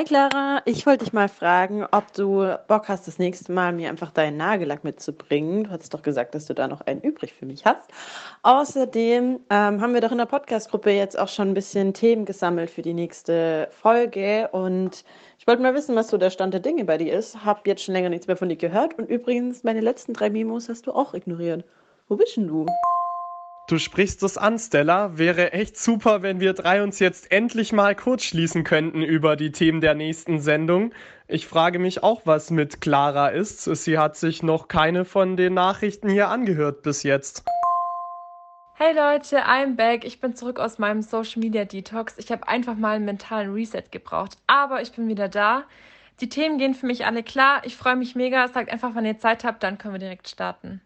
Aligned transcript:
Hi 0.00 0.04
Clara, 0.06 0.62
ich 0.64 0.86
wollte 0.86 1.04
dich 1.04 1.12
mal 1.12 1.28
fragen, 1.28 1.84
ob 1.90 2.10
du 2.14 2.56
Bock 2.68 2.88
hast, 2.88 3.06
das 3.06 3.18
nächste 3.18 3.52
Mal 3.52 3.74
mir 3.74 3.90
einfach 3.90 4.10
deinen 4.10 4.38
Nagellack 4.38 4.82
mitzubringen. 4.82 5.64
Du 5.64 5.70
hast 5.70 5.92
doch 5.92 6.00
gesagt, 6.00 6.34
dass 6.34 6.46
du 6.46 6.54
da 6.54 6.68
noch 6.68 6.80
einen 6.80 7.02
übrig 7.02 7.34
für 7.34 7.44
mich 7.44 7.66
hast. 7.66 7.90
Außerdem 8.42 9.40
ähm, 9.50 9.80
haben 9.82 9.92
wir 9.92 10.00
doch 10.00 10.10
in 10.10 10.16
der 10.16 10.24
Podcast-Gruppe 10.24 10.90
jetzt 10.90 11.18
auch 11.18 11.28
schon 11.28 11.48
ein 11.48 11.54
bisschen 11.54 11.92
Themen 11.92 12.24
gesammelt 12.24 12.70
für 12.70 12.80
die 12.80 12.94
nächste 12.94 13.68
Folge 13.72 14.48
und 14.52 15.04
ich 15.38 15.46
wollte 15.46 15.60
mal 15.60 15.74
wissen, 15.74 15.94
was 15.94 16.08
so 16.08 16.16
der 16.16 16.30
Stand 16.30 16.54
der 16.54 16.62
Dinge 16.62 16.86
bei 16.86 16.96
dir 16.96 17.12
ist. 17.12 17.44
Hab 17.44 17.66
jetzt 17.66 17.84
schon 17.84 17.92
länger 17.92 18.08
nichts 18.08 18.26
mehr 18.26 18.38
von 18.38 18.48
dir 18.48 18.56
gehört 18.56 18.98
und 18.98 19.04
übrigens, 19.04 19.64
meine 19.64 19.82
letzten 19.82 20.14
drei 20.14 20.30
Memos 20.30 20.70
hast 20.70 20.86
du 20.86 20.92
auch 20.92 21.12
ignoriert. 21.12 21.62
Wo 22.08 22.16
bist 22.16 22.38
denn 22.38 22.48
du? 22.48 22.64
Du 23.70 23.78
sprichst 23.78 24.24
es 24.24 24.36
an, 24.36 24.58
Stella. 24.58 25.16
Wäre 25.16 25.52
echt 25.52 25.78
super, 25.78 26.22
wenn 26.22 26.40
wir 26.40 26.54
drei 26.54 26.82
uns 26.82 26.98
jetzt 26.98 27.30
endlich 27.30 27.72
mal 27.72 27.94
kurz 27.94 28.24
schließen 28.24 28.64
könnten 28.64 29.00
über 29.00 29.36
die 29.36 29.52
Themen 29.52 29.80
der 29.80 29.94
nächsten 29.94 30.40
Sendung. 30.40 30.92
Ich 31.28 31.46
frage 31.46 31.78
mich 31.78 32.02
auch, 32.02 32.22
was 32.24 32.50
mit 32.50 32.80
Clara 32.80 33.28
ist. 33.28 33.62
Sie 33.62 33.96
hat 33.96 34.16
sich 34.16 34.42
noch 34.42 34.66
keine 34.66 35.04
von 35.04 35.36
den 35.36 35.54
Nachrichten 35.54 36.08
hier 36.08 36.30
angehört 36.30 36.82
bis 36.82 37.04
jetzt. 37.04 37.44
Hey 38.74 38.92
Leute, 38.92 39.44
I'm 39.44 39.76
back. 39.76 40.04
Ich 40.04 40.20
bin 40.20 40.34
zurück 40.34 40.58
aus 40.58 40.80
meinem 40.80 41.02
Social 41.02 41.38
Media 41.38 41.64
Detox. 41.64 42.14
Ich 42.18 42.32
habe 42.32 42.48
einfach 42.48 42.74
mal 42.74 42.96
einen 42.96 43.04
mentalen 43.04 43.52
Reset 43.52 43.84
gebraucht, 43.92 44.36
aber 44.48 44.82
ich 44.82 44.90
bin 44.90 45.06
wieder 45.06 45.28
da. 45.28 45.62
Die 46.20 46.28
Themen 46.28 46.58
gehen 46.58 46.74
für 46.74 46.86
mich 46.86 47.06
alle 47.06 47.22
klar. 47.22 47.62
Ich 47.62 47.76
freue 47.76 47.94
mich 47.94 48.16
mega. 48.16 48.48
Sagt 48.48 48.68
einfach, 48.72 48.90
wann 48.94 49.06
ihr 49.06 49.20
Zeit 49.20 49.44
habt, 49.44 49.62
dann 49.62 49.78
können 49.78 49.94
wir 49.94 50.00
direkt 50.00 50.28
starten. 50.28 50.80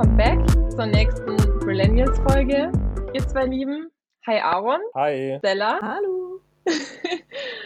Welcome 0.00 0.16
back 0.16 0.70
zur 0.70 0.86
nächsten 0.86 1.36
Millennials-Folge. 1.66 2.72
Ihr 3.12 3.28
zwei 3.28 3.44
Lieben. 3.44 3.90
Hi 4.26 4.38
Aaron. 4.38 4.80
Hi. 4.94 5.36
Stella. 5.40 5.78
Hallo. 5.82 6.40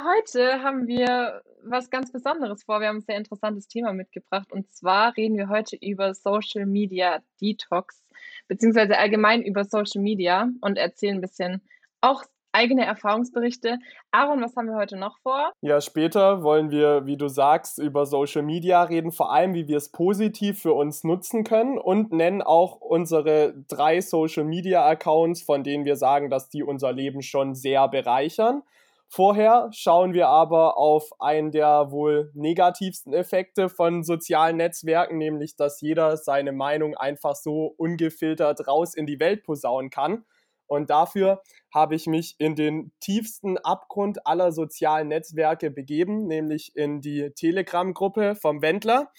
Heute 0.02 0.60
haben 0.60 0.88
wir 0.88 1.42
was 1.62 1.90
ganz 1.90 2.10
Besonderes 2.10 2.64
vor. 2.64 2.80
Wir 2.80 2.88
haben 2.88 2.96
ein 2.96 3.02
sehr 3.02 3.18
interessantes 3.18 3.68
Thema 3.68 3.92
mitgebracht. 3.92 4.50
Und 4.50 4.68
zwar 4.72 5.16
reden 5.16 5.36
wir 5.36 5.48
heute 5.48 5.76
über 5.76 6.12
Social 6.12 6.66
Media 6.66 7.20
Detox, 7.40 8.02
beziehungsweise 8.48 8.98
allgemein 8.98 9.40
über 9.40 9.62
Social 9.62 10.02
Media 10.02 10.48
und 10.60 10.76
erzählen 10.76 11.18
ein 11.18 11.20
bisschen 11.20 11.62
auch 12.00 12.24
eigene 12.54 12.86
Erfahrungsberichte. 12.86 13.78
Aaron, 14.12 14.40
was 14.40 14.54
haben 14.56 14.68
wir 14.68 14.76
heute 14.76 14.96
noch 14.96 15.18
vor? 15.22 15.52
Ja, 15.60 15.80
später 15.80 16.42
wollen 16.42 16.70
wir, 16.70 17.04
wie 17.04 17.16
du 17.16 17.28
sagst, 17.28 17.78
über 17.78 18.06
Social 18.06 18.42
Media 18.42 18.82
reden, 18.84 19.12
vor 19.12 19.32
allem, 19.32 19.54
wie 19.54 19.66
wir 19.66 19.76
es 19.76 19.90
positiv 19.90 20.62
für 20.62 20.72
uns 20.72 21.04
nutzen 21.04 21.44
können 21.44 21.78
und 21.78 22.12
nennen 22.12 22.42
auch 22.42 22.80
unsere 22.80 23.54
drei 23.68 24.00
Social 24.00 24.44
Media 24.44 24.86
Accounts, 24.86 25.42
von 25.42 25.64
denen 25.64 25.84
wir 25.84 25.96
sagen, 25.96 26.30
dass 26.30 26.48
die 26.48 26.62
unser 26.62 26.92
Leben 26.92 27.22
schon 27.22 27.54
sehr 27.54 27.88
bereichern. 27.88 28.62
Vorher 29.08 29.68
schauen 29.72 30.12
wir 30.12 30.28
aber 30.28 30.76
auf 30.76 31.10
einen 31.20 31.52
der 31.52 31.90
wohl 31.90 32.32
negativsten 32.34 33.12
Effekte 33.12 33.68
von 33.68 34.02
sozialen 34.02 34.56
Netzwerken, 34.56 35.18
nämlich 35.18 35.56
dass 35.56 35.80
jeder 35.80 36.16
seine 36.16 36.52
Meinung 36.52 36.96
einfach 36.96 37.36
so 37.36 37.74
ungefiltert 37.76 38.66
raus 38.66 38.94
in 38.94 39.06
die 39.06 39.20
Welt 39.20 39.44
posaunen 39.44 39.90
kann. 39.90 40.24
Und 40.66 40.90
dafür 40.90 41.42
habe 41.72 41.94
ich 41.94 42.06
mich 42.06 42.36
in 42.38 42.54
den 42.54 42.92
tiefsten 43.00 43.58
Abgrund 43.58 44.26
aller 44.26 44.52
sozialen 44.52 45.08
Netzwerke 45.08 45.70
begeben, 45.70 46.26
nämlich 46.26 46.74
in 46.76 47.00
die 47.00 47.30
Telegram-Gruppe 47.34 48.36
vom 48.36 48.62
Wendler. 48.62 49.10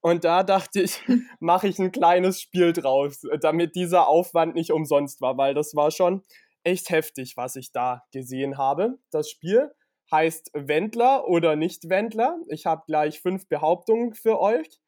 Und 0.00 0.24
da 0.24 0.42
dachte 0.42 0.82
ich, 0.82 1.00
mache 1.40 1.68
ich 1.68 1.78
ein 1.78 1.92
kleines 1.92 2.40
Spiel 2.40 2.72
draus, 2.72 3.22
damit 3.40 3.74
dieser 3.74 4.08
Aufwand 4.08 4.54
nicht 4.54 4.70
umsonst 4.70 5.20
war, 5.20 5.36
weil 5.38 5.54
das 5.54 5.74
war 5.74 5.90
schon 5.90 6.22
echt 6.62 6.90
heftig, 6.90 7.36
was 7.36 7.56
ich 7.56 7.72
da 7.72 8.02
gesehen 8.12 8.58
habe. 8.58 8.98
Das 9.10 9.30
Spiel 9.30 9.70
heißt 10.10 10.50
Wendler 10.54 11.26
oder 11.28 11.56
nicht 11.56 11.88
Wendler. 11.88 12.38
Ich 12.48 12.66
habe 12.66 12.82
gleich 12.86 13.20
fünf 13.20 13.48
Behauptungen 13.48 14.14
für 14.14 14.40
euch. 14.40 14.80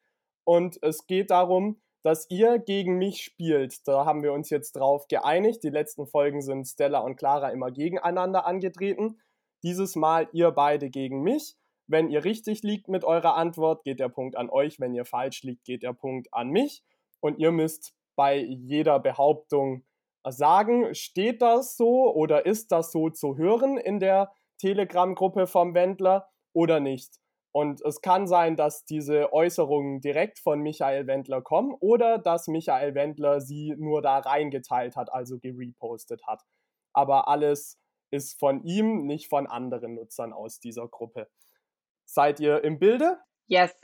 Und 0.43 0.81
es 0.81 1.07
geht 1.07 1.31
darum, 1.31 1.81
dass 2.03 2.29
ihr 2.29 2.59
gegen 2.59 2.97
mich 2.97 3.23
spielt. 3.23 3.87
Da 3.87 4.05
haben 4.05 4.23
wir 4.23 4.33
uns 4.33 4.49
jetzt 4.49 4.73
drauf 4.73 5.07
geeinigt. 5.07 5.63
Die 5.63 5.69
letzten 5.69 6.07
Folgen 6.07 6.41
sind 6.41 6.65
Stella 6.65 6.99
und 6.99 7.15
Clara 7.15 7.49
immer 7.49 7.71
gegeneinander 7.71 8.45
angetreten. 8.45 9.19
Dieses 9.63 9.95
Mal 9.95 10.29
ihr 10.31 10.51
beide 10.51 10.89
gegen 10.89 11.21
mich. 11.21 11.55
Wenn 11.87 12.09
ihr 12.09 12.23
richtig 12.23 12.63
liegt 12.63 12.87
mit 12.89 13.03
eurer 13.03 13.35
Antwort, 13.35 13.83
geht 13.83 13.99
der 13.99 14.09
Punkt 14.09 14.35
an 14.35 14.49
euch. 14.49 14.79
Wenn 14.79 14.93
ihr 14.93 15.05
falsch 15.05 15.43
liegt, 15.43 15.63
geht 15.63 15.83
der 15.83 15.93
Punkt 15.93 16.33
an 16.33 16.49
mich. 16.49 16.83
Und 17.19 17.39
ihr 17.39 17.51
müsst 17.51 17.93
bei 18.15 18.37
jeder 18.37 18.99
Behauptung 18.99 19.83
sagen, 20.27 20.93
steht 20.93 21.41
das 21.41 21.77
so 21.77 22.13
oder 22.13 22.45
ist 22.45 22.71
das 22.71 22.91
so 22.91 23.09
zu 23.09 23.37
hören 23.37 23.77
in 23.77 23.99
der 23.99 24.31
Telegram-Gruppe 24.59 25.47
vom 25.47 25.73
Wendler 25.73 26.27
oder 26.53 26.79
nicht. 26.79 27.19
Und 27.57 27.81
es 27.81 28.01
kann 28.01 28.27
sein, 28.27 28.55
dass 28.55 28.85
diese 28.85 29.33
Äußerungen 29.33 29.99
direkt 29.99 30.37
von 30.37 30.61
Michael 30.61 31.07
Wendler 31.07 31.41
kommen 31.41 31.75
oder 31.79 32.19
dass 32.19 32.47
Michael 32.47 32.93
Wendler 32.93 33.41
sie 33.41 33.73
nur 33.79 34.03
da 34.03 34.19
reingeteilt 34.19 34.95
hat, 34.95 35.11
also 35.11 35.39
gerepostet 35.39 36.21
hat. 36.27 36.43
Aber 36.93 37.27
alles 37.27 37.79
ist 38.11 38.37
von 38.37 38.63
ihm, 38.63 39.07
nicht 39.07 39.27
von 39.27 39.47
anderen 39.47 39.95
Nutzern 39.95 40.33
aus 40.33 40.59
dieser 40.59 40.87
Gruppe. 40.87 41.29
Seid 42.05 42.39
ihr 42.39 42.63
im 42.63 42.77
Bilde? 42.77 43.17
Yes. 43.47 43.75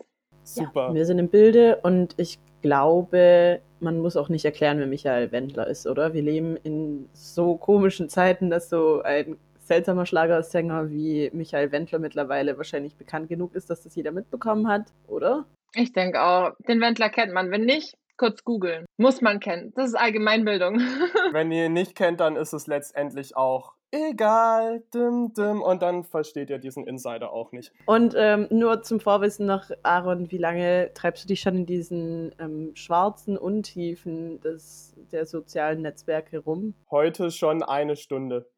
Super. 0.43 0.89
Ja, 0.89 0.93
wir 0.93 1.05
sind 1.07 1.17
im 1.17 1.29
Bilde 1.29 1.79
und 1.81 2.13
ich 2.17 2.37
glaube, 2.61 3.59
man 3.79 3.97
muss 3.97 4.17
auch 4.17 4.29
nicht 4.29 4.45
erklären, 4.45 4.77
wer 4.77 4.85
Michael 4.85 5.31
Wendler 5.31 5.65
ist, 5.65 5.87
oder? 5.87 6.13
Wir 6.13 6.21
leben 6.21 6.57
in 6.57 7.09
so 7.13 7.57
komischen 7.57 8.07
Zeiten, 8.07 8.51
dass 8.51 8.69
so 8.69 9.01
ein 9.01 9.39
seltsamer 9.65 10.05
Schlagersänger 10.05 10.89
wie 10.89 11.29
Michael 11.33 11.71
Wendler 11.71 11.99
mittlerweile 11.99 12.57
wahrscheinlich 12.57 12.95
bekannt 12.95 13.29
genug 13.29 13.55
ist, 13.55 13.69
dass 13.69 13.83
das 13.83 13.95
jeder 13.95 14.11
mitbekommen 14.11 14.67
hat, 14.67 14.91
oder? 15.07 15.45
Ich 15.75 15.93
denke 15.93 16.21
auch. 16.21 16.51
Den 16.67 16.81
Wendler 16.81 17.09
kennt 17.09 17.33
man. 17.33 17.49
Wenn 17.49 17.65
nicht, 17.65 17.97
kurz 18.17 18.43
googeln. 18.43 18.85
Muss 18.97 19.21
man 19.21 19.39
kennen. 19.39 19.73
Das 19.75 19.87
ist 19.87 19.95
Allgemeinbildung. 19.95 20.79
Wenn 21.31 21.51
ihr 21.51 21.65
ihn 21.65 21.73
nicht 21.73 21.95
kennt, 21.95 22.19
dann 22.19 22.35
ist 22.35 22.53
es 22.53 22.67
letztendlich 22.67 23.35
auch 23.35 23.73
egal, 23.93 24.81
dim, 24.93 25.33
dim, 25.33 25.61
und 25.61 25.81
dann 25.81 26.03
versteht 26.03 26.49
ihr 26.49 26.57
diesen 26.57 26.87
Insider 26.87 27.31
auch 27.31 27.51
nicht. 27.51 27.71
Und 27.85 28.15
ähm, 28.17 28.47
nur 28.49 28.81
zum 28.81 28.99
Vorwissen 28.99 29.45
noch, 29.45 29.69
Aaron, 29.83 30.31
wie 30.31 30.37
lange 30.37 30.91
treibst 30.93 31.23
du 31.23 31.27
dich 31.27 31.41
schon 31.41 31.57
in 31.57 31.65
diesen 31.65 32.33
ähm, 32.39 32.71
schwarzen 32.73 33.37
Untiefen 33.37 34.41
des, 34.41 34.95
der 35.11 35.25
sozialen 35.25 35.83
Netzwerke 35.83 36.39
rum? 36.39 36.73
Heute 36.89 37.29
schon 37.29 37.61
eine 37.61 37.95
Stunde 37.95 38.49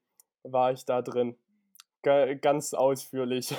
war 0.45 0.71
ich 0.71 0.85
da 0.85 1.01
drin. 1.01 1.35
G 2.03 2.35
ganz 2.35 2.73
ausführlich. 2.73 3.53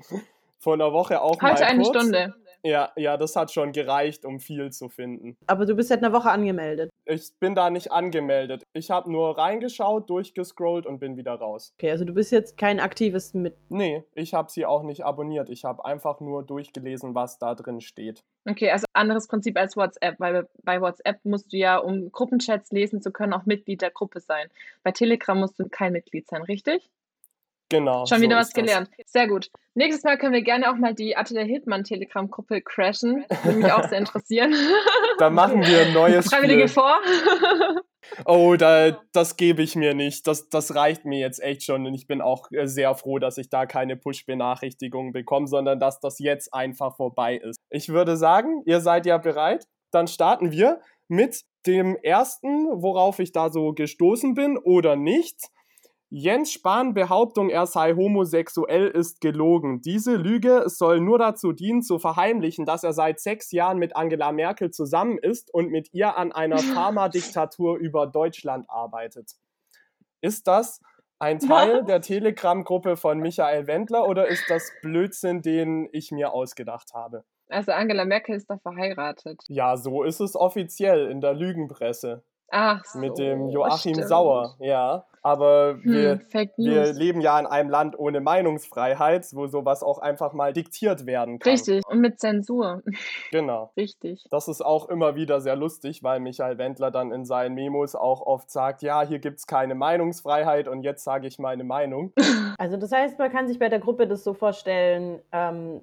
Vor 0.58 0.74
einer 0.74 0.92
Woche 0.92 1.22
auch 1.22 1.40
Heute 1.40 1.44
mal 1.44 1.54
kurz. 1.54 1.62
eine 1.62 1.84
Stunde. 1.84 2.34
Ja, 2.62 2.92
ja, 2.96 3.16
das 3.16 3.36
hat 3.36 3.50
schon 3.50 3.72
gereicht, 3.72 4.24
um 4.26 4.38
viel 4.38 4.70
zu 4.70 4.88
finden. 4.90 5.36
Aber 5.46 5.64
du 5.64 5.74
bist 5.74 5.88
seit 5.88 6.02
einer 6.04 6.12
Woche 6.12 6.30
angemeldet. 6.30 6.89
Ich 7.10 7.32
bin 7.40 7.56
da 7.56 7.70
nicht 7.70 7.90
angemeldet. 7.90 8.62
Ich 8.72 8.92
habe 8.92 9.10
nur 9.10 9.36
reingeschaut, 9.36 10.08
durchgescrollt 10.08 10.86
und 10.86 11.00
bin 11.00 11.16
wieder 11.16 11.34
raus. 11.34 11.74
Okay, 11.76 11.90
also 11.90 12.04
du 12.04 12.14
bist 12.14 12.30
jetzt 12.30 12.56
kein 12.56 12.78
aktives 12.78 13.34
mit. 13.34 13.56
Nee, 13.68 14.04
ich 14.14 14.32
habe 14.32 14.48
sie 14.48 14.64
auch 14.64 14.84
nicht 14.84 15.04
abonniert. 15.04 15.50
Ich 15.50 15.64
habe 15.64 15.84
einfach 15.84 16.20
nur 16.20 16.44
durchgelesen, 16.44 17.16
was 17.16 17.40
da 17.40 17.56
drin 17.56 17.80
steht. 17.80 18.22
Okay, 18.48 18.70
also 18.70 18.86
anderes 18.92 19.26
Prinzip 19.26 19.58
als 19.58 19.76
WhatsApp, 19.76 20.20
weil 20.20 20.48
bei 20.62 20.80
WhatsApp 20.80 21.18
musst 21.24 21.52
du 21.52 21.56
ja, 21.56 21.78
um 21.78 22.12
Gruppenchats 22.12 22.70
lesen 22.70 23.02
zu 23.02 23.10
können, 23.10 23.32
auch 23.32 23.44
Mitglied 23.44 23.82
der 23.82 23.90
Gruppe 23.90 24.20
sein. 24.20 24.46
Bei 24.84 24.92
Telegram 24.92 25.36
musst 25.36 25.58
du 25.58 25.68
kein 25.68 25.92
Mitglied 25.92 26.28
sein, 26.28 26.42
richtig? 26.42 26.90
Genau. 27.70 28.04
Schon 28.04 28.20
wieder 28.20 28.36
so 28.36 28.40
was 28.40 28.52
gelernt. 28.52 28.90
Sehr 29.06 29.28
gut. 29.28 29.48
Nächstes 29.74 30.02
Mal 30.02 30.18
können 30.18 30.32
wir 30.32 30.42
gerne 30.42 30.70
auch 30.70 30.76
mal 30.76 30.92
die 30.92 31.16
Attila 31.16 31.42
Hildmann 31.42 31.84
Telegram-Gruppe 31.84 32.60
crashen. 32.60 33.24
Würde 33.44 33.58
mich 33.58 33.72
auch 33.72 33.88
sehr 33.88 33.98
interessieren. 33.98 34.54
Da 35.18 35.28
machen 35.28 35.60
wir 35.60 35.82
ein 35.82 35.92
neues 35.94 36.28
Freiwillige 36.30 36.66
Spiel. 36.66 36.82
vor. 36.82 36.98
Oh, 38.24 38.56
da, 38.58 38.98
das 39.12 39.36
gebe 39.36 39.62
ich 39.62 39.76
mir 39.76 39.92
nicht. 39.92 40.26
Das, 40.26 40.48
das 40.48 40.74
reicht 40.74 41.04
mir 41.04 41.18
jetzt 41.18 41.42
echt 41.42 41.62
schon. 41.62 41.86
Und 41.86 41.92
ich 41.92 42.06
bin 42.06 42.22
auch 42.22 42.50
äh, 42.52 42.66
sehr 42.66 42.94
froh, 42.94 43.18
dass 43.18 43.36
ich 43.36 43.50
da 43.50 43.66
keine 43.66 43.96
Push-Benachrichtigungen 43.96 45.12
bekomme, 45.12 45.46
sondern 45.46 45.78
dass 45.78 46.00
das 46.00 46.18
jetzt 46.20 46.54
einfach 46.54 46.96
vorbei 46.96 47.36
ist. 47.36 47.58
Ich 47.68 47.90
würde 47.90 48.16
sagen, 48.16 48.62
ihr 48.64 48.80
seid 48.80 49.04
ja 49.04 49.18
bereit. 49.18 49.66
Dann 49.90 50.08
starten 50.08 50.52
wir 50.52 50.80
mit 51.08 51.42
dem 51.66 51.96
ersten, 51.96 52.66
worauf 52.82 53.18
ich 53.18 53.32
da 53.32 53.50
so 53.50 53.74
gestoßen 53.74 54.32
bin 54.32 54.56
oder 54.56 54.96
nicht. 54.96 55.50
Jens 56.12 56.50
Spahn 56.50 56.92
Behauptung, 56.92 57.50
er 57.50 57.66
sei 57.66 57.94
homosexuell, 57.94 58.88
ist 58.88 59.20
gelogen. 59.20 59.80
Diese 59.80 60.16
Lüge 60.16 60.64
soll 60.66 61.00
nur 61.00 61.18
dazu 61.18 61.52
dienen, 61.52 61.82
zu 61.82 62.00
verheimlichen, 62.00 62.66
dass 62.66 62.82
er 62.82 62.92
seit 62.92 63.20
sechs 63.20 63.52
Jahren 63.52 63.78
mit 63.78 63.94
Angela 63.94 64.32
Merkel 64.32 64.72
zusammen 64.72 65.18
ist 65.18 65.54
und 65.54 65.70
mit 65.70 65.94
ihr 65.94 66.16
an 66.16 66.32
einer 66.32 66.58
Pharma-Diktatur 66.74 67.78
über 67.78 68.08
Deutschland 68.08 68.68
arbeitet. 68.68 69.34
Ist 70.20 70.48
das 70.48 70.80
ein 71.20 71.38
Teil 71.38 71.84
der 71.84 72.00
Telegram-Gruppe 72.00 72.96
von 72.96 73.20
Michael 73.20 73.68
Wendler 73.68 74.08
oder 74.08 74.26
ist 74.26 74.44
das 74.48 74.68
Blödsinn, 74.82 75.42
den 75.42 75.88
ich 75.92 76.10
mir 76.10 76.32
ausgedacht 76.32 76.92
habe? 76.92 77.24
Also 77.48 77.70
Angela 77.70 78.04
Merkel 78.04 78.34
ist 78.34 78.50
da 78.50 78.58
verheiratet. 78.58 79.42
Ja, 79.46 79.76
so 79.76 80.02
ist 80.02 80.20
es 80.20 80.34
offiziell 80.34 81.08
in 81.08 81.20
der 81.20 81.34
Lügenpresse. 81.34 82.24
Ach 82.50 82.84
so, 82.84 82.98
mit 82.98 83.16
dem 83.18 83.48
Joachim 83.48 83.94
stimmt. 83.94 84.08
Sauer, 84.08 84.56
ja. 84.58 85.04
Aber 85.22 85.78
Hm, 85.82 85.92
wir, 85.92 86.20
wir 86.56 86.92
leben 86.94 87.20
ja 87.20 87.38
in 87.38 87.46
einem 87.46 87.68
Land 87.68 87.98
ohne 87.98 88.20
Meinungsfreiheit, 88.20 89.26
wo 89.32 89.46
sowas 89.46 89.82
auch 89.82 89.98
einfach 89.98 90.32
mal 90.32 90.52
diktiert 90.52 91.04
werden 91.04 91.38
kann. 91.38 91.52
Richtig. 91.52 91.82
Und 91.86 92.00
mit 92.00 92.18
Zensur. 92.18 92.82
Genau. 93.30 93.70
Richtig. 93.76 94.24
Das 94.30 94.48
ist 94.48 94.64
auch 94.64 94.88
immer 94.88 95.16
wieder 95.16 95.40
sehr 95.42 95.56
lustig, 95.56 96.02
weil 96.02 96.20
Michael 96.20 96.56
Wendler 96.56 96.90
dann 96.90 97.12
in 97.12 97.24
seinen 97.26 97.54
Memos 97.54 97.94
auch 97.94 98.22
oft 98.22 98.50
sagt, 98.50 98.82
ja, 98.82 99.02
hier 99.02 99.18
gibt 99.18 99.40
es 99.40 99.46
keine 99.46 99.74
Meinungsfreiheit 99.74 100.68
und 100.68 100.82
jetzt 100.82 101.04
sage 101.04 101.26
ich 101.26 101.38
meine 101.38 101.64
Meinung. 101.64 102.12
Also 102.56 102.78
das 102.78 102.90
heißt, 102.90 103.18
man 103.18 103.30
kann 103.30 103.46
sich 103.46 103.58
bei 103.58 103.68
der 103.68 103.78
Gruppe 103.78 104.06
das 104.06 104.24
so 104.24 104.32
vorstellen, 104.32 105.20
ähm, 105.32 105.82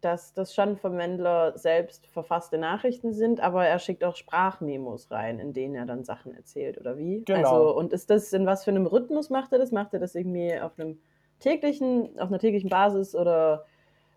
dass 0.00 0.32
das 0.32 0.54
schon 0.54 0.76
vom 0.76 0.96
Wendler 0.96 1.58
selbst 1.58 2.06
verfasste 2.06 2.58
Nachrichten 2.58 3.12
sind, 3.12 3.40
aber 3.40 3.66
er 3.66 3.78
schickt 3.78 4.04
auch 4.04 4.16
Sprachmemos 4.16 5.10
rein, 5.10 5.38
in 5.38 5.52
denen 5.52 5.74
er 5.74 5.86
dann 5.86 6.04
Sachen 6.04 6.34
erzählt, 6.34 6.78
oder 6.78 6.96
wie? 6.96 7.24
Genau. 7.24 7.38
Also, 7.38 7.76
und 7.76 7.92
ist 7.92 8.10
das, 8.10 8.32
in 8.32 8.46
was 8.46 8.64
für 8.64 8.70
einem 8.70 8.86
Rhythmus 8.86 9.30
macht 9.30 9.52
er 9.52 9.58
das? 9.58 9.72
Macht 9.72 9.92
er 9.92 10.00
das 10.00 10.14
irgendwie 10.14 10.58
auf 10.58 10.78
einem 10.78 10.98
täglichen, 11.40 12.18
auf 12.18 12.28
einer 12.28 12.38
täglichen 12.38 12.70
Basis 12.70 13.14
oder 13.14 13.64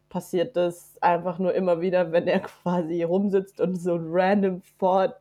passiert 0.09 0.55
das 0.55 0.95
einfach 1.01 1.39
nur 1.39 1.53
immer 1.53 1.81
wieder, 1.81 2.11
wenn 2.11 2.27
er 2.27 2.39
quasi 2.41 3.03
rumsitzt 3.03 3.59
und 3.59 3.75
so 3.75 3.95
ein 3.95 4.07
random 4.09 4.61
Thought 4.79 5.15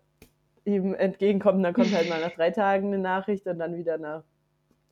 ihm 0.64 0.94
entgegenkommt, 0.94 1.64
dann 1.64 1.74
kommt 1.74 1.94
halt 1.94 2.08
mal 2.08 2.20
nach 2.20 2.32
drei 2.32 2.50
Tagen 2.50 2.88
eine 2.88 2.98
Nachricht 2.98 3.46
und 3.46 3.58
dann 3.58 3.74
wieder 3.76 3.98
nach, 3.98 4.22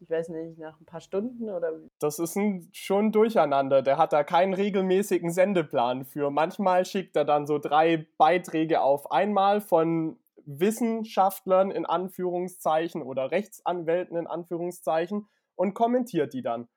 ich 0.00 0.08
weiß 0.08 0.30
nicht, 0.30 0.58
nach 0.58 0.80
ein 0.80 0.86
paar 0.86 1.00
Stunden 1.00 1.50
oder? 1.50 1.72
Das 1.98 2.18
ist 2.18 2.36
ein, 2.36 2.70
schon 2.72 3.12
durcheinander. 3.12 3.82
Der 3.82 3.98
hat 3.98 4.12
da 4.12 4.24
keinen 4.24 4.54
regelmäßigen 4.54 5.30
Sendeplan 5.30 6.04
für. 6.04 6.30
Manchmal 6.30 6.86
schickt 6.86 7.16
er 7.16 7.24
dann 7.24 7.46
so 7.46 7.58
drei 7.58 8.06
Beiträge 8.16 8.80
auf 8.80 9.12
einmal 9.12 9.60
von 9.60 10.18
Wissenschaftlern 10.46 11.70
in 11.70 11.84
Anführungszeichen 11.84 13.02
oder 13.02 13.30
Rechtsanwälten 13.30 14.16
in 14.16 14.26
Anführungszeichen 14.26 15.28
und 15.54 15.74
kommentiert 15.74 16.32
die 16.32 16.42
dann. 16.42 16.68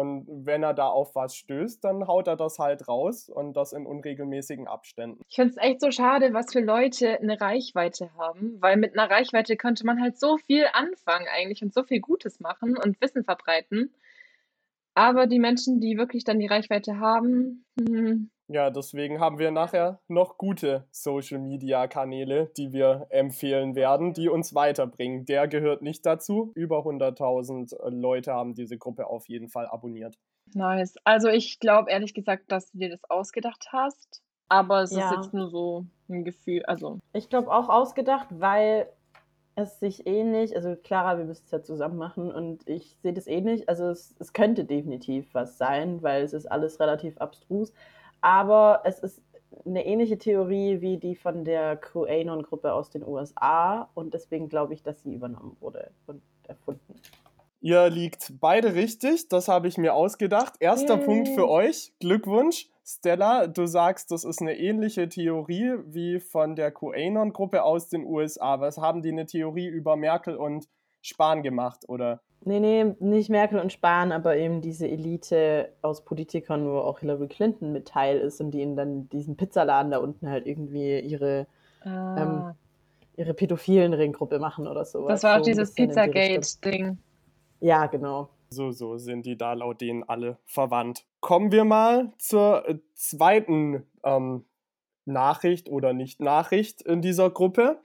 Und 0.00 0.46
wenn 0.46 0.62
er 0.62 0.72
da 0.72 0.86
auf 0.86 1.14
was 1.14 1.36
stößt, 1.36 1.84
dann 1.84 2.06
haut 2.06 2.26
er 2.26 2.36
das 2.36 2.58
halt 2.58 2.88
raus 2.88 3.28
und 3.28 3.52
das 3.52 3.74
in 3.74 3.84
unregelmäßigen 3.84 4.66
Abständen. 4.66 5.22
Ich 5.28 5.36
finde 5.36 5.50
es 5.50 5.56
echt 5.58 5.82
so 5.82 5.90
schade, 5.90 6.32
was 6.32 6.54
für 6.54 6.60
Leute 6.60 7.20
eine 7.20 7.38
Reichweite 7.38 8.10
haben, 8.16 8.56
weil 8.62 8.78
mit 8.78 8.98
einer 8.98 9.10
Reichweite 9.10 9.58
könnte 9.58 9.84
man 9.84 10.00
halt 10.00 10.18
so 10.18 10.38
viel 10.38 10.64
anfangen 10.72 11.26
eigentlich 11.30 11.62
und 11.62 11.74
so 11.74 11.82
viel 11.82 12.00
Gutes 12.00 12.40
machen 12.40 12.78
und 12.78 12.98
Wissen 13.02 13.24
verbreiten. 13.24 13.92
Aber 14.94 15.26
die 15.26 15.38
Menschen, 15.38 15.80
die 15.80 15.98
wirklich 15.98 16.24
dann 16.24 16.38
die 16.38 16.46
Reichweite 16.46 16.98
haben, 16.98 17.66
hm, 17.78 18.30
Ja, 18.52 18.68
deswegen 18.70 19.20
haben 19.20 19.38
wir 19.38 19.52
nachher 19.52 20.00
noch 20.08 20.36
gute 20.36 20.84
Social-Media-Kanäle, 20.90 22.50
die 22.56 22.72
wir 22.72 23.06
empfehlen 23.10 23.76
werden, 23.76 24.12
die 24.12 24.28
uns 24.28 24.54
weiterbringen. 24.56 25.24
Der 25.24 25.46
gehört 25.46 25.82
nicht 25.82 26.04
dazu. 26.04 26.50
Über 26.56 26.78
100.000 26.84 27.90
Leute 27.90 28.32
haben 28.32 28.54
diese 28.54 28.76
Gruppe 28.76 29.06
auf 29.06 29.28
jeden 29.28 29.48
Fall 29.48 29.66
abonniert. 29.68 30.18
nice. 30.52 30.96
Also 31.04 31.28
ich 31.28 31.60
glaube 31.60 31.90
ehrlich 31.92 32.12
gesagt, 32.12 32.50
dass 32.50 32.72
du 32.72 32.78
dir 32.78 32.90
das 32.90 33.08
ausgedacht 33.08 33.68
hast. 33.72 34.20
Aber 34.48 34.82
es 34.82 34.90
Ja. 34.90 35.04
ist 35.10 35.16
jetzt 35.16 35.32
nur 35.34 35.48
so 35.48 35.86
ein 36.08 36.24
Gefühl. 36.24 36.64
Also, 36.64 36.98
Ich 37.12 37.28
glaube 37.28 37.52
auch 37.52 37.68
ausgedacht, 37.68 38.26
weil 38.30 38.88
es 39.54 39.78
sich 39.78 40.08
ähnlich, 40.08 40.56
also 40.56 40.74
Clara, 40.74 41.18
wir 41.18 41.24
müssen 41.24 41.44
es 41.44 41.52
ja 41.52 41.62
zusammen 41.62 41.98
machen 41.98 42.32
und 42.32 42.68
ich 42.68 42.96
sehe 43.00 43.12
das 43.12 43.28
ähnlich. 43.28 43.68
Also 43.68 43.84
es, 43.90 44.12
es 44.18 44.32
könnte 44.32 44.64
definitiv 44.64 45.32
was 45.34 45.56
sein, 45.56 46.02
weil 46.02 46.24
es 46.24 46.32
ist 46.32 46.46
alles 46.50 46.80
relativ 46.80 47.16
abstrus. 47.18 47.72
Aber 48.20 48.82
es 48.84 48.98
ist 48.98 49.22
eine 49.64 49.84
ähnliche 49.84 50.18
Theorie 50.18 50.80
wie 50.80 50.98
die 50.98 51.16
von 51.16 51.44
der 51.44 51.76
QAnon-Gruppe 51.76 52.72
aus 52.72 52.90
den 52.90 53.06
USA 53.06 53.90
und 53.94 54.14
deswegen 54.14 54.48
glaube 54.48 54.74
ich, 54.74 54.82
dass 54.82 55.02
sie 55.02 55.14
übernommen 55.14 55.56
wurde 55.60 55.90
und 56.06 56.22
erfunden. 56.46 56.94
Ihr 57.62 57.90
liegt 57.90 58.32
beide 58.40 58.74
richtig, 58.74 59.28
das 59.28 59.48
habe 59.48 59.68
ich 59.68 59.76
mir 59.76 59.94
ausgedacht. 59.94 60.54
Erster 60.60 60.96
Yay. 60.96 61.04
Punkt 61.04 61.28
für 61.28 61.48
euch. 61.48 61.92
Glückwunsch. 62.00 62.68
Stella, 62.86 63.46
du 63.46 63.66
sagst, 63.66 64.10
das 64.10 64.24
ist 64.24 64.40
eine 64.40 64.58
ähnliche 64.58 65.08
Theorie 65.08 65.76
wie 65.84 66.20
von 66.20 66.56
der 66.56 66.72
QAnon-Gruppe 66.72 67.62
aus 67.62 67.88
den 67.88 68.04
USA. 68.04 68.60
Was 68.60 68.78
haben 68.78 69.02
die 69.02 69.12
eine 69.12 69.26
Theorie 69.26 69.66
über 69.66 69.96
Merkel 69.96 70.36
und 70.36 70.68
Spahn 71.02 71.42
gemacht, 71.42 71.88
oder? 71.88 72.22
Nee, 72.42 72.60
nee, 72.60 72.94
nicht 73.00 73.28
Merkel 73.28 73.58
und 73.58 73.72
Spahn, 73.72 74.12
aber 74.12 74.36
eben 74.36 74.62
diese 74.62 74.88
Elite 74.88 75.70
aus 75.82 76.04
Politikern, 76.04 76.66
wo 76.66 76.78
auch 76.78 77.00
Hillary 77.00 77.28
Clinton 77.28 77.72
mit 77.72 77.86
Teil 77.86 78.18
ist 78.18 78.40
und 78.40 78.52
die 78.52 78.62
in 78.62 78.76
dann 78.76 79.10
diesen 79.10 79.36
Pizzaladen 79.36 79.90
da 79.90 79.98
unten 79.98 80.28
halt 80.28 80.46
irgendwie 80.46 80.98
ihre 81.00 81.46
ah, 81.84 82.54
ihre 83.20 83.34
pädophilen 83.34 83.92
Ringgruppe 83.92 84.38
machen 84.38 84.66
oder 84.66 84.84
sowas. 84.84 85.20
das 85.20 85.22
war 85.24 85.34
auch 85.34 85.44
So 85.44 85.50
dieses 85.50 85.74
die. 85.74 85.86
Pizzagate-Ding. 85.86 86.98
Ja, 87.60 87.86
genau. 87.86 88.30
So, 88.48 88.72
so 88.72 88.96
sind 88.96 89.26
die 89.26 89.36
da 89.36 89.52
laut 89.52 89.80
denen 89.80 90.02
alle 90.02 90.38
verwandt. 90.46 91.04
Kommen 91.20 91.52
wir 91.52 91.64
mal 91.64 92.12
zur 92.18 92.68
äh, 92.68 92.78
zweiten 92.94 93.86
ähm, 94.02 94.44
Nachricht 95.04 95.68
oder 95.68 95.92
Nicht-Nachricht 95.92 96.82
in 96.82 97.02
dieser 97.02 97.30
Gruppe. 97.30 97.80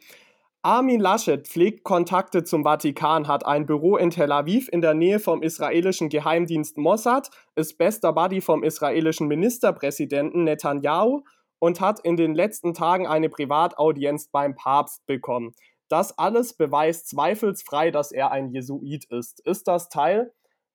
Armin 0.65 0.99
Laschet 0.99 1.47
pflegt 1.47 1.83
Kontakte 1.83 2.43
zum 2.43 2.63
Vatikan, 2.63 3.27
hat 3.27 3.45
ein 3.45 3.67
Büro 3.67 3.97
in 3.97 4.09
Tel 4.09 4.31
Aviv 4.31 4.67
in 4.71 4.81
der 4.81 4.95
Nähe 4.95 5.19
vom 5.19 5.43
israelischen 5.43 6.09
Geheimdienst 6.09 6.79
Mossad, 6.79 7.29
ist 7.53 7.77
bester 7.77 8.13
Buddy 8.13 8.41
vom 8.41 8.63
israelischen 8.63 9.27
Ministerpräsidenten 9.27 10.43
Netanyahu 10.43 11.21
und 11.59 11.81
hat 11.81 11.99
in 11.99 12.17
den 12.17 12.33
letzten 12.33 12.73
Tagen 12.73 13.05
eine 13.05 13.29
Privataudienz 13.29 14.29
beim 14.31 14.55
Papst 14.55 15.05
bekommen. 15.05 15.53
Das 15.87 16.17
alles 16.17 16.53
beweist 16.53 17.09
zweifelsfrei, 17.09 17.91
dass 17.91 18.11
er 18.11 18.31
ein 18.31 18.49
Jesuit 18.49 19.05
ist. 19.11 19.41
Ist 19.41 19.67
das 19.67 19.89
Teil 19.89 20.33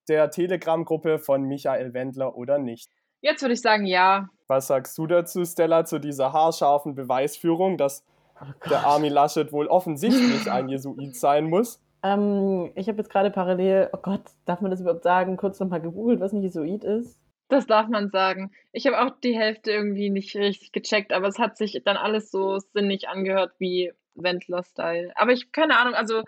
der 0.08 0.30
Telegram-Gruppe 0.30 1.18
von 1.18 1.42
Michael 1.42 1.94
Wendler 1.94 2.36
oder 2.36 2.60
nicht? 2.60 2.92
Jetzt 3.22 3.42
würde 3.42 3.54
ich 3.54 3.60
sagen, 3.60 3.86
ja. 3.86 4.28
Was 4.46 4.68
sagst 4.68 4.96
du 4.96 5.08
dazu, 5.08 5.44
Stella, 5.44 5.84
zu 5.84 5.98
dieser 5.98 6.32
haarscharfen 6.32 6.94
Beweisführung, 6.94 7.76
dass 7.76 8.04
Oh 8.40 8.68
der. 8.68 8.86
Armin 8.86 9.12
Laschet 9.12 9.52
wohl 9.52 9.66
offensichtlich 9.66 10.50
ein 10.50 10.68
Jesuit 10.68 11.14
sein 11.16 11.44
muss? 11.44 11.82
Ähm, 12.02 12.72
ich 12.74 12.88
habe 12.88 12.98
jetzt 12.98 13.10
gerade 13.10 13.30
parallel, 13.30 13.90
oh 13.92 13.98
Gott, 14.02 14.22
darf 14.46 14.60
man 14.60 14.70
das 14.70 14.80
überhaupt 14.80 15.02
sagen, 15.02 15.36
kurz 15.36 15.60
nochmal 15.60 15.82
gegoogelt, 15.82 16.20
was 16.20 16.32
ein 16.32 16.42
Jesuit 16.42 16.82
ist? 16.84 17.18
Das 17.48 17.66
darf 17.66 17.88
man 17.88 18.10
sagen. 18.10 18.52
Ich 18.72 18.86
habe 18.86 19.00
auch 19.00 19.18
die 19.20 19.36
Hälfte 19.36 19.72
irgendwie 19.72 20.08
nicht 20.08 20.34
richtig 20.36 20.72
gecheckt, 20.72 21.12
aber 21.12 21.28
es 21.28 21.38
hat 21.38 21.56
sich 21.56 21.82
dann 21.84 21.96
alles 21.96 22.30
so 22.30 22.58
sinnig 22.58 23.08
angehört 23.08 23.52
wie 23.58 23.92
Wendler-Style. 24.14 25.12
Aber 25.16 25.32
ich, 25.32 25.52
keine 25.52 25.78
Ahnung, 25.78 25.94
also 25.94 26.22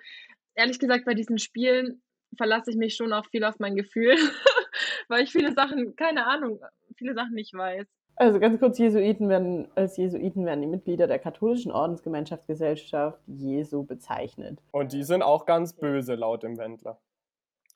ehrlich 0.55 0.79
gesagt, 0.79 1.05
bei 1.05 1.15
diesen 1.15 1.39
Spielen 1.39 2.03
verlasse 2.37 2.71
ich 2.71 2.77
mich 2.77 2.97
schon 2.97 3.13
auch 3.13 3.27
viel 3.27 3.45
auf 3.45 3.59
mein 3.59 3.77
Gefühl, 3.77 4.17
weil 5.09 5.23
ich 5.23 5.33
viele 5.33 5.53
Sachen, 5.53 5.97
keine 5.97 6.27
Ahnung, 6.27 6.61
viele 6.97 7.15
Sachen 7.15 7.35
nicht 7.35 7.55
weiß. 7.55 7.87
Also 8.17 8.39
ganz 8.39 8.61
kurz, 8.61 8.79
Jesuiten 8.79 9.29
werden, 9.29 9.69
als 9.75 9.97
Jesuiten 9.97 10.45
werden 10.45 10.61
die 10.61 10.67
Mitglieder 10.67 11.07
der 11.07 11.19
katholischen 11.19 11.73
Ordensgemeinschaftsgesellschaft 11.73 13.19
Jesu 13.27 13.85
bezeichnet. 13.85 14.61
Und 14.71 14.93
die 14.93 15.03
sind 15.03 15.23
auch 15.23 15.47
ganz 15.47 15.73
böse 15.73 16.15
laut 16.15 16.43
dem 16.43 16.59
Wendler. 16.59 16.99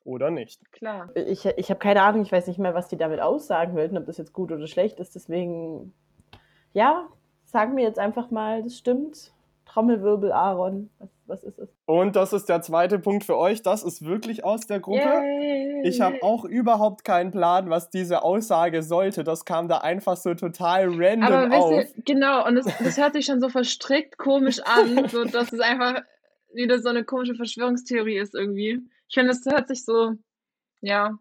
Oder 0.03 0.31
nicht? 0.31 0.71
Klar. 0.71 1.09
Ich, 1.15 1.45
ich 1.45 1.69
habe 1.69 1.79
keine 1.79 2.01
Ahnung, 2.01 2.21
ich 2.21 2.31
weiß 2.31 2.47
nicht 2.47 2.59
mehr, 2.59 2.73
was 2.73 2.87
die 2.87 2.95
damit 2.95 3.19
aussagen 3.19 3.75
wollten, 3.75 3.97
ob 3.97 4.05
das 4.05 4.17
jetzt 4.17 4.31
gut 4.31 4.51
oder 4.51 4.67
schlecht 4.67 4.99
ist. 5.01 5.15
Deswegen, 5.15 5.93
ja, 6.71 7.07
sagen 7.43 7.75
wir 7.75 7.83
jetzt 7.83 7.99
einfach 7.99 8.31
mal, 8.31 8.63
das 8.63 8.77
stimmt. 8.77 9.33
Trommelwirbel, 9.77 10.31
Aaron, 10.31 10.89
was, 10.97 11.09
was 11.27 11.43
ist 11.43 11.59
es? 11.59 11.69
Und 11.85 12.15
das 12.15 12.33
ist 12.33 12.49
der 12.49 12.63
zweite 12.63 12.97
Punkt 12.97 13.23
für 13.23 13.37
euch. 13.37 13.61
Das 13.61 13.83
ist 13.83 14.03
wirklich 14.03 14.43
aus 14.43 14.65
der 14.65 14.79
Gruppe. 14.79 15.03
Yay. 15.03 15.87
Ich 15.87 16.01
habe 16.01 16.23
auch 16.23 16.45
überhaupt 16.45 17.03
keinen 17.03 17.29
Plan, 17.29 17.69
was 17.69 17.91
diese 17.91 18.23
Aussage 18.23 18.81
sollte. 18.81 19.23
Das 19.23 19.45
kam 19.45 19.67
da 19.67 19.77
einfach 19.77 20.17
so 20.17 20.33
total 20.33 20.87
random 20.89 21.31
Aber 21.31 21.55
auf. 21.55 21.71
wisst 21.77 21.95
ihr, 21.95 22.03
genau, 22.05 22.47
und 22.47 22.55
das, 22.55 22.65
das 22.83 22.97
hört 22.97 23.13
sich 23.13 23.27
schon 23.27 23.39
so 23.39 23.49
verstrickt 23.49 24.17
komisch 24.17 24.59
an, 24.65 25.07
so 25.09 25.25
dass 25.25 25.53
es 25.53 25.59
einfach 25.59 26.01
wieder 26.55 26.79
so 26.79 26.89
eine 26.89 27.03
komische 27.03 27.35
Verschwörungstheorie 27.35 28.17
ist 28.17 28.33
irgendwie. 28.33 28.79
Ich 29.07 29.13
finde, 29.13 29.29
das 29.29 29.45
hört 29.45 29.67
sich 29.67 29.85
so, 29.85 30.13
ja, 30.81 31.19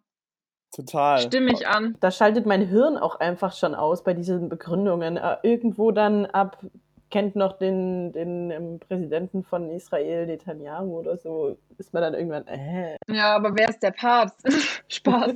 Total. 0.74 1.20
stimmig 1.20 1.68
an. 1.68 1.98
Da 2.00 2.10
schaltet 2.10 2.46
mein 2.46 2.66
Hirn 2.66 2.96
auch 2.96 3.20
einfach 3.20 3.54
schon 3.54 3.74
aus 3.74 4.02
bei 4.02 4.14
diesen 4.14 4.48
Begründungen. 4.48 5.18
Äh, 5.18 5.36
irgendwo 5.42 5.90
dann 5.90 6.24
ab, 6.24 6.64
kennt 7.10 7.36
noch 7.36 7.58
den, 7.58 8.12
den 8.12 8.50
ähm, 8.50 8.80
Präsidenten 8.80 9.44
von 9.44 9.70
Israel, 9.70 10.26
Netanyahu 10.26 10.98
oder 10.98 11.16
so, 11.16 11.56
ist 11.78 11.92
man 11.92 12.02
dann 12.02 12.14
irgendwann, 12.14 12.46
äh. 12.46 12.96
Ja, 13.08 13.36
aber 13.36 13.54
wer 13.56 13.68
ist 13.68 13.82
der 13.82 13.92
Papst? 13.92 14.42
Spaß. 14.88 15.34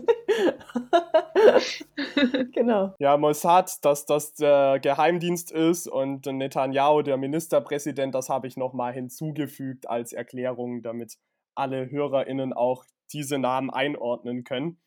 genau. 2.53 2.95
Ja, 2.99 3.17
Mossad, 3.17 3.85
dass 3.85 4.07
das 4.07 4.35
der 4.35 4.81
Geheimdienst 4.81 5.53
ist 5.53 5.87
und 5.87 6.27
Netanyahu, 6.27 7.03
der 7.03 7.17
Ministerpräsident, 7.17 8.15
das 8.15 8.29
habe 8.29 8.47
ich 8.47 8.57
nochmal 8.57 8.93
hinzugefügt 8.93 9.89
als 9.89 10.13
Erklärung, 10.13 10.83
damit 10.83 11.19
alle 11.55 11.91
HörerInnen 11.91 12.53
auch 12.53 12.85
diese 13.13 13.39
Namen 13.39 13.71
einordnen 13.71 14.45
können. 14.45 14.81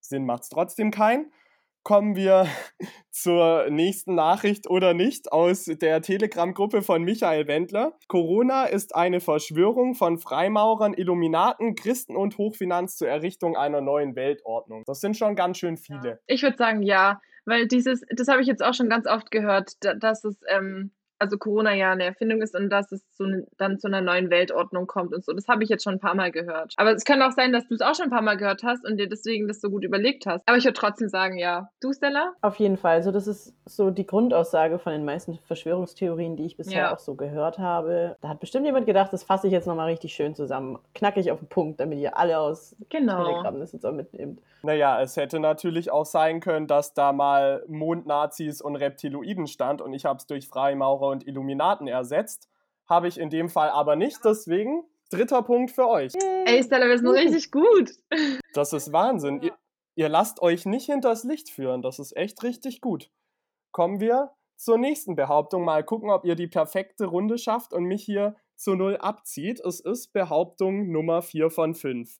Sinn 0.00 0.26
macht 0.26 0.42
es 0.44 0.48
trotzdem 0.50 0.90
kein. 0.90 1.30
Kommen 1.84 2.16
wir 2.16 2.46
zur 3.10 3.70
nächsten 3.70 4.16
Nachricht 4.16 4.68
oder 4.68 4.92
nicht 4.92 5.30
aus 5.30 5.66
der 5.66 6.02
Telegram-Gruppe 6.02 6.82
von 6.82 7.04
Michael 7.04 7.46
Wendler. 7.46 7.96
Corona 8.08 8.64
ist 8.64 8.96
eine 8.96 9.20
Verschwörung 9.20 9.94
von 9.94 10.18
Freimaurern, 10.18 10.94
Illuminaten, 10.94 11.76
Christen 11.76 12.16
und 12.16 12.38
Hochfinanz 12.38 12.96
zur 12.96 13.08
Errichtung 13.08 13.56
einer 13.56 13.80
neuen 13.80 14.16
Weltordnung. 14.16 14.82
Das 14.86 15.00
sind 15.00 15.16
schon 15.16 15.36
ganz 15.36 15.58
schön 15.58 15.76
viele. 15.76 16.20
Ich 16.26 16.42
würde 16.42 16.56
sagen, 16.56 16.82
ja, 16.82 17.20
weil 17.44 17.68
dieses, 17.68 18.02
das 18.10 18.26
habe 18.28 18.40
ich 18.40 18.48
jetzt 18.48 18.64
auch 18.64 18.74
schon 18.74 18.88
ganz 18.88 19.06
oft 19.06 19.30
gehört, 19.30 19.72
dass 19.80 20.24
es 20.24 20.36
ähm, 20.48 20.90
also 21.18 21.38
Corona 21.38 21.74
ja 21.74 21.92
eine 21.92 22.04
Erfindung 22.04 22.42
ist 22.42 22.54
und 22.56 22.70
dass 22.70 22.92
es 22.92 23.08
zu, 23.12 23.46
dann 23.56 23.78
zu 23.78 23.86
einer 23.86 24.00
neuen 24.00 24.30
Weltordnung 24.30 24.86
kommt 24.86 25.14
und 25.14 25.24
so. 25.24 25.32
Das 25.32 25.48
habe 25.48 25.62
ich 25.62 25.68
jetzt 25.68 25.84
schon 25.84 25.94
ein 25.94 26.00
paar 26.00 26.14
Mal 26.14 26.30
gehört. 26.30 26.74
Aber 26.76 26.92
es 26.92 27.04
kann 27.04 27.22
auch 27.22 27.30
sein, 27.32 27.52
dass 27.52 27.66
du 27.68 27.74
es 27.74 27.80
auch 27.80 27.94
schon 27.94 28.06
ein 28.06 28.10
paar 28.10 28.22
Mal 28.22 28.36
gehört 28.36 28.62
hast 28.62 28.84
und 28.84 28.98
dir 28.98 29.08
deswegen 29.08 29.48
das 29.48 29.60
so 29.60 29.70
gut 29.70 29.84
überlegt 29.84 30.26
hast. 30.26 30.42
Aber 30.46 30.56
ich 30.56 30.64
würde 30.64 30.78
trotzdem 30.78 31.08
sagen, 31.08 31.38
ja. 31.38 31.68
Du, 31.80 31.92
Stella? 31.92 32.32
Auf 32.42 32.56
jeden 32.56 32.76
Fall. 32.76 32.94
Also 32.94 33.10
das 33.10 33.26
ist 33.26 33.54
so 33.66 33.90
die 33.90 34.06
Grundaussage 34.06 34.78
von 34.78 34.92
den 34.92 35.04
meisten 35.04 35.38
Verschwörungstheorien, 35.46 36.36
die 36.36 36.46
ich 36.46 36.56
bisher 36.56 36.82
ja. 36.82 36.94
auch 36.94 36.98
so 36.98 37.14
gehört 37.14 37.58
habe. 37.58 38.16
Da 38.20 38.28
hat 38.28 38.40
bestimmt 38.40 38.66
jemand 38.66 38.86
gedacht, 38.86 39.12
das 39.12 39.24
fasse 39.24 39.46
ich 39.46 39.52
jetzt 39.52 39.66
nochmal 39.66 39.90
richtig 39.90 40.14
schön 40.14 40.34
zusammen. 40.34 40.78
Knackig 40.94 41.30
auf 41.30 41.38
den 41.38 41.48
Punkt, 41.48 41.80
damit 41.80 41.98
ihr 41.98 42.16
alle 42.16 42.38
aus 42.38 42.76
genau. 42.90 43.24
Telegram 43.24 43.58
das 43.58 43.72
jetzt 43.72 43.86
auch 43.86 43.92
mitnehmt. 43.92 44.40
Naja, 44.62 45.00
es 45.02 45.16
hätte 45.16 45.40
natürlich 45.40 45.90
auch 45.90 46.06
sein 46.06 46.40
können, 46.40 46.66
dass 46.66 46.94
da 46.94 47.12
mal 47.12 47.62
Mondnazis 47.68 48.62
und 48.62 48.76
Reptiloiden 48.76 49.46
stand 49.46 49.82
und 49.82 49.92
ich 49.92 50.06
habe 50.06 50.18
es 50.18 50.26
durch 50.26 50.48
Freimaurer 50.48 51.03
und 51.10 51.26
Illuminaten 51.26 51.86
ersetzt. 51.86 52.48
Habe 52.86 53.08
ich 53.08 53.18
in 53.18 53.30
dem 53.30 53.48
Fall 53.48 53.70
aber 53.70 53.96
nicht, 53.96 54.18
deswegen 54.24 54.84
dritter 55.10 55.42
Punkt 55.42 55.70
für 55.70 55.88
euch. 55.88 56.12
Ey, 56.46 56.62
Stella, 56.62 56.86
wir 56.86 56.98
sind 56.98 57.08
richtig 57.08 57.50
gut. 57.50 57.90
Das 58.52 58.72
ist 58.72 58.92
Wahnsinn. 58.92 59.40
Ihr, 59.42 59.56
ihr 59.94 60.08
lasst 60.08 60.42
euch 60.42 60.66
nicht 60.66 60.86
hinters 60.86 61.24
Licht 61.24 61.50
führen. 61.50 61.82
Das 61.82 61.98
ist 61.98 62.16
echt 62.16 62.42
richtig 62.42 62.80
gut. 62.80 63.10
Kommen 63.72 64.00
wir 64.00 64.32
zur 64.56 64.78
nächsten 64.78 65.16
Behauptung. 65.16 65.64
Mal 65.64 65.84
gucken, 65.84 66.10
ob 66.10 66.24
ihr 66.24 66.34
die 66.34 66.46
perfekte 66.46 67.06
Runde 67.06 67.38
schafft 67.38 67.72
und 67.72 67.84
mich 67.84 68.04
hier 68.04 68.36
zu 68.56 68.74
null 68.74 68.96
abzieht. 68.96 69.60
Es 69.60 69.80
ist 69.80 70.12
Behauptung 70.12 70.90
Nummer 70.90 71.22
4 71.22 71.50
von 71.50 71.74
5. 71.74 72.18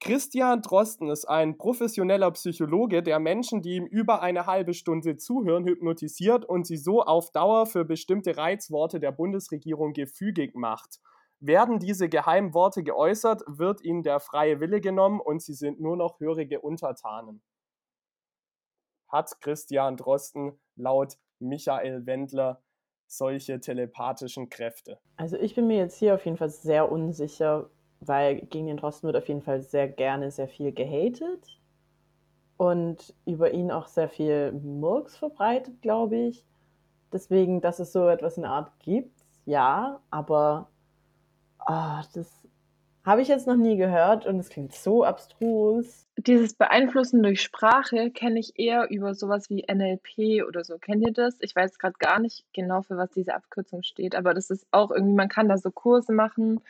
Christian 0.00 0.60
Drosten 0.60 1.08
ist 1.08 1.24
ein 1.24 1.56
professioneller 1.56 2.30
Psychologe, 2.32 3.02
der 3.02 3.18
Menschen, 3.18 3.62
die 3.62 3.76
ihm 3.76 3.86
über 3.86 4.20
eine 4.20 4.46
halbe 4.46 4.74
Stunde 4.74 5.16
zuhören, 5.16 5.64
hypnotisiert 5.64 6.44
und 6.44 6.66
sie 6.66 6.76
so 6.76 7.02
auf 7.02 7.30
Dauer 7.32 7.66
für 7.66 7.84
bestimmte 7.84 8.36
Reizworte 8.36 9.00
der 9.00 9.12
Bundesregierung 9.12 9.94
gefügig 9.94 10.54
macht. 10.54 11.00
Werden 11.40 11.78
diese 11.78 12.08
geheimen 12.08 12.54
Worte 12.54 12.82
geäußert, 12.82 13.42
wird 13.46 13.82
ihnen 13.82 14.02
der 14.02 14.20
freie 14.20 14.60
Wille 14.60 14.80
genommen 14.80 15.20
und 15.20 15.42
sie 15.42 15.54
sind 15.54 15.80
nur 15.80 15.96
noch 15.96 16.20
hörige 16.20 16.60
Untertanen. 16.60 17.42
Hat 19.08 19.40
Christian 19.40 19.96
Drosten 19.96 20.58
laut 20.76 21.16
Michael 21.38 22.06
Wendler 22.06 22.62
solche 23.06 23.60
telepathischen 23.60 24.48
Kräfte? 24.48 24.98
Also 25.16 25.36
ich 25.36 25.54
bin 25.54 25.66
mir 25.66 25.78
jetzt 25.78 25.96
hier 25.96 26.14
auf 26.14 26.24
jeden 26.24 26.36
Fall 26.36 26.50
sehr 26.50 26.90
unsicher, 26.90 27.70
weil 28.00 28.40
gegen 28.40 28.66
den 28.66 28.76
Drosten 28.76 29.06
wird 29.06 29.16
auf 29.16 29.28
jeden 29.28 29.42
Fall 29.42 29.62
sehr 29.62 29.88
gerne 29.88 30.30
sehr 30.30 30.48
viel 30.48 30.72
gehatet 30.72 31.58
und 32.56 33.14
über 33.26 33.52
ihn 33.52 33.70
auch 33.70 33.86
sehr 33.86 34.08
viel 34.08 34.52
Murks 34.52 35.16
verbreitet, 35.16 35.82
glaube 35.82 36.16
ich. 36.16 36.44
Deswegen, 37.12 37.60
dass 37.60 37.78
es 37.78 37.92
so 37.92 38.08
etwas 38.08 38.36
in 38.36 38.42
der 38.42 38.52
Art 38.52 38.72
gibt, 38.80 39.20
ja, 39.44 40.00
aber 40.10 40.68
oh, 41.66 42.00
das 42.14 42.46
habe 43.04 43.22
ich 43.22 43.28
jetzt 43.28 43.46
noch 43.46 43.56
nie 43.56 43.76
gehört 43.76 44.26
und 44.26 44.40
es 44.40 44.48
klingt 44.48 44.74
so 44.74 45.04
abstrus. 45.04 46.08
Dieses 46.18 46.54
Beeinflussen 46.54 47.22
durch 47.22 47.40
Sprache 47.40 48.10
kenne 48.10 48.40
ich 48.40 48.58
eher 48.58 48.90
über 48.90 49.14
sowas 49.14 49.48
wie 49.48 49.64
NLP 49.72 50.44
oder 50.44 50.64
so. 50.64 50.78
Kennt 50.78 51.06
ihr 51.06 51.12
das? 51.12 51.36
Ich 51.40 51.54
weiß 51.54 51.78
gerade 51.78 51.94
gar 52.00 52.18
nicht 52.18 52.44
genau, 52.52 52.82
für 52.82 52.96
was 52.96 53.10
diese 53.10 53.34
Abkürzung 53.34 53.84
steht, 53.84 54.16
aber 54.16 54.34
das 54.34 54.50
ist 54.50 54.66
auch 54.72 54.90
irgendwie, 54.90 55.14
man 55.14 55.28
kann 55.28 55.48
da 55.48 55.56
so 55.56 55.70
Kurse 55.70 56.12
machen 56.12 56.60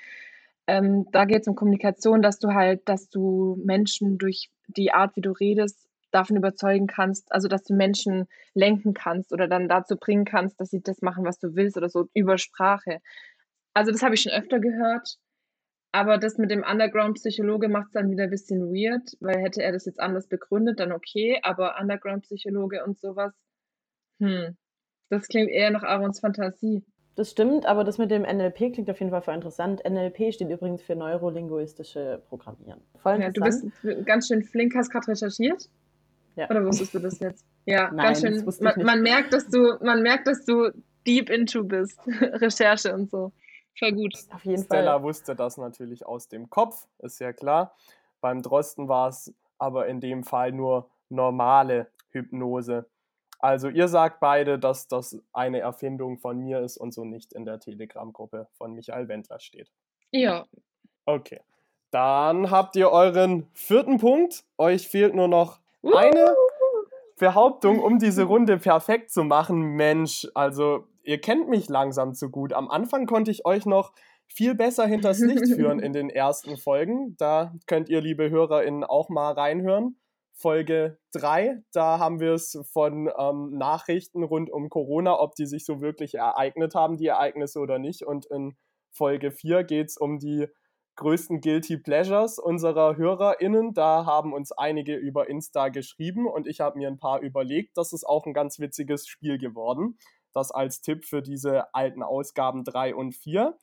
ähm, 0.66 1.06
da 1.12 1.24
geht 1.24 1.42
es 1.42 1.48
um 1.48 1.54
Kommunikation, 1.54 2.22
dass 2.22 2.38
du 2.38 2.54
halt, 2.54 2.88
dass 2.88 3.08
du 3.08 3.60
Menschen 3.64 4.18
durch 4.18 4.50
die 4.68 4.92
Art, 4.92 5.16
wie 5.16 5.20
du 5.20 5.30
redest, 5.30 5.86
davon 6.10 6.36
überzeugen 6.36 6.86
kannst, 6.86 7.30
also 7.32 7.48
dass 7.48 7.64
du 7.64 7.74
Menschen 7.74 8.26
lenken 8.54 8.94
kannst 8.94 9.32
oder 9.32 9.48
dann 9.48 9.68
dazu 9.68 9.96
bringen 9.96 10.24
kannst, 10.24 10.60
dass 10.60 10.70
sie 10.70 10.80
das 10.80 11.02
machen, 11.02 11.24
was 11.24 11.38
du 11.38 11.54
willst 11.54 11.76
oder 11.76 11.88
so 11.88 12.08
über 12.14 12.38
Sprache. 12.38 13.00
Also 13.74 13.92
das 13.92 14.02
habe 14.02 14.14
ich 14.14 14.22
schon 14.22 14.32
öfter 14.32 14.60
gehört. 14.60 15.18
Aber 15.92 16.18
das 16.18 16.36
mit 16.36 16.50
dem 16.50 16.62
Underground-Psychologe 16.62 17.68
macht 17.68 17.86
es 17.86 17.92
dann 17.92 18.10
wieder 18.10 18.24
ein 18.24 18.30
bisschen 18.30 18.70
weird, 18.70 19.16
weil 19.20 19.38
hätte 19.38 19.62
er 19.62 19.72
das 19.72 19.86
jetzt 19.86 20.00
anders 20.00 20.28
begründet, 20.28 20.80
dann 20.80 20.92
okay, 20.92 21.40
aber 21.42 21.80
Underground-Psychologe 21.80 22.84
und 22.84 22.98
sowas, 22.98 23.32
hm, 24.20 24.56
das 25.08 25.28
klingt 25.28 25.50
eher 25.50 25.70
nach 25.70 25.84
Aarons 25.84 26.20
Fantasie. 26.20 26.84
Das 27.16 27.30
stimmt, 27.30 27.64
aber 27.64 27.82
das 27.82 27.96
mit 27.96 28.10
dem 28.10 28.22
NLP 28.22 28.74
klingt 28.74 28.90
auf 28.90 29.00
jeden 29.00 29.10
Fall 29.10 29.22
voll 29.22 29.34
interessant. 29.34 29.82
NLP 29.88 30.34
steht 30.34 30.50
übrigens 30.50 30.82
für 30.82 30.94
neurolinguistische 30.94 32.22
Programmieren. 32.28 32.82
Voll 32.98 33.18
ja, 33.20 33.30
du 33.30 33.40
bist 33.40 33.64
ganz 34.04 34.28
schön 34.28 34.42
flink, 34.42 34.74
hast 34.74 34.90
gerade 34.90 35.08
recherchiert? 35.08 35.70
Ja. 36.36 36.50
Oder 36.50 36.64
wusstest 36.66 36.94
du 36.94 36.98
das 37.00 37.18
jetzt? 37.18 37.44
Ja, 37.68 37.90
Nein, 37.90 37.96
ganz 37.96 38.20
schön. 38.20 38.44
Man, 38.60 38.84
man, 38.84 39.02
merkt, 39.02 39.32
dass 39.32 39.48
du, 39.48 39.74
man 39.80 40.00
merkt, 40.00 40.28
dass 40.28 40.44
du 40.44 40.70
deep 41.04 41.30
into 41.30 41.64
bist. 41.64 41.98
Recherche 42.06 42.94
und 42.94 43.10
so. 43.10 43.32
Voll 43.76 43.92
gut. 43.92 44.14
Auf 44.32 44.44
jeden 44.44 44.62
Stella 44.62 44.92
Fall. 44.92 45.02
wusste 45.02 45.34
das 45.34 45.56
natürlich 45.56 46.06
aus 46.06 46.28
dem 46.28 46.48
Kopf, 46.48 46.86
ist 47.00 47.18
ja 47.18 47.32
klar. 47.32 47.74
Beim 48.20 48.40
Drosten 48.40 48.88
war 48.88 49.08
es 49.08 49.34
aber 49.58 49.88
in 49.88 50.00
dem 50.00 50.22
Fall 50.22 50.52
nur 50.52 50.88
normale 51.08 51.88
Hypnose. 52.10 52.86
Also 53.38 53.68
ihr 53.68 53.88
sagt 53.88 54.20
beide, 54.20 54.58
dass 54.58 54.88
das 54.88 55.18
eine 55.32 55.60
Erfindung 55.60 56.18
von 56.18 56.38
mir 56.38 56.60
ist 56.60 56.76
und 56.76 56.92
so 56.92 57.04
nicht 57.04 57.32
in 57.32 57.44
der 57.44 57.60
Telegram-Gruppe 57.60 58.48
von 58.54 58.72
Michael 58.72 59.08
Wendler 59.08 59.40
steht. 59.40 59.70
Ja. 60.10 60.46
Okay. 61.04 61.40
Dann 61.90 62.50
habt 62.50 62.76
ihr 62.76 62.90
euren 62.90 63.48
vierten 63.52 63.98
Punkt. 63.98 64.44
Euch 64.58 64.88
fehlt 64.88 65.14
nur 65.14 65.28
noch 65.28 65.60
eine 65.82 66.34
Behauptung, 67.18 67.80
um 67.80 67.98
diese 67.98 68.24
Runde 68.24 68.58
perfekt 68.58 69.10
zu 69.10 69.24
machen. 69.24 69.60
Mensch, 69.76 70.26
also 70.34 70.86
ihr 71.02 71.20
kennt 71.20 71.48
mich 71.48 71.68
langsam 71.68 72.14
zu 72.14 72.30
gut. 72.30 72.52
Am 72.52 72.70
Anfang 72.70 73.06
konnte 73.06 73.30
ich 73.30 73.46
euch 73.46 73.66
noch 73.66 73.92
viel 74.26 74.54
besser 74.54 74.86
hinters 74.86 75.20
Licht 75.20 75.54
führen 75.54 75.78
in 75.80 75.92
den 75.92 76.10
ersten 76.10 76.56
Folgen. 76.56 77.16
Da 77.16 77.54
könnt 77.66 77.88
ihr, 77.88 78.00
liebe 78.00 78.28
HörerInnen, 78.28 78.84
auch 78.84 79.08
mal 79.08 79.32
reinhören. 79.32 79.96
Folge 80.36 80.98
3. 81.12 81.62
Da 81.72 81.98
haben 81.98 82.20
wir 82.20 82.32
es 82.32 82.58
von 82.72 83.10
ähm, 83.18 83.56
Nachrichten 83.56 84.22
rund 84.22 84.50
um 84.50 84.68
Corona, 84.68 85.18
ob 85.18 85.34
die 85.34 85.46
sich 85.46 85.64
so 85.64 85.80
wirklich 85.80 86.14
ereignet 86.14 86.74
haben, 86.74 86.98
die 86.98 87.06
Ereignisse 87.06 87.58
oder 87.58 87.78
nicht. 87.78 88.02
Und 88.02 88.26
in 88.26 88.54
Folge 88.90 89.30
4 89.30 89.64
geht 89.64 89.88
es 89.88 89.96
um 89.96 90.18
die 90.18 90.46
größten 90.96 91.40
Guilty 91.40 91.78
Pleasures 91.78 92.38
unserer 92.38 92.96
HörerInnen. 92.96 93.72
Da 93.72 94.04
haben 94.04 94.32
uns 94.34 94.52
einige 94.52 94.96
über 94.96 95.28
Insta 95.28 95.68
geschrieben 95.68 96.26
und 96.26 96.46
ich 96.46 96.60
habe 96.60 96.78
mir 96.78 96.88
ein 96.88 96.98
paar 96.98 97.20
überlegt. 97.20 97.76
Das 97.76 97.92
ist 97.92 98.04
auch 98.04 98.26
ein 98.26 98.34
ganz 98.34 98.58
witziges 98.58 99.06
Spiel 99.06 99.38
geworden. 99.38 99.98
Das 100.32 100.50
als 100.50 100.82
Tipp 100.82 101.06
für 101.06 101.22
diese 101.22 101.74
alten 101.74 102.02
Ausgaben 102.02 102.62
3 102.64 102.94
und 102.94 103.14
4. 103.14 103.56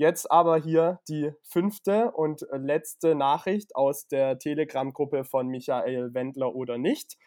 Jetzt 0.00 0.30
aber 0.30 0.56
hier 0.56 0.98
die 1.08 1.30
fünfte 1.42 2.10
und 2.12 2.46
letzte 2.52 3.14
Nachricht 3.14 3.76
aus 3.76 4.08
der 4.08 4.38
Telegram-Gruppe 4.38 5.24
von 5.24 5.48
Michael 5.48 6.14
Wendler 6.14 6.54
oder 6.54 6.78
nicht. 6.78 7.18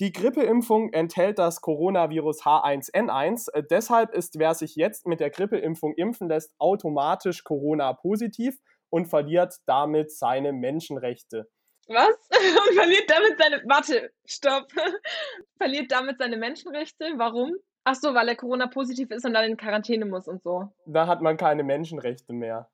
Die 0.00 0.10
Grippeimpfung 0.10 0.92
enthält 0.92 1.38
das 1.38 1.60
Coronavirus 1.60 2.42
H1N1. 2.42 3.46
Deshalb 3.70 4.12
ist, 4.12 4.40
wer 4.40 4.54
sich 4.54 4.74
jetzt 4.74 5.06
mit 5.06 5.20
der 5.20 5.30
Grippeimpfung 5.30 5.94
impfen 5.94 6.28
lässt, 6.28 6.52
automatisch 6.58 7.44
Corona-positiv 7.44 8.58
und 8.90 9.06
verliert 9.06 9.54
damit 9.66 10.10
seine 10.10 10.52
Menschenrechte. 10.52 11.48
Was? 11.86 12.08
Und 12.68 12.74
verliert 12.74 13.08
damit 13.08 13.38
seine. 13.38 13.62
Warte, 13.68 14.10
stopp. 14.24 14.66
verliert 15.58 15.92
damit 15.92 16.18
seine 16.18 16.36
Menschenrechte? 16.36 17.12
Warum? 17.18 17.52
Ach 17.88 17.94
so, 17.94 18.14
weil 18.14 18.26
er 18.28 18.34
Corona-positiv 18.34 19.12
ist 19.12 19.24
und 19.24 19.32
dann 19.32 19.44
in 19.44 19.56
Quarantäne 19.56 20.06
muss 20.06 20.26
und 20.26 20.42
so. 20.42 20.68
Da 20.86 21.06
hat 21.06 21.22
man 21.22 21.36
keine 21.36 21.62
Menschenrechte 21.62 22.32
mehr. 22.32 22.68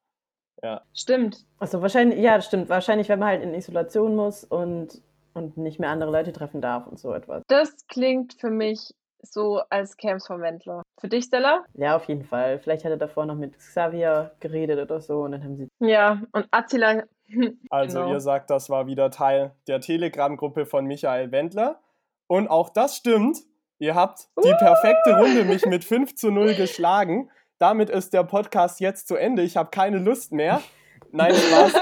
Ja. 0.63 0.81
Stimmt. 0.95 1.45
Achso, 1.59 1.83
wahrscheinlich, 1.83 2.19
ja, 2.19 2.41
stimmt. 2.41 2.71
Wahrscheinlich, 2.71 3.11
wenn 3.11 3.19
man 3.19 3.29
halt 3.29 3.43
in 3.43 3.53
Isolation 3.53 4.17
muss 4.17 4.43
und, 4.43 5.03
und 5.35 5.59
nicht 5.59 5.79
mehr 5.79 5.91
andere 5.91 6.11
Leute 6.11 6.33
treffen 6.33 6.63
darf 6.63 6.87
und 6.87 6.99
so 6.99 7.13
etwas. 7.13 7.43
Das 7.49 7.87
klingt 7.89 8.41
für 8.41 8.49
mich 8.49 8.95
so 9.21 9.61
als 9.69 9.99
Camps 9.99 10.27
vom 10.27 10.41
Wendler. 10.41 10.83
Für 10.99 11.09
dich, 11.09 11.27
Stella? 11.27 11.67
Ja, 11.75 11.95
auf 11.95 12.07
jeden 12.07 12.25
Fall. 12.25 12.59
Vielleicht 12.59 12.87
hat 12.87 12.93
er 12.93 12.97
davor 12.97 13.27
noch 13.27 13.37
mit 13.37 13.59
Xavier 13.59 14.33
geredet 14.41 14.79
oder 14.79 15.03
so 15.03 15.21
und 15.25 15.33
dann 15.33 15.45
haben 15.45 15.57
sie. 15.57 15.69
Ja, 15.81 16.23
und 16.33 16.49
Attila. 16.51 17.03
also, 17.69 17.99
genau. 17.99 18.13
ihr 18.13 18.21
sagt, 18.21 18.49
das 18.49 18.71
war 18.71 18.87
wieder 18.87 19.11
Teil 19.11 19.53
der 19.67 19.83
Telegram-Gruppe 19.83 20.65
von 20.65 20.87
Michael 20.87 21.33
Wendler. 21.33 21.81
Und 22.29 22.49
auch 22.49 22.71
das 22.71 22.97
stimmt. 22.97 23.43
Ihr 23.83 23.97
habt 23.97 24.29
die 24.45 24.55
perfekte 24.61 25.17
Runde 25.17 25.43
mich 25.43 25.67
mit 25.67 25.85
5 25.85 26.15
zu 26.15 26.31
0 26.31 26.55
geschlagen. 26.55 27.29
Damit 27.59 27.91
ist 27.91 28.13
der 28.13 28.23
Podcast 28.23 28.79
jetzt 28.79 29.09
zu 29.09 29.17
Ende. 29.17 29.43
Ich 29.43 29.57
habe 29.57 29.71
keine 29.71 29.99
Lust 29.99 30.31
mehr. 30.31 30.63
Nein, 31.11 31.35
Spaß. 31.35 31.73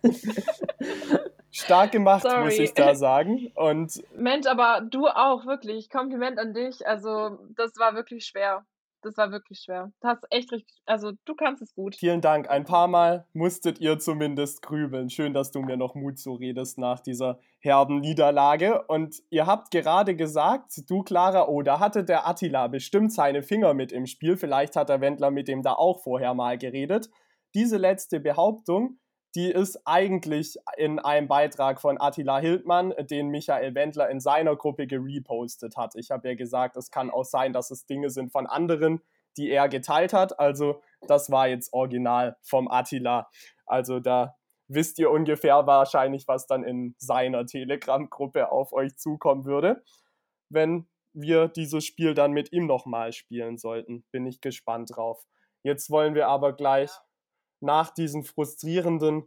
Stark 1.50 1.92
gemacht, 1.92 2.22
Sorry. 2.22 2.44
muss 2.44 2.58
ich 2.58 2.72
da 2.72 2.94
sagen. 2.94 3.52
Und 3.56 4.02
Mensch, 4.16 4.46
aber 4.46 4.80
du 4.80 5.06
auch, 5.06 5.44
wirklich. 5.44 5.90
Kompliment 5.90 6.38
an 6.38 6.54
dich. 6.54 6.86
Also, 6.86 7.38
das 7.54 7.76
war 7.76 7.94
wirklich 7.94 8.24
schwer. 8.24 8.64
Das 9.02 9.16
war 9.16 9.30
wirklich 9.30 9.60
schwer. 9.60 9.92
Du 10.00 10.08
hast 10.08 10.24
echt 10.30 10.50
richtig, 10.50 10.76
also 10.84 11.12
du 11.24 11.34
kannst 11.36 11.62
es 11.62 11.72
gut. 11.74 11.94
Vielen 11.94 12.20
Dank. 12.20 12.50
Ein 12.50 12.64
paar 12.64 12.88
Mal 12.88 13.26
musstet 13.32 13.78
ihr 13.80 13.98
zumindest 13.98 14.60
grübeln. 14.62 15.08
Schön, 15.08 15.34
dass 15.34 15.52
du 15.52 15.60
mir 15.60 15.76
noch 15.76 15.94
Mut 15.94 16.18
zuredest 16.18 16.78
nach 16.78 16.98
dieser 16.98 17.38
herben 17.60 18.00
Niederlage. 18.00 18.82
Und 18.88 19.22
ihr 19.30 19.46
habt 19.46 19.70
gerade 19.70 20.16
gesagt, 20.16 20.72
du 20.88 21.02
Clara, 21.02 21.46
oh, 21.46 21.62
da 21.62 21.78
hatte 21.78 22.02
der 22.02 22.26
Attila 22.26 22.66
bestimmt 22.66 23.12
seine 23.12 23.42
Finger 23.42 23.72
mit 23.72 23.92
im 23.92 24.06
Spiel. 24.06 24.36
Vielleicht 24.36 24.74
hat 24.74 24.88
der 24.88 25.00
Wendler 25.00 25.30
mit 25.30 25.46
dem 25.46 25.62
da 25.62 25.74
auch 25.74 26.02
vorher 26.02 26.34
mal 26.34 26.58
geredet. 26.58 27.08
Diese 27.54 27.76
letzte 27.76 28.18
Behauptung 28.18 28.98
die 29.34 29.50
ist 29.50 29.80
eigentlich 29.84 30.56
in 30.76 30.98
einem 30.98 31.28
Beitrag 31.28 31.80
von 31.80 32.00
Attila 32.00 32.38
Hildmann, 32.38 32.94
den 33.10 33.28
Michael 33.28 33.74
Wendler 33.74 34.08
in 34.08 34.20
seiner 34.20 34.56
Gruppe 34.56 34.86
gerepostet 34.86 35.76
hat. 35.76 35.94
Ich 35.96 36.10
habe 36.10 36.28
ja 36.28 36.34
gesagt, 36.34 36.76
es 36.76 36.90
kann 36.90 37.10
auch 37.10 37.24
sein, 37.24 37.52
dass 37.52 37.70
es 37.70 37.86
Dinge 37.86 38.10
sind 38.10 38.32
von 38.32 38.46
anderen, 38.46 39.02
die 39.36 39.50
er 39.50 39.68
geteilt 39.68 40.12
hat. 40.12 40.38
Also 40.40 40.80
das 41.06 41.30
war 41.30 41.48
jetzt 41.48 41.72
original 41.72 42.36
vom 42.42 42.68
Attila. 42.68 43.28
Also 43.66 44.00
da 44.00 44.34
wisst 44.66 44.98
ihr 44.98 45.10
ungefähr 45.10 45.66
wahrscheinlich, 45.66 46.26
was 46.26 46.46
dann 46.46 46.64
in 46.64 46.94
seiner 46.98 47.46
Telegram-Gruppe 47.46 48.50
auf 48.50 48.72
euch 48.72 48.96
zukommen 48.96 49.44
würde, 49.44 49.82
wenn 50.50 50.88
wir 51.12 51.48
dieses 51.48 51.84
Spiel 51.84 52.14
dann 52.14 52.32
mit 52.32 52.52
ihm 52.52 52.66
nochmal 52.66 53.12
spielen 53.12 53.58
sollten. 53.58 54.04
Bin 54.10 54.26
ich 54.26 54.40
gespannt 54.40 54.90
drauf. 54.94 55.24
Jetzt 55.62 55.90
wollen 55.90 56.14
wir 56.14 56.28
aber 56.28 56.54
gleich 56.54 56.90
nach 57.60 57.90
diesen 57.90 58.24
frustrierenden 58.24 59.24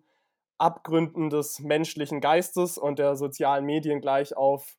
Abgründen 0.57 1.29
des 1.29 1.59
menschlichen 1.59 2.21
Geistes 2.21 2.77
und 2.77 2.99
der 2.99 3.15
sozialen 3.15 3.65
Medien 3.65 3.99
gleich 3.99 4.37
auf 4.37 4.77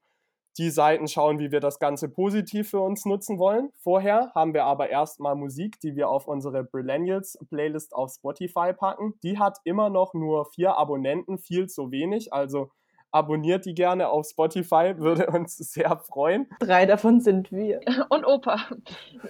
die 0.59 0.71
Seiten 0.71 1.09
schauen, 1.09 1.39
wie 1.39 1.51
wir 1.51 1.61
das 1.61 1.79
Ganze 1.79 2.09
positiv 2.09 2.71
für 2.71 2.81
uns 2.81 3.05
nutzen 3.07 3.39
wollen. 3.39 3.71
Vorher 3.79 4.33
haben 4.35 4.53
wir 4.53 4.65
aber 4.65 4.91
erstmal 4.91 5.35
Musik, 5.35 5.81
die 5.81 5.97
wir 5.97 6.09
auf 6.09 6.29
unsere 6.29 6.63
Brillennials 6.63 7.39
Playlist 7.49 7.95
auf 7.95 8.13
Spotify 8.13 8.73
packen. 8.73 9.15
Die 9.23 9.39
hat 9.39 9.59
immer 9.65 9.89
noch 9.89 10.13
nur 10.15 10.45
vier 10.47 10.77
Abonnenten, 10.77 11.39
viel 11.39 11.69
zu 11.69 11.91
wenig. 11.91 12.33
Also 12.33 12.71
Abonniert 13.13 13.67
die 13.67 13.75
gerne 13.75 14.09
auf 14.09 14.27
Spotify, 14.27 14.95
würde 14.97 15.27
uns 15.27 15.57
sehr 15.73 15.99
freuen. 15.99 16.49
Drei 16.61 16.87
davon 16.87 17.21
sind 17.21 17.53
wir. 17.53 17.81
Und 18.09 18.25
Opa. 18.25 18.57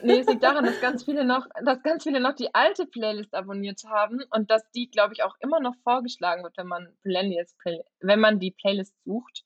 Nee, 0.03 0.21
es 0.21 0.29
liegt 0.29 0.45
daran, 0.45 0.65
dass 0.65 0.81
ganz 0.81 1.05
viele 1.05 1.25
noch, 1.25 1.47
dass 1.65 1.83
ganz 1.83 2.05
viele 2.05 2.21
noch 2.21 2.35
die 2.35 2.55
alte 2.55 2.87
Playlist 2.87 3.35
abonniert 3.35 3.83
haben 3.85 4.21
und 4.31 4.51
dass 4.51 4.71
die, 4.71 4.89
glaube 4.89 5.15
ich, 5.15 5.25
auch 5.25 5.35
immer 5.41 5.61
noch 5.61 5.75
vorgeschlagen 5.83 6.45
wird, 6.45 6.57
wenn 6.57 6.69
man 6.69 6.95
Millennials, 7.03 7.57
wenn 8.01 8.21
man 8.21 8.39
die 8.39 8.53
Playlist 8.53 8.95
sucht. 9.05 9.45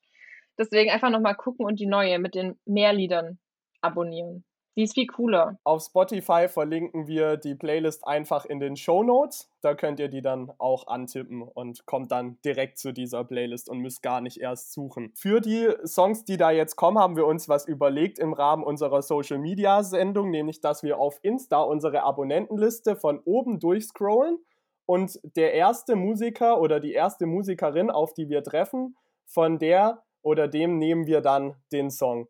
Deswegen 0.57 0.91
einfach 0.91 1.09
nochmal 1.09 1.35
gucken 1.35 1.65
und 1.65 1.79
die 1.79 1.85
neue 1.87 2.19
mit 2.19 2.35
den 2.35 2.59
mehr 2.65 2.93
Liedern 2.93 3.39
abonnieren. 3.81 4.43
Die 4.77 4.83
ist 4.83 4.93
viel 4.93 5.07
cooler. 5.07 5.57
Auf 5.63 5.81
Spotify 5.81 6.47
verlinken 6.47 7.07
wir 7.07 7.35
die 7.37 7.55
Playlist 7.55 8.05
einfach 8.05 8.45
in 8.45 8.59
den 8.59 8.75
Show 8.75 9.01
Notes. 9.01 9.49
Da 9.61 9.73
könnt 9.73 9.99
ihr 9.99 10.07
die 10.07 10.21
dann 10.21 10.51
auch 10.59 10.85
antippen 10.85 11.41
und 11.41 11.87
kommt 11.87 12.11
dann 12.11 12.37
direkt 12.45 12.77
zu 12.77 12.91
dieser 12.91 13.23
Playlist 13.23 13.71
und 13.71 13.79
müsst 13.79 14.03
gar 14.03 14.21
nicht 14.21 14.39
erst 14.39 14.73
suchen. 14.73 15.11
Für 15.15 15.41
die 15.41 15.67
Songs, 15.83 16.25
die 16.25 16.37
da 16.37 16.51
jetzt 16.51 16.75
kommen, 16.75 16.99
haben 16.99 17.15
wir 17.15 17.25
uns 17.25 17.49
was 17.49 17.67
überlegt 17.67 18.19
im 18.19 18.33
Rahmen 18.33 18.63
unserer 18.63 19.01
Social 19.01 19.39
Media 19.39 19.81
Sendung, 19.81 20.29
nämlich 20.29 20.61
dass 20.61 20.83
wir 20.83 20.99
auf 20.99 21.17
Insta 21.23 21.59
unsere 21.59 22.03
Abonnentenliste 22.03 22.95
von 22.95 23.19
oben 23.25 23.59
durchscrollen 23.59 24.37
und 24.85 25.19
der 25.35 25.55
erste 25.55 25.95
Musiker 25.95 26.61
oder 26.61 26.79
die 26.79 26.93
erste 26.93 27.25
Musikerin, 27.25 27.89
auf 27.89 28.13
die 28.13 28.29
wir 28.29 28.43
treffen, 28.43 28.95
von 29.25 29.57
der 29.57 30.03
oder 30.21 30.47
dem 30.47 30.77
nehmen 30.77 31.07
wir 31.07 31.21
dann 31.21 31.55
den 31.71 31.89
Song. 31.89 32.27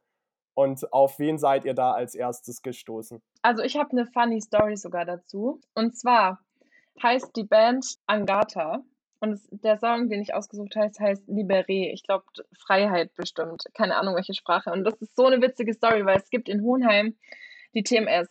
Und 0.58 0.92
auf 0.92 1.20
wen 1.20 1.38
seid 1.38 1.66
ihr 1.66 1.76
da 1.76 1.92
als 1.92 2.16
erstes 2.16 2.64
gestoßen? 2.64 3.22
Also 3.44 3.62
ich 3.62 3.78
habe 3.78 3.92
eine 3.92 4.08
funny 4.08 4.42
Story 4.42 4.76
sogar 4.76 5.06
dazu. 5.06 5.62
Und 5.76 5.96
zwar 5.96 6.40
heißt 7.04 7.36
die 7.36 7.44
Band 7.44 7.86
Angata. 8.08 8.84
Und 9.20 9.40
der 9.52 9.78
Song, 9.78 10.10
den 10.10 10.20
ich 10.20 10.34
ausgesucht 10.34 10.76
habe, 10.76 10.90
heißt 11.00 11.30
Liberé. 11.30 11.94
Ich 11.94 12.02
glaube, 12.02 12.26
Freiheit 12.58 13.14
bestimmt. 13.14 13.66
Keine 13.76 13.98
Ahnung, 13.98 14.16
welche 14.16 14.34
Sprache. 14.34 14.72
Und 14.72 14.84
das 14.84 14.96
ist 14.96 15.16
so 15.16 15.28
eine 15.28 15.40
witzige 15.44 15.76
Story, 15.76 16.04
weil 16.08 16.18
es 16.18 16.32
gibt 16.32 16.50
in 16.50 16.64
Hohenheim 16.64 17.16
die 17.76 17.84
TMS, 17.84 18.28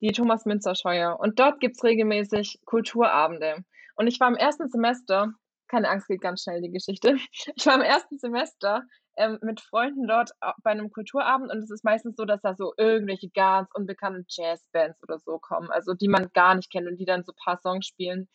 die 0.00 0.12
Thomas 0.12 0.44
Münzer 0.44 0.76
Scheuer. 0.76 1.18
Und 1.18 1.40
dort 1.40 1.58
gibt 1.58 1.74
es 1.74 1.82
regelmäßig 1.82 2.60
Kulturabende. 2.66 3.64
Und 3.96 4.06
ich 4.06 4.20
war 4.20 4.28
im 4.28 4.36
ersten 4.36 4.68
Semester, 4.68 5.32
keine 5.66 5.88
Angst, 5.88 6.06
geht 6.06 6.20
ganz 6.20 6.44
schnell 6.44 6.62
die 6.62 6.70
Geschichte. 6.70 7.16
Ich 7.56 7.66
war 7.66 7.74
im 7.74 7.82
ersten 7.82 8.16
Semester 8.16 8.84
ähm, 9.18 9.38
mit 9.42 9.60
Freunden 9.60 10.06
dort 10.06 10.30
bei 10.62 10.70
einem 10.70 10.90
Kulturabend 10.90 11.50
und 11.52 11.58
es 11.58 11.70
ist 11.70 11.84
meistens 11.84 12.16
so, 12.16 12.24
dass 12.24 12.40
da 12.40 12.54
so 12.54 12.72
irgendwelche 12.76 13.28
ganz 13.30 13.68
unbekannten 13.74 14.24
Jazzbands 14.28 15.02
oder 15.02 15.18
so 15.18 15.38
kommen, 15.38 15.70
also 15.70 15.94
die 15.94 16.08
man 16.08 16.30
gar 16.32 16.54
nicht 16.54 16.70
kennt 16.70 16.88
und 16.88 16.96
die 16.96 17.04
dann 17.04 17.24
so 17.24 17.32
ein 17.32 17.44
paar 17.44 17.58
Songs 17.60 17.86
spielen. 17.86 18.28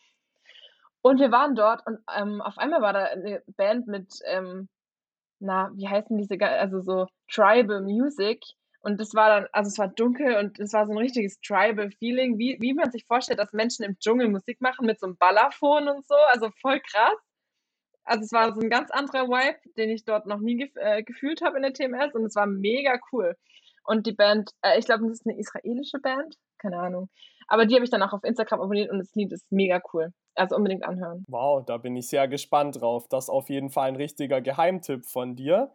Und 1.02 1.20
wir 1.20 1.30
waren 1.30 1.54
dort 1.54 1.86
und 1.86 1.98
ähm, 2.16 2.40
auf 2.40 2.56
einmal 2.58 2.80
war 2.80 2.92
da 2.92 3.04
eine 3.04 3.42
Band 3.56 3.86
mit, 3.86 4.14
ähm, 4.26 4.68
na, 5.40 5.70
wie 5.74 5.88
heißen 5.88 6.16
diese, 6.16 6.38
also 6.40 6.80
so 6.80 7.06
Tribal 7.30 7.82
Music. 7.82 8.42
Und 8.80 9.00
das 9.00 9.14
war 9.14 9.28
dann, 9.28 9.48
also 9.52 9.68
es 9.68 9.78
war 9.78 9.88
dunkel 9.88 10.36
und 10.36 10.58
es 10.60 10.72
war 10.74 10.86
so 10.86 10.92
ein 10.92 10.98
richtiges 10.98 11.40
Tribal-Feeling, 11.40 12.38
wie, 12.38 12.58
wie 12.60 12.74
man 12.74 12.90
sich 12.90 13.06
vorstellt, 13.06 13.38
dass 13.38 13.52
Menschen 13.52 13.84
im 13.84 13.98
Dschungel 13.98 14.28
Musik 14.28 14.60
machen 14.60 14.86
mit 14.86 15.00
so 15.00 15.06
einem 15.06 15.16
Ballerphon 15.16 15.88
und 15.88 16.06
so. 16.06 16.16
Also 16.32 16.50
voll 16.60 16.80
krass. 16.80 17.18
Also 18.04 18.24
es 18.24 18.32
war 18.32 18.54
so 18.54 18.60
ein 18.60 18.70
ganz 18.70 18.90
anderer 18.90 19.28
Vibe, 19.28 19.58
den 19.76 19.90
ich 19.90 20.04
dort 20.04 20.26
noch 20.26 20.40
nie 20.40 20.56
gef 20.56 20.76
äh, 20.76 21.02
gefühlt 21.02 21.42
habe 21.42 21.56
in 21.56 21.62
der 21.62 21.72
TMS 21.72 22.14
und 22.14 22.24
es 22.24 22.36
war 22.36 22.46
mega 22.46 22.98
cool. 23.12 23.36
Und 23.86 24.06
die 24.06 24.12
Band, 24.12 24.50
äh, 24.62 24.78
ich 24.78 24.86
glaube, 24.86 25.04
das 25.04 25.20
ist 25.20 25.26
eine 25.26 25.38
israelische 25.38 25.98
Band, 25.98 26.36
keine 26.58 26.78
Ahnung. 26.78 27.08
Aber 27.46 27.66
die 27.66 27.74
habe 27.74 27.84
ich 27.84 27.90
dann 27.90 28.02
auch 28.02 28.12
auf 28.12 28.24
Instagram 28.24 28.60
abonniert 28.60 28.90
und 28.90 28.98
das 28.98 29.14
Lied 29.14 29.32
ist 29.32 29.50
mega 29.50 29.80
cool. 29.92 30.12
Also 30.34 30.56
unbedingt 30.56 30.84
anhören. 30.84 31.24
Wow, 31.28 31.64
da 31.64 31.76
bin 31.76 31.96
ich 31.96 32.08
sehr 32.08 32.26
gespannt 32.26 32.80
drauf. 32.80 33.06
Das 33.08 33.24
ist 33.24 33.30
auf 33.30 33.48
jeden 33.50 33.70
Fall 33.70 33.88
ein 33.88 33.96
richtiger 33.96 34.40
Geheimtipp 34.40 35.06
von 35.06 35.36
dir. 35.36 35.72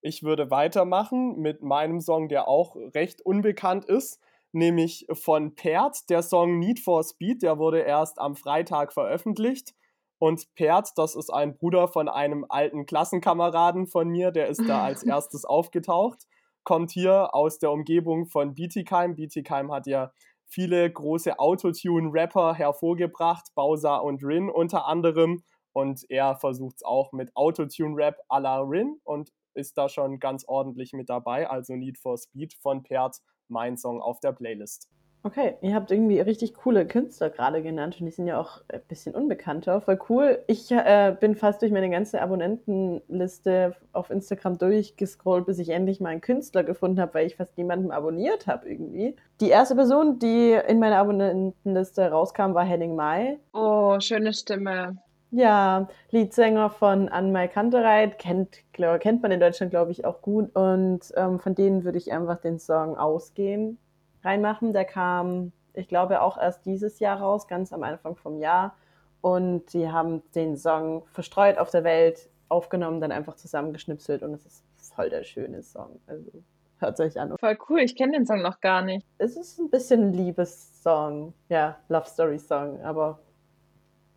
Ich 0.00 0.22
würde 0.22 0.50
weitermachen 0.50 1.40
mit 1.40 1.62
meinem 1.62 2.00
Song, 2.00 2.28
der 2.28 2.46
auch 2.46 2.76
recht 2.94 3.22
unbekannt 3.22 3.86
ist, 3.86 4.20
nämlich 4.52 5.06
von 5.12 5.54
Pert, 5.54 6.08
der 6.10 6.22
Song 6.22 6.58
Need 6.58 6.78
for 6.80 7.02
Speed. 7.02 7.42
Der 7.42 7.58
wurde 7.58 7.80
erst 7.80 8.20
am 8.20 8.36
Freitag 8.36 8.92
veröffentlicht. 8.92 9.74
Und 10.18 10.54
Pert, 10.54 10.90
das 10.96 11.14
ist 11.14 11.30
ein 11.30 11.56
Bruder 11.56 11.88
von 11.88 12.08
einem 12.08 12.46
alten 12.48 12.86
Klassenkameraden 12.86 13.86
von 13.86 14.08
mir, 14.08 14.30
der 14.30 14.48
ist 14.48 14.62
da 14.66 14.84
als 14.84 15.02
erstes 15.02 15.44
aufgetaucht, 15.44 16.26
kommt 16.64 16.90
hier 16.90 17.34
aus 17.34 17.58
der 17.58 17.70
Umgebung 17.70 18.26
von 18.26 18.54
Bietigheim. 18.54 19.14
Bietigheim 19.14 19.70
hat 19.72 19.86
ja 19.86 20.10
viele 20.46 20.90
große 20.90 21.38
Autotune-Rapper 21.38 22.54
hervorgebracht, 22.54 23.54
Bowser 23.54 24.02
und 24.02 24.24
Rin 24.24 24.48
unter 24.48 24.86
anderem. 24.86 25.42
Und 25.72 26.04
er 26.08 26.36
versucht 26.36 26.76
es 26.76 26.82
auch 26.82 27.12
mit 27.12 27.36
Autotune-Rap 27.36 28.16
à 28.30 28.40
la 28.40 28.60
Rin 28.60 28.98
und 29.04 29.30
ist 29.54 29.76
da 29.76 29.88
schon 29.88 30.18
ganz 30.18 30.44
ordentlich 30.46 30.92
mit 30.92 31.10
dabei. 31.10 31.48
Also 31.48 31.74
Need 31.74 31.98
for 31.98 32.16
Speed 32.16 32.54
von 32.54 32.82
Pert, 32.82 33.18
mein 33.48 33.76
Song 33.76 34.00
auf 34.00 34.20
der 34.20 34.32
Playlist. 34.32 34.88
Okay, 35.26 35.56
ihr 35.60 35.74
habt 35.74 35.90
irgendwie 35.90 36.20
richtig 36.20 36.54
coole 36.54 36.86
Künstler 36.86 37.30
gerade 37.30 37.60
genannt 37.60 37.96
und 37.98 38.06
die 38.06 38.12
sind 38.12 38.28
ja 38.28 38.40
auch 38.40 38.60
ein 38.72 38.80
bisschen 38.86 39.12
unbekannter. 39.12 39.80
Voll 39.80 39.98
cool. 40.08 40.38
Ich 40.46 40.70
äh, 40.70 41.16
bin 41.18 41.34
fast 41.34 41.60
durch 41.62 41.72
meine 41.72 41.90
ganze 41.90 42.22
Abonnentenliste 42.22 43.74
auf 43.92 44.10
Instagram 44.10 44.56
durchgescrollt, 44.56 45.44
bis 45.44 45.58
ich 45.58 45.70
endlich 45.70 45.98
mal 45.98 46.10
einen 46.10 46.20
Künstler 46.20 46.62
gefunden 46.62 47.00
habe, 47.00 47.14
weil 47.14 47.26
ich 47.26 47.34
fast 47.34 47.58
niemanden 47.58 47.90
abonniert 47.90 48.46
habe 48.46 48.68
irgendwie. 48.68 49.16
Die 49.40 49.48
erste 49.48 49.74
Person, 49.74 50.20
die 50.20 50.52
in 50.68 50.78
meiner 50.78 50.98
Abonnentenliste 50.98 52.08
rauskam, 52.08 52.54
war 52.54 52.64
Henning 52.64 52.94
Mai. 52.94 53.40
Oh, 53.52 53.98
schöne 53.98 54.32
Stimme. 54.32 54.96
Ja, 55.32 55.88
Leadsänger 56.12 56.70
von 56.70 57.08
Anmai 57.08 57.48
Kantereit, 57.48 58.20
kennt, 58.20 58.58
glaub, 58.72 59.00
kennt 59.00 59.22
man 59.22 59.32
in 59.32 59.40
Deutschland, 59.40 59.72
glaube 59.72 59.90
ich, 59.90 60.04
auch 60.04 60.22
gut. 60.22 60.54
Und 60.54 61.00
ähm, 61.16 61.40
von 61.40 61.56
denen 61.56 61.82
würde 61.82 61.98
ich 61.98 62.12
einfach 62.12 62.40
den 62.40 62.60
Song 62.60 62.96
ausgehen 62.96 63.78
reinmachen. 64.26 64.72
Der 64.72 64.84
kam, 64.84 65.52
ich 65.72 65.88
glaube, 65.88 66.20
auch 66.20 66.36
erst 66.36 66.66
dieses 66.66 66.98
Jahr 66.98 67.20
raus, 67.20 67.48
ganz 67.48 67.72
am 67.72 67.82
Anfang 67.82 68.16
vom 68.16 68.38
Jahr. 68.38 68.76
Und 69.20 69.72
die 69.72 69.90
haben 69.90 70.22
den 70.34 70.56
Song 70.56 71.06
verstreut 71.12 71.58
auf 71.58 71.70
der 71.70 71.84
Welt 71.84 72.28
aufgenommen, 72.48 73.00
dann 73.00 73.12
einfach 73.12 73.34
zusammengeschnipselt 73.34 74.22
und 74.22 74.34
es 74.34 74.46
ist 74.46 74.64
voll 74.94 75.10
der 75.10 75.24
schöne 75.24 75.62
Song. 75.62 76.00
Also 76.06 76.30
hört 76.78 77.00
euch 77.00 77.18
an. 77.18 77.34
Voll 77.38 77.58
cool, 77.68 77.80
ich 77.80 77.96
kenne 77.96 78.12
den 78.12 78.26
Song 78.26 78.42
noch 78.42 78.60
gar 78.60 78.82
nicht. 78.82 79.06
Es 79.18 79.36
ist 79.36 79.58
ein 79.58 79.70
bisschen 79.70 80.08
ein 80.08 80.12
Liebessong, 80.12 81.34
ja, 81.48 81.78
Love 81.88 82.06
Story 82.06 82.38
Song, 82.38 82.80
aber 82.82 83.18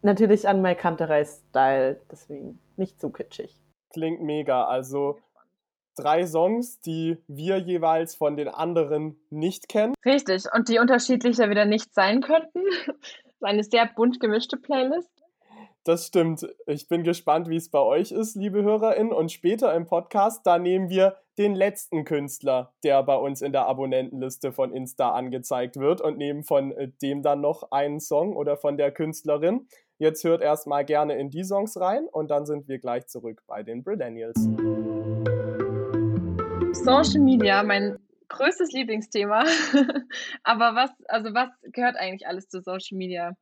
natürlich 0.01 0.47
an 0.47 0.61
My 0.61 0.75
Kanterei 0.75 1.25
Style, 1.25 1.99
deswegen 2.11 2.59
nicht 2.77 2.99
zu 2.99 3.09
kitschig. 3.09 3.59
Klingt 3.91 4.21
mega, 4.21 4.65
also 4.65 5.17
drei 5.99 6.25
Songs, 6.25 6.79
die 6.81 7.17
wir 7.27 7.57
jeweils 7.57 8.15
von 8.15 8.37
den 8.37 8.47
anderen 8.47 9.19
nicht 9.29 9.69
kennen. 9.69 9.93
Richtig, 10.05 10.45
und 10.53 10.69
die 10.69 10.79
unterschiedlicher 10.79 11.49
wieder 11.49 11.65
nicht 11.65 11.93
sein 11.93 12.21
könnten. 12.21 12.61
Eine 13.41 13.63
sehr 13.63 13.89
bunt 13.95 14.19
gemischte 14.19 14.57
Playlist. 14.57 15.09
Das 15.85 16.05
stimmt. 16.07 16.47
Ich 16.67 16.87
bin 16.87 17.03
gespannt, 17.03 17.49
wie 17.49 17.55
es 17.55 17.71
bei 17.71 17.79
euch 17.79 18.11
ist, 18.11 18.35
liebe 18.35 18.63
HörerInnen. 18.63 19.13
Und 19.13 19.31
später 19.31 19.73
im 19.73 19.85
Podcast, 19.85 20.45
da 20.45 20.59
nehmen 20.59 20.89
wir 20.89 21.15
den 21.37 21.55
letzten 21.55 22.03
Künstler, 22.03 22.73
der 22.83 23.01
bei 23.01 23.15
uns 23.15 23.41
in 23.41 23.53
der 23.53 23.65
Abonnentenliste 23.65 24.51
von 24.51 24.73
Insta 24.73 25.13
angezeigt 25.13 25.77
wird 25.77 26.01
und 26.01 26.17
nehmen 26.17 26.43
von 26.43 26.73
äh, 26.73 26.89
dem 27.01 27.23
dann 27.23 27.39
noch 27.39 27.71
einen 27.71 28.01
Song 28.01 28.35
oder 28.35 28.57
von 28.57 28.77
der 28.77 28.91
Künstlerin. 28.91 29.67
Jetzt 29.97 30.23
hört 30.23 30.41
erstmal 30.41 30.83
gerne 30.83 31.17
in 31.17 31.29
die 31.29 31.43
Songs 31.43 31.79
rein 31.79 32.07
und 32.11 32.29
dann 32.29 32.45
sind 32.45 32.67
wir 32.67 32.79
gleich 32.79 33.07
zurück 33.07 33.41
bei 33.47 33.63
den 33.63 33.83
Brillennials. 33.83 34.47
Social 36.83 37.21
Media, 37.21 37.63
mein 37.63 37.97
größtes 38.29 38.71
Lieblingsthema. 38.71 39.43
Aber 40.43 40.75
was, 40.75 40.91
also 41.07 41.33
was 41.33 41.49
gehört 41.63 41.97
eigentlich 41.97 42.27
alles 42.27 42.47
zu 42.49 42.61
Social 42.61 42.97
Media? 42.97 43.35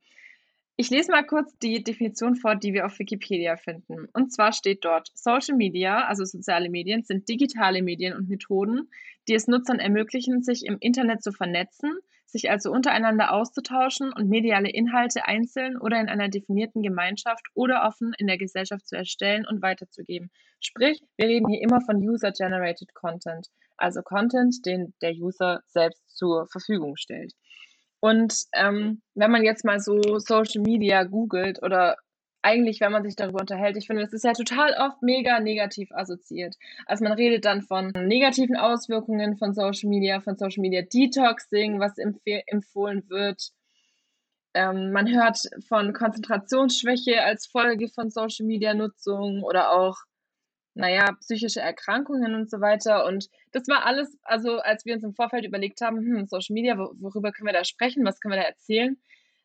Ich 0.76 0.90
lese 0.90 1.12
mal 1.12 1.26
kurz 1.26 1.58
die 1.58 1.84
Definition 1.84 2.36
vor, 2.36 2.56
die 2.56 2.74
wir 2.74 2.86
auf 2.86 3.00
Wikipedia 3.00 3.58
finden. 3.58 4.08
Und 4.14 4.32
zwar 4.32 4.54
steht 4.54 4.86
dort, 4.86 5.10
Social 5.16 5.56
Media, 5.56 6.06
also 6.06 6.24
soziale 6.24 6.70
Medien, 6.70 7.04
sind 7.04 7.28
digitale 7.28 7.82
Medien 7.82 8.16
und 8.16 8.30
Methoden, 8.30 8.90
die 9.28 9.34
es 9.34 9.48
Nutzern 9.48 9.80
ermöglichen, 9.80 10.44
sich 10.44 10.66
im 10.66 10.78
Internet 10.80 11.24
zu 11.24 11.32
vernetzen, 11.32 11.98
sich 12.28 12.50
also 12.50 12.72
untereinander 12.72 13.34
auszutauschen 13.34 14.12
und 14.14 14.30
mediale 14.30 14.70
Inhalte 14.70 15.26
einzeln 15.26 15.78
oder 15.78 16.00
in 16.00 16.10
einer 16.10 16.30
definierten 16.30 16.84
Gemeinschaft 16.84 17.46
oder 17.54 17.86
offen 17.88 18.14
in 18.18 18.28
der 18.28 18.38
Gesellschaft 18.38 18.88
zu 18.88 18.96
erstellen 18.96 19.46
und 19.48 19.62
weiterzugeben. 19.62 20.30
Sprich, 20.60 21.02
wir 21.16 21.28
reden 21.28 21.50
hier 21.50 21.62
immer 21.62 21.82
von 21.82 21.98
User-Generated 21.98 22.94
Content, 22.94 23.48
also 23.78 24.02
Content, 24.02 24.66
den 24.66 24.94
der 25.02 25.14
User 25.14 25.62
selbst 25.68 26.04
zur 26.10 26.48
Verfügung 26.48 26.98
stellt. 26.98 27.34
Und 28.00 28.34
ähm, 28.54 29.02
wenn 29.16 29.32
man 29.32 29.44
jetzt 29.44 29.66
mal 29.66 29.80
so 29.80 30.20
Social 30.20 30.62
Media 30.62 31.04
googelt 31.04 31.64
oder 31.64 31.98
eigentlich, 32.42 32.80
wenn 32.82 32.92
man 32.92 33.04
sich 33.04 33.16
darüber 33.16 33.42
unterhält, 33.42 33.78
ich 33.78 33.88
finde, 33.88 34.04
es 34.04 34.14
ist 34.14 34.24
ja 34.24 34.34
total 34.34 34.74
oft 34.80 35.02
mega 35.02 35.40
negativ 35.40 35.92
assoziiert. 35.92 36.56
Also 36.86 37.04
man 37.04 37.14
redet 37.14 37.46
dann 37.46 37.62
von 37.62 37.92
negativen 37.92 38.56
Auswirkungen 38.56 39.38
von 39.38 39.54
Social 39.54 39.90
Media, 39.90 40.22
von 40.22 40.38
Social 40.38 40.62
Media 40.62 40.82
Detoxing, 40.82 41.80
was 41.80 41.98
empfohlen 41.98 43.10
wird. 43.10 43.52
Ähm, 44.54 44.92
man 44.92 45.08
hört 45.08 45.40
von 45.68 45.94
Konzentrationsschwäche 45.94 47.22
als 47.22 47.48
Folge 47.48 47.90
von 47.90 48.10
Social 48.10 48.46
Media 48.46 48.74
Nutzung 48.74 49.44
oder 49.44 49.72
auch 49.72 49.98
naja, 50.78 51.12
psychische 51.20 51.60
Erkrankungen 51.60 52.36
und 52.36 52.50
so 52.50 52.62
weiter. 52.62 53.06
Und 53.06 53.30
das 53.52 53.68
war 53.68 53.86
alles, 53.86 54.18
also 54.24 54.60
als 54.60 54.86
wir 54.86 54.94
uns 54.94 55.04
im 55.04 55.14
Vorfeld 55.14 55.44
überlegt 55.44 55.82
haben, 55.82 55.98
hm, 55.98 56.28
Social 56.28 56.54
Media, 56.54 56.78
worüber 56.78 57.32
können 57.32 57.48
wir 57.48 57.54
da 57.54 57.64
sprechen, 57.64 58.06
was 58.06 58.20
können 58.20 58.36
wir 58.36 58.42
da 58.42 58.48
erzählen, 58.48 58.98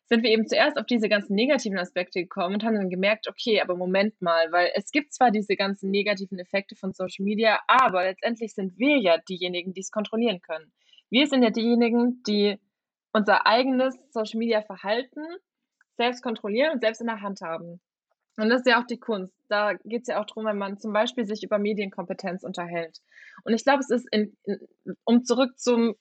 sind 0.05 0.23
wir 0.23 0.31
eben 0.31 0.47
zuerst 0.47 0.77
auf 0.77 0.85
diese 0.85 1.09
ganzen 1.09 1.33
negativen 1.33 1.77
Aspekte 1.77 2.21
gekommen 2.21 2.55
und 2.55 2.63
haben 2.63 2.75
dann 2.75 2.89
gemerkt, 2.89 3.27
okay, 3.27 3.61
aber 3.61 3.75
Moment 3.75 4.21
mal, 4.21 4.51
weil 4.51 4.71
es 4.75 4.91
gibt 4.91 5.13
zwar 5.13 5.31
diese 5.31 5.55
ganzen 5.55 5.91
negativen 5.91 6.39
Effekte 6.39 6.75
von 6.75 6.93
Social 6.93 7.23
Media, 7.23 7.59
aber 7.67 8.03
letztendlich 8.03 8.53
sind 8.53 8.77
wir 8.77 8.97
ja 8.97 9.17
diejenigen, 9.17 9.73
die 9.73 9.81
es 9.81 9.91
kontrollieren 9.91 10.41
können. 10.41 10.71
Wir 11.09 11.27
sind 11.27 11.43
ja 11.43 11.51
diejenigen, 11.51 12.21
die 12.27 12.59
unser 13.13 13.45
eigenes 13.45 13.97
Social 14.11 14.39
Media 14.39 14.61
Verhalten 14.61 15.21
selbst 15.95 16.23
kontrollieren 16.23 16.73
und 16.73 16.81
selbst 16.81 17.01
in 17.01 17.07
der 17.07 17.21
Hand 17.21 17.41
haben. 17.41 17.79
Und 18.37 18.49
das 18.49 18.61
ist 18.61 18.67
ja 18.67 18.81
auch 18.81 18.87
die 18.87 18.99
Kunst. 18.99 19.33
Da 19.47 19.73
geht 19.73 20.01
es 20.01 20.07
ja 20.07 20.19
auch 20.19 20.25
darum, 20.25 20.45
wenn 20.45 20.57
man 20.57 20.79
zum 20.79 20.91
Beispiel 20.91 21.25
sich 21.25 21.43
über 21.43 21.59
Medienkompetenz 21.59 22.43
unterhält. 22.43 22.99
Und 23.43 23.53
ich 23.53 23.63
glaube, 23.63 23.81
es 23.81 23.91
ist, 23.91 24.07
in, 24.11 24.35
um 25.03 25.23
zurück 25.23 25.59
zum 25.59 25.95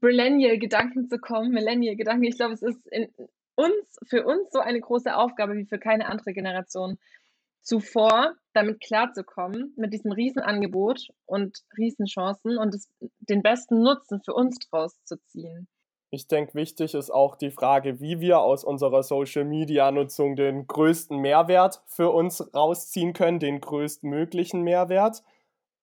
Millennial-Gedanken 0.00 1.08
zu 1.08 1.18
kommen, 1.18 1.50
Millennial-Gedanken, 1.50 2.24
ich 2.24 2.36
glaube, 2.36 2.54
es 2.54 2.62
ist 2.62 2.86
in 2.88 3.08
uns, 3.54 3.98
für 4.06 4.24
uns 4.24 4.50
so 4.52 4.60
eine 4.60 4.80
große 4.80 5.14
Aufgabe 5.16 5.56
wie 5.56 5.66
für 5.66 5.78
keine 5.78 6.06
andere 6.06 6.32
Generation 6.32 6.98
zuvor, 7.60 8.34
damit 8.54 8.80
klarzukommen, 8.80 9.74
mit 9.76 9.92
diesem 9.92 10.12
Riesenangebot 10.12 11.08
und 11.26 11.58
Riesenchancen 11.76 12.56
und 12.56 12.72
das, 12.72 12.88
den 13.18 13.42
besten 13.42 13.82
Nutzen 13.82 14.22
für 14.24 14.32
uns 14.32 14.58
draus 14.58 15.02
zu 15.04 15.20
ziehen. 15.24 15.68
Ich 16.10 16.26
denke, 16.26 16.54
wichtig 16.54 16.94
ist 16.94 17.10
auch 17.10 17.36
die 17.36 17.50
Frage, 17.50 18.00
wie 18.00 18.20
wir 18.20 18.40
aus 18.40 18.64
unserer 18.64 19.02
Social-Media-Nutzung 19.02 20.36
den 20.36 20.66
größten 20.66 21.18
Mehrwert 21.18 21.82
für 21.86 22.10
uns 22.10 22.54
rausziehen 22.54 23.12
können, 23.12 23.38
den 23.38 23.60
größtmöglichen 23.60 24.62
Mehrwert. 24.62 25.22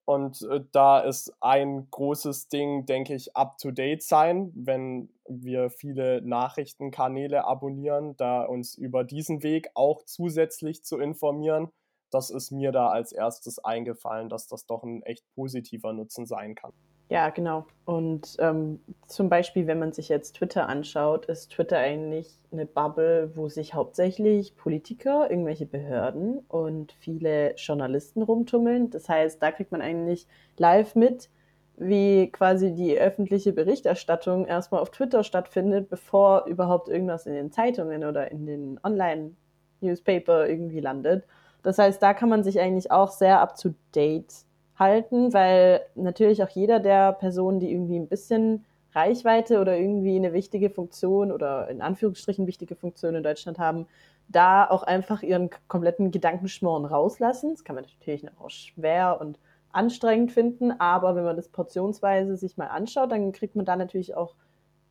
Und 0.05 0.43
äh, 0.43 0.61
da 0.71 0.99
ist 0.99 1.33
ein 1.41 1.87
großes 1.89 2.47
Ding, 2.47 2.85
denke 2.85 3.15
ich, 3.15 3.35
up-to-date 3.35 4.03
sein, 4.03 4.51
wenn 4.55 5.09
wir 5.27 5.71
viele 5.71 6.21
Nachrichtenkanäle 6.21 7.45
abonnieren, 7.45 8.15
da 8.17 8.43
uns 8.43 8.75
über 8.75 9.03
diesen 9.03 9.41
Weg 9.41 9.69
auch 9.73 10.03
zusätzlich 10.03 10.83
zu 10.83 10.99
informieren. 10.99 11.69
Das 12.11 12.29
ist 12.29 12.51
mir 12.51 12.71
da 12.71 12.89
als 12.89 13.11
erstes 13.11 13.57
eingefallen, 13.57 14.29
dass 14.29 14.47
das 14.47 14.67
doch 14.67 14.83
ein 14.83 15.01
echt 15.01 15.25
positiver 15.33 15.91
Nutzen 15.91 16.27
sein 16.27 16.53
kann. 16.53 16.71
Ja, 17.09 17.29
genau. 17.29 17.67
Und 17.85 18.35
ähm, 18.39 18.79
zum 19.05 19.29
Beispiel, 19.29 19.67
wenn 19.67 19.77
man 19.77 19.91
sich 19.93 20.09
jetzt 20.09 20.37
Twitter 20.37 20.67
anschaut, 20.67 21.27
ist 21.27 21.51
Twitter 21.51 21.77
eigentlich 21.77 22.39
eine 22.51 22.65
Bubble, 22.65 23.31
wo 23.35 23.47
sich 23.47 23.75
hauptsächlich 23.75 24.55
Politiker, 24.57 25.29
irgendwelche 25.29 25.67
Behörden 25.67 26.39
und 26.47 26.93
viele 26.93 27.53
Journalisten 27.57 28.23
rumtummeln. 28.23 28.89
Das 28.89 29.07
heißt, 29.07 29.41
da 29.41 29.51
kriegt 29.51 29.71
man 29.71 29.83
eigentlich 29.83 30.25
live 30.57 30.95
mit, 30.95 31.29
wie 31.77 32.31
quasi 32.31 32.73
die 32.73 32.97
öffentliche 32.97 33.53
Berichterstattung 33.53 34.45
erstmal 34.47 34.81
auf 34.81 34.89
Twitter 34.89 35.23
stattfindet, 35.23 35.89
bevor 35.89 36.45
überhaupt 36.45 36.89
irgendwas 36.89 37.27
in 37.27 37.33
den 37.33 37.51
Zeitungen 37.51 38.03
oder 38.03 38.31
in 38.31 38.47
den 38.47 38.79
Online-Newspaper 38.83 40.47
irgendwie 40.47 40.79
landet. 40.79 41.25
Das 41.61 41.77
heißt, 41.77 42.01
da 42.01 42.15
kann 42.15 42.29
man 42.29 42.43
sich 42.43 42.59
eigentlich 42.59 42.91
auch 42.91 43.11
sehr 43.11 43.41
up-to-date 43.41 44.45
halten, 44.77 45.33
weil 45.33 45.81
natürlich 45.95 46.43
auch 46.43 46.49
jeder 46.49 46.79
der 46.79 47.13
Personen, 47.13 47.59
die 47.59 47.71
irgendwie 47.71 47.97
ein 47.97 48.07
bisschen 48.07 48.65
Reichweite 48.93 49.59
oder 49.59 49.77
irgendwie 49.77 50.15
eine 50.15 50.33
wichtige 50.33 50.69
Funktion 50.69 51.31
oder 51.31 51.67
in 51.69 51.81
Anführungsstrichen 51.81 52.47
wichtige 52.47 52.75
Funktion 52.75 53.15
in 53.15 53.23
Deutschland 53.23 53.59
haben, 53.59 53.87
da 54.27 54.67
auch 54.69 54.83
einfach 54.83 55.21
ihren 55.21 55.49
kompletten 55.67 56.11
Gedankenschmoren 56.11 56.85
rauslassen. 56.85 57.51
Das 57.51 57.63
kann 57.63 57.75
man 57.75 57.83
natürlich 57.83 58.25
auch 58.39 58.49
schwer 58.49 59.19
und 59.19 59.37
anstrengend 59.71 60.31
finden, 60.31 60.71
aber 60.79 61.15
wenn 61.15 61.25
man 61.25 61.35
das 61.35 61.49
portionsweise 61.49 62.37
sich 62.37 62.55
mal 62.57 62.67
anschaut, 62.67 63.11
dann 63.11 63.33
kriegt 63.33 63.55
man 63.57 63.65
da 63.65 63.75
natürlich 63.75 64.15
auch 64.15 64.35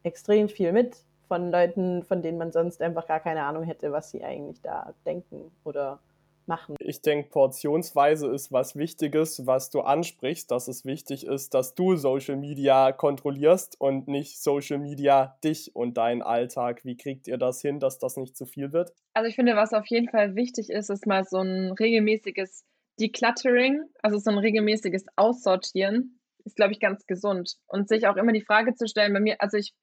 extrem 0.03 0.51
viel 0.51 0.73
mit 0.73 0.97
von 1.27 1.51
Leuten, 1.51 2.03
von 2.03 2.21
denen 2.21 2.37
man 2.37 2.53
sonst 2.53 2.83
einfach 2.83 3.07
gar 3.07 3.21
keine 3.21 3.45
Ahnung 3.45 3.63
hätte, 3.63 3.93
was 3.93 4.11
sie 4.11 4.23
eigentlich 4.23 4.61
da 4.61 4.93
denken 5.07 5.51
oder 5.65 6.01
machen. 6.49 6.77
Ich 6.79 7.03
denke, 7.03 7.31
portionsweise 7.31 8.29
ist 8.29 8.53
was 8.53 8.77
Wichtiges, 8.77 9.47
was 9.47 9.71
du 9.71 9.81
ansprichst, 9.81 10.51
dass 10.51 10.69
es 10.69 10.85
wichtig 10.85 11.27
ist, 11.27 11.55
dass 11.55 11.75
du 11.75 11.97
Social 11.97 12.37
Media 12.37 12.93
kontrollierst 12.93 13.81
und 13.81 14.09
nicht 14.09 14.43
Social 14.43 14.79
Media 14.79 15.39
dich 15.43 15.75
und 15.75 15.97
deinen 15.97 16.23
Alltag. 16.23 16.85
Wie 16.85 16.97
kriegt 16.97 17.27
ihr 17.29 17.39
das 17.39 17.61
hin, 17.61 17.81
dass 17.81 17.99
das 17.99 18.17
nicht 18.17 18.37
zu 18.37 18.47
viel 18.47 18.73
wird? 18.73 18.93
Also 19.13 19.29
ich 19.29 19.37
finde, 19.37 19.57
was 19.57 19.73
auf 19.73 19.87
jeden 19.87 20.09
Fall 20.09 20.35
wichtig 20.35 20.71
ist, 20.71 20.91
ist 20.91 21.07
mal 21.07 21.25
so 21.25 21.39
ein 21.39 21.73
regelmäßiges 21.73 22.65
Decluttering, 23.01 23.83
also 24.03 24.19
so 24.19 24.31
ein 24.31 24.39
regelmäßiges 24.39 25.07
Aussortieren, 25.17 26.21
ist, 26.45 26.57
glaube 26.57 26.73
ich, 26.73 26.81
ganz 26.81 27.07
gesund. 27.07 27.57
Und 27.67 27.89
sich 27.89 28.07
auch 28.07 28.17
immer 28.17 28.33
die 28.33 28.45
Frage 28.45 28.75
zu 28.75 28.87
stellen, 28.87 29.13
bei 29.13 29.21
mir, 29.21 29.37
also 29.41 29.57
ich 29.57 29.75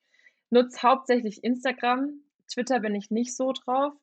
nutze 0.50 0.82
hauptsächlich 0.84 1.43
Instagram, 1.43 2.21
Twitter 2.52 2.80
bin 2.80 2.95
ich 2.95 3.10
nicht 3.10 3.36
so 3.36 3.52
drauf. 3.54 3.93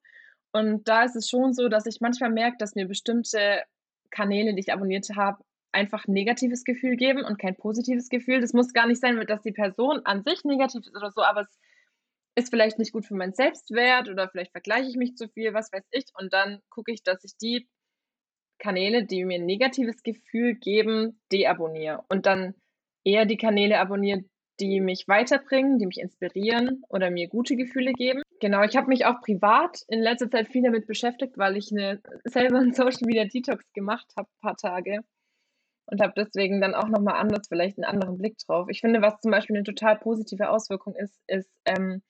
Und 0.53 0.89
da 0.89 1.05
ist 1.05 1.17
es 1.17 1.29
schon 1.29 1.53
so, 1.53 1.69
dass 1.69 1.87
ich 1.87 2.01
manchmal 2.01 2.31
merke, 2.31 2.57
dass 2.59 2.75
mir 2.75 2.87
bestimmte 2.87 3.63
Kanäle, 4.11 4.55
die 4.55 4.61
ich 4.61 4.73
abonniert 4.73 5.09
habe, 5.17 5.43
einfach 5.73 6.07
ein 6.07 6.13
negatives 6.13 6.65
Gefühl 6.65 6.97
geben 6.97 7.25
und 7.25 7.39
kein 7.39 7.57
positives 7.57 8.09
Gefühl. 8.09 8.41
Das 8.41 8.53
muss 8.53 8.73
gar 8.73 8.87
nicht 8.87 9.01
sein, 9.01 9.23
dass 9.27 9.43
die 9.43 9.53
Person 9.53 10.01
an 10.05 10.23
sich 10.25 10.45
negativ 10.45 10.87
ist 10.87 10.97
oder 10.97 11.11
so, 11.11 11.23
aber 11.23 11.43
es 11.43 11.59
ist 12.37 12.51
vielleicht 12.51 12.79
nicht 12.79 12.93
gut 12.93 13.05
für 13.05 13.15
meinen 13.15 13.35
Selbstwert 13.35 14.09
oder 14.09 14.29
vielleicht 14.29 14.53
vergleiche 14.53 14.89
ich 14.89 14.97
mich 14.97 15.17
zu 15.17 15.29
viel, 15.29 15.55
was 15.55 15.73
weiß 15.73 15.85
ich. 15.91 16.07
Und 16.19 16.33
dann 16.33 16.61
gucke 16.71 16.93
ich, 16.93 17.03
dass 17.03 17.25
ich 17.25 17.37
die 17.37 17.69
Kanäle, 18.59 19.05
die 19.05 19.25
mir 19.25 19.39
ein 19.39 19.47
negatives 19.47 20.03
Gefühl 20.03 20.55
geben, 20.55 21.21
deabonniere. 21.33 22.05
Und 22.09 22.27
dann 22.27 22.55
eher 23.05 23.27
die 23.27 23.37
Kanäle 23.37 23.79
abonniere, 23.79 24.25
die 24.61 24.81
mich 24.81 25.07
weiterbringen, 25.09 25.79
die 25.79 25.87
mich 25.87 25.99
inspirieren 25.99 26.83
oder 26.89 27.11
mir 27.11 27.29
gute 27.29 27.57
Gefühle 27.57 27.93
geben. 27.93 28.23
Genau, 28.41 28.63
ich 28.63 28.77
habe 28.77 28.89
mich 28.89 29.07
auch 29.07 29.21
privat 29.21 29.83
in 29.89 30.01
letzter 30.01 30.31
Zeit 30.31 30.49
viel 30.49 30.63
damit 30.63 30.87
beschäftigt, 30.87 31.39
weil 31.39 31.57
ich 31.57 31.71
eine, 31.73 32.01
selber 32.25 32.59
einen 32.59 32.73
Social 32.73 33.07
Media 33.07 33.25
Detox 33.25 33.73
gemacht 33.73 34.07
habe, 34.17 34.29
paar 34.41 34.57
Tage. 34.57 35.01
Und 35.87 36.03
habe 36.03 36.13
deswegen 36.17 36.61
dann 36.61 36.75
auch 36.75 36.89
nochmal 36.89 37.15
anders, 37.15 37.49
vielleicht 37.49 37.79
einen 37.79 37.87
anderen 37.87 38.19
Blick 38.19 38.37
drauf. 38.47 38.69
Ich 38.69 38.83
finde, 38.83 39.01
was 39.01 39.21
zum 39.21 39.31
Beispiel 39.31 39.57
eine 39.57 39.65
total 39.65 39.97
positive 39.97 40.51
Auswirkung 40.51 40.95
ist, 40.95 41.19
ist, 41.27 41.51
ähm, 41.65 42.03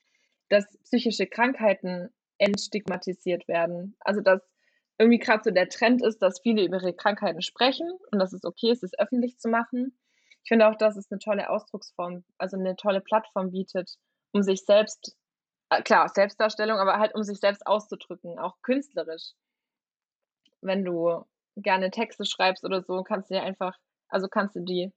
dass 0.49 0.67
psychische 0.83 1.27
Krankheiten 1.27 2.09
entstigmatisiert 2.39 3.47
werden. 3.47 3.95
Also, 4.01 4.21
dass 4.21 4.41
irgendwie 4.99 5.19
gerade 5.19 5.43
so 5.45 5.51
der 5.53 5.69
Trend 5.69 6.03
ist, 6.03 6.21
dass 6.23 6.41
viele 6.41 6.65
über 6.65 6.79
ihre 6.79 6.93
Krankheiten 6.93 7.41
sprechen 7.41 7.89
und 8.11 8.19
dass 8.19 8.33
es 8.33 8.45
okay 8.45 8.73
ist, 8.73 8.83
es 8.83 8.99
öffentlich 8.99 9.39
zu 9.39 9.49
machen 9.49 9.97
ich 10.49 10.51
finde 10.51 10.67
auch, 10.67 10.77
dass 10.77 10.97
es 10.97 11.13
eine 11.13 11.19
tolle 11.19 11.51
Ausdrucksform, 11.51 12.25
also 12.39 12.57
eine 12.57 12.75
tolle 12.75 13.03
Plattform 13.03 13.51
bietet, 13.51 13.99
um 14.33 14.43
sich 14.43 14.65
selbst, 14.65 15.15
äh, 15.69 15.83
klar, 15.83 16.09
Selbstdarstellung, 16.09 16.79
aber 16.79 16.99
halt 16.99 17.15
um 17.15 17.23
sich 17.23 17.39
selbst 17.39 17.67
auszudrücken, 17.67 18.39
auch 18.39 18.57
künstlerisch. 18.63 19.35
wenn 20.63 20.87
du 20.87 21.27
gerne 21.57 21.91
Texte 21.91 22.25
schreibst 22.25 22.65
oder 22.65 22.83
so, 22.83 23.03
kannst 23.03 23.29
du 23.29 23.35
dir 23.35 23.43
einfach, 23.43 23.77
also 24.09 24.27
kannst 24.27 24.57
du 24.57 24.61
die 24.61 24.91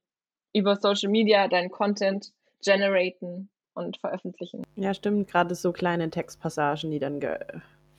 über 0.54 0.76
Social 0.76 1.10
Media 1.10 1.48
deinen 1.48 1.70
Content 1.70 2.32
generaten 2.64 3.50
und 3.74 3.98
veröffentlichen. 3.98 4.64
Ja, 4.76 4.94
stimmt. 4.94 5.28
Gerade 5.28 5.54
so 5.54 5.72
kleine 5.72 6.08
Textpassagen, 6.08 6.90
die 6.90 6.98
dann 6.98 7.20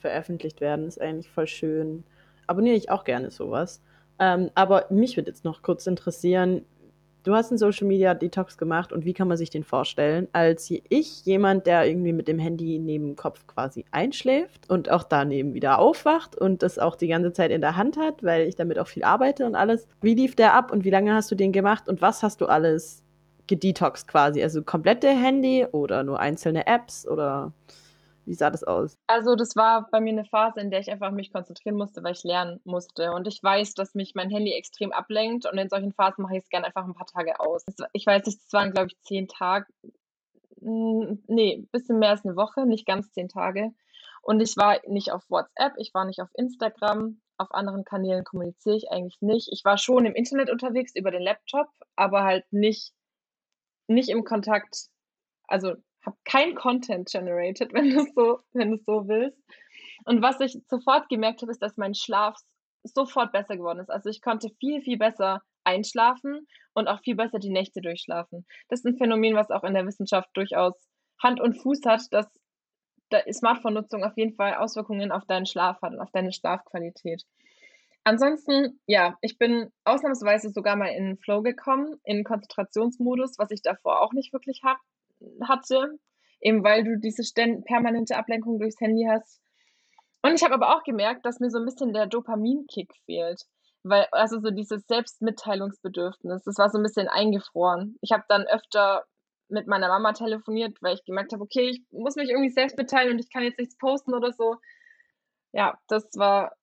veröffentlicht 0.00 0.60
werden, 0.60 0.88
ist 0.88 1.00
eigentlich 1.00 1.30
voll 1.30 1.46
schön. 1.46 2.02
Abonniere 2.48 2.74
ich 2.74 2.90
auch 2.90 3.04
gerne 3.04 3.30
sowas. 3.30 3.80
Ähm, 4.18 4.50
aber 4.56 4.86
mich 4.90 5.16
würde 5.16 5.30
jetzt 5.30 5.44
noch 5.44 5.62
kurz 5.62 5.86
interessieren, 5.86 6.64
du 7.24 7.34
hast 7.34 7.50
einen 7.50 7.58
Social 7.58 7.86
Media 7.86 8.14
Detox 8.14 8.56
gemacht 8.56 8.92
und 8.92 9.04
wie 9.04 9.12
kann 9.12 9.26
man 9.26 9.36
sich 9.36 9.50
den 9.50 9.64
vorstellen? 9.64 10.28
Als 10.32 10.70
ich, 10.70 11.24
jemand, 11.24 11.66
der 11.66 11.86
irgendwie 11.86 12.12
mit 12.12 12.28
dem 12.28 12.38
Handy 12.38 12.78
neben 12.78 13.08
dem 13.08 13.16
Kopf 13.16 13.46
quasi 13.46 13.84
einschläft 13.90 14.70
und 14.70 14.90
auch 14.90 15.02
daneben 15.02 15.54
wieder 15.54 15.78
aufwacht 15.78 16.36
und 16.36 16.62
das 16.62 16.78
auch 16.78 16.96
die 16.96 17.08
ganze 17.08 17.32
Zeit 17.32 17.50
in 17.50 17.60
der 17.60 17.76
Hand 17.76 17.96
hat, 17.96 18.22
weil 18.22 18.46
ich 18.46 18.54
damit 18.54 18.78
auch 18.78 18.86
viel 18.86 19.02
arbeite 19.02 19.46
und 19.46 19.54
alles. 19.54 19.88
Wie 20.00 20.14
lief 20.14 20.36
der 20.36 20.54
ab 20.54 20.70
und 20.70 20.84
wie 20.84 20.90
lange 20.90 21.14
hast 21.14 21.30
du 21.30 21.34
den 21.34 21.52
gemacht 21.52 21.88
und 21.88 22.02
was 22.02 22.22
hast 22.22 22.40
du 22.40 22.46
alles 22.46 23.02
gedetoxt 23.46 24.06
quasi? 24.06 24.42
Also 24.42 24.62
komplette 24.62 25.08
Handy 25.08 25.66
oder 25.72 26.04
nur 26.04 26.20
einzelne 26.20 26.66
Apps 26.66 27.08
oder 27.08 27.52
wie 28.26 28.34
sah 28.34 28.50
das 28.50 28.64
aus? 28.64 28.98
Also 29.06 29.36
das 29.36 29.56
war 29.56 29.88
bei 29.90 30.00
mir 30.00 30.12
eine 30.12 30.24
Phase, 30.24 30.60
in 30.60 30.70
der 30.70 30.80
ich 30.80 30.90
einfach 30.90 31.10
mich 31.10 31.32
konzentrieren 31.32 31.76
musste, 31.76 32.02
weil 32.02 32.12
ich 32.12 32.24
lernen 32.24 32.60
musste. 32.64 33.12
Und 33.12 33.26
ich 33.28 33.42
weiß, 33.42 33.74
dass 33.74 33.94
mich 33.94 34.14
mein 34.14 34.30
Handy 34.30 34.52
extrem 34.52 34.92
ablenkt 34.92 35.46
und 35.50 35.58
in 35.58 35.68
solchen 35.68 35.92
Phasen 35.92 36.22
mache 36.22 36.36
ich 36.36 36.44
es 36.44 36.48
gerne 36.48 36.66
einfach 36.66 36.84
ein 36.84 36.94
paar 36.94 37.06
Tage 37.06 37.40
aus. 37.40 37.64
Ich 37.92 38.06
weiß 38.06 38.26
nicht, 38.26 38.38
es 38.38 38.52
waren 38.52 38.72
glaube 38.72 38.88
ich 38.88 39.00
zehn 39.02 39.28
Tage, 39.28 39.66
nee, 40.60 41.56
ein 41.56 41.68
bisschen 41.70 41.98
mehr 41.98 42.10
als 42.10 42.24
eine 42.24 42.36
Woche, 42.36 42.66
nicht 42.66 42.86
ganz 42.86 43.12
zehn 43.12 43.28
Tage. 43.28 43.72
Und 44.22 44.40
ich 44.40 44.56
war 44.56 44.80
nicht 44.86 45.12
auf 45.12 45.28
WhatsApp, 45.28 45.74
ich 45.76 45.92
war 45.92 46.06
nicht 46.06 46.20
auf 46.20 46.30
Instagram, 46.34 47.20
auf 47.36 47.52
anderen 47.52 47.84
Kanälen 47.84 48.24
kommuniziere 48.24 48.76
ich 48.76 48.90
eigentlich 48.90 49.20
nicht. 49.20 49.48
Ich 49.52 49.64
war 49.64 49.76
schon 49.76 50.06
im 50.06 50.14
Internet 50.14 50.50
unterwegs 50.50 50.94
über 50.94 51.10
den 51.10 51.22
Laptop, 51.22 51.68
aber 51.94 52.24
halt 52.24 52.44
nicht, 52.50 52.94
nicht 53.86 54.08
im 54.08 54.24
Kontakt, 54.24 54.88
also 55.46 55.74
habe 56.06 56.16
kein 56.24 56.54
Content 56.54 57.10
generated, 57.10 57.72
wenn 57.74 57.90
du 57.90 58.06
so, 58.14 58.40
wenn 58.52 58.72
du 58.72 58.78
so 58.78 59.08
willst. 59.08 59.38
Und 60.04 60.22
was 60.22 60.40
ich 60.40 60.58
sofort 60.68 61.08
gemerkt 61.08 61.42
habe, 61.42 61.52
ist, 61.52 61.62
dass 61.62 61.76
mein 61.76 61.94
Schlaf 61.94 62.36
sofort 62.82 63.32
besser 63.32 63.56
geworden 63.56 63.80
ist. 63.80 63.90
Also 63.90 64.10
ich 64.10 64.20
konnte 64.20 64.50
viel, 64.60 64.82
viel 64.82 64.98
besser 64.98 65.42
einschlafen 65.64 66.46
und 66.74 66.88
auch 66.88 67.00
viel 67.00 67.16
besser 67.16 67.38
die 67.38 67.50
Nächte 67.50 67.80
durchschlafen. 67.80 68.46
Das 68.68 68.80
ist 68.80 68.86
ein 68.86 68.98
Phänomen, 68.98 69.34
was 69.34 69.50
auch 69.50 69.64
in 69.64 69.74
der 69.74 69.86
Wissenschaft 69.86 70.28
durchaus 70.34 70.74
Hand 71.22 71.40
und 71.40 71.54
Fuß 71.54 71.80
hat, 71.86 72.02
dass 72.10 72.26
Smartphone-Nutzung 73.32 74.04
auf 74.04 74.16
jeden 74.16 74.34
Fall 74.34 74.54
Auswirkungen 74.54 75.12
auf 75.12 75.24
deinen 75.24 75.46
Schlaf 75.46 75.80
hat 75.80 75.92
und 75.92 76.00
auf 76.00 76.10
deine 76.10 76.32
Schlafqualität. 76.32 77.22
Ansonsten, 78.02 78.80
ja, 78.86 79.16
ich 79.22 79.38
bin 79.38 79.70
ausnahmsweise 79.84 80.50
sogar 80.50 80.76
mal 80.76 80.88
in 80.88 81.16
Flow 81.18 81.40
gekommen, 81.40 81.98
in 82.04 82.24
Konzentrationsmodus, 82.24 83.38
was 83.38 83.50
ich 83.50 83.62
davor 83.62 84.02
auch 84.02 84.12
nicht 84.12 84.32
wirklich 84.32 84.60
hab, 84.62 84.78
hatte, 85.46 85.98
eben 86.40 86.62
weil 86.64 86.84
du 86.84 86.98
diese 86.98 87.22
permanente 87.64 88.16
Ablenkung 88.16 88.58
durchs 88.58 88.80
Handy 88.80 89.06
hast. 89.08 89.40
Und 90.22 90.34
ich 90.34 90.42
habe 90.42 90.54
aber 90.54 90.74
auch 90.74 90.82
gemerkt, 90.84 91.26
dass 91.26 91.40
mir 91.40 91.50
so 91.50 91.58
ein 91.58 91.64
bisschen 91.64 91.92
der 91.92 92.06
Dopaminkick 92.06 92.90
fehlt. 93.04 93.42
Weil, 93.82 94.06
also 94.12 94.40
so 94.40 94.50
dieses 94.50 94.86
Selbstmitteilungsbedürfnis, 94.86 96.42
das 96.44 96.56
war 96.56 96.70
so 96.70 96.78
ein 96.78 96.82
bisschen 96.82 97.08
eingefroren. 97.08 97.98
Ich 98.00 98.12
habe 98.12 98.24
dann 98.28 98.44
öfter 98.44 99.04
mit 99.48 99.66
meiner 99.66 99.88
Mama 99.88 100.12
telefoniert, 100.14 100.78
weil 100.80 100.94
ich 100.94 101.04
gemerkt 101.04 101.32
habe, 101.32 101.42
okay, 101.42 101.68
ich 101.68 101.82
muss 101.90 102.16
mich 102.16 102.30
irgendwie 102.30 102.50
selbst 102.50 102.78
mitteilen 102.78 103.12
und 103.12 103.18
ich 103.18 103.30
kann 103.30 103.42
jetzt 103.42 103.58
nichts 103.58 103.76
posten 103.76 104.14
oder 104.14 104.32
so. 104.32 104.56
Ja, 105.52 105.78
das 105.88 106.08
war 106.16 106.56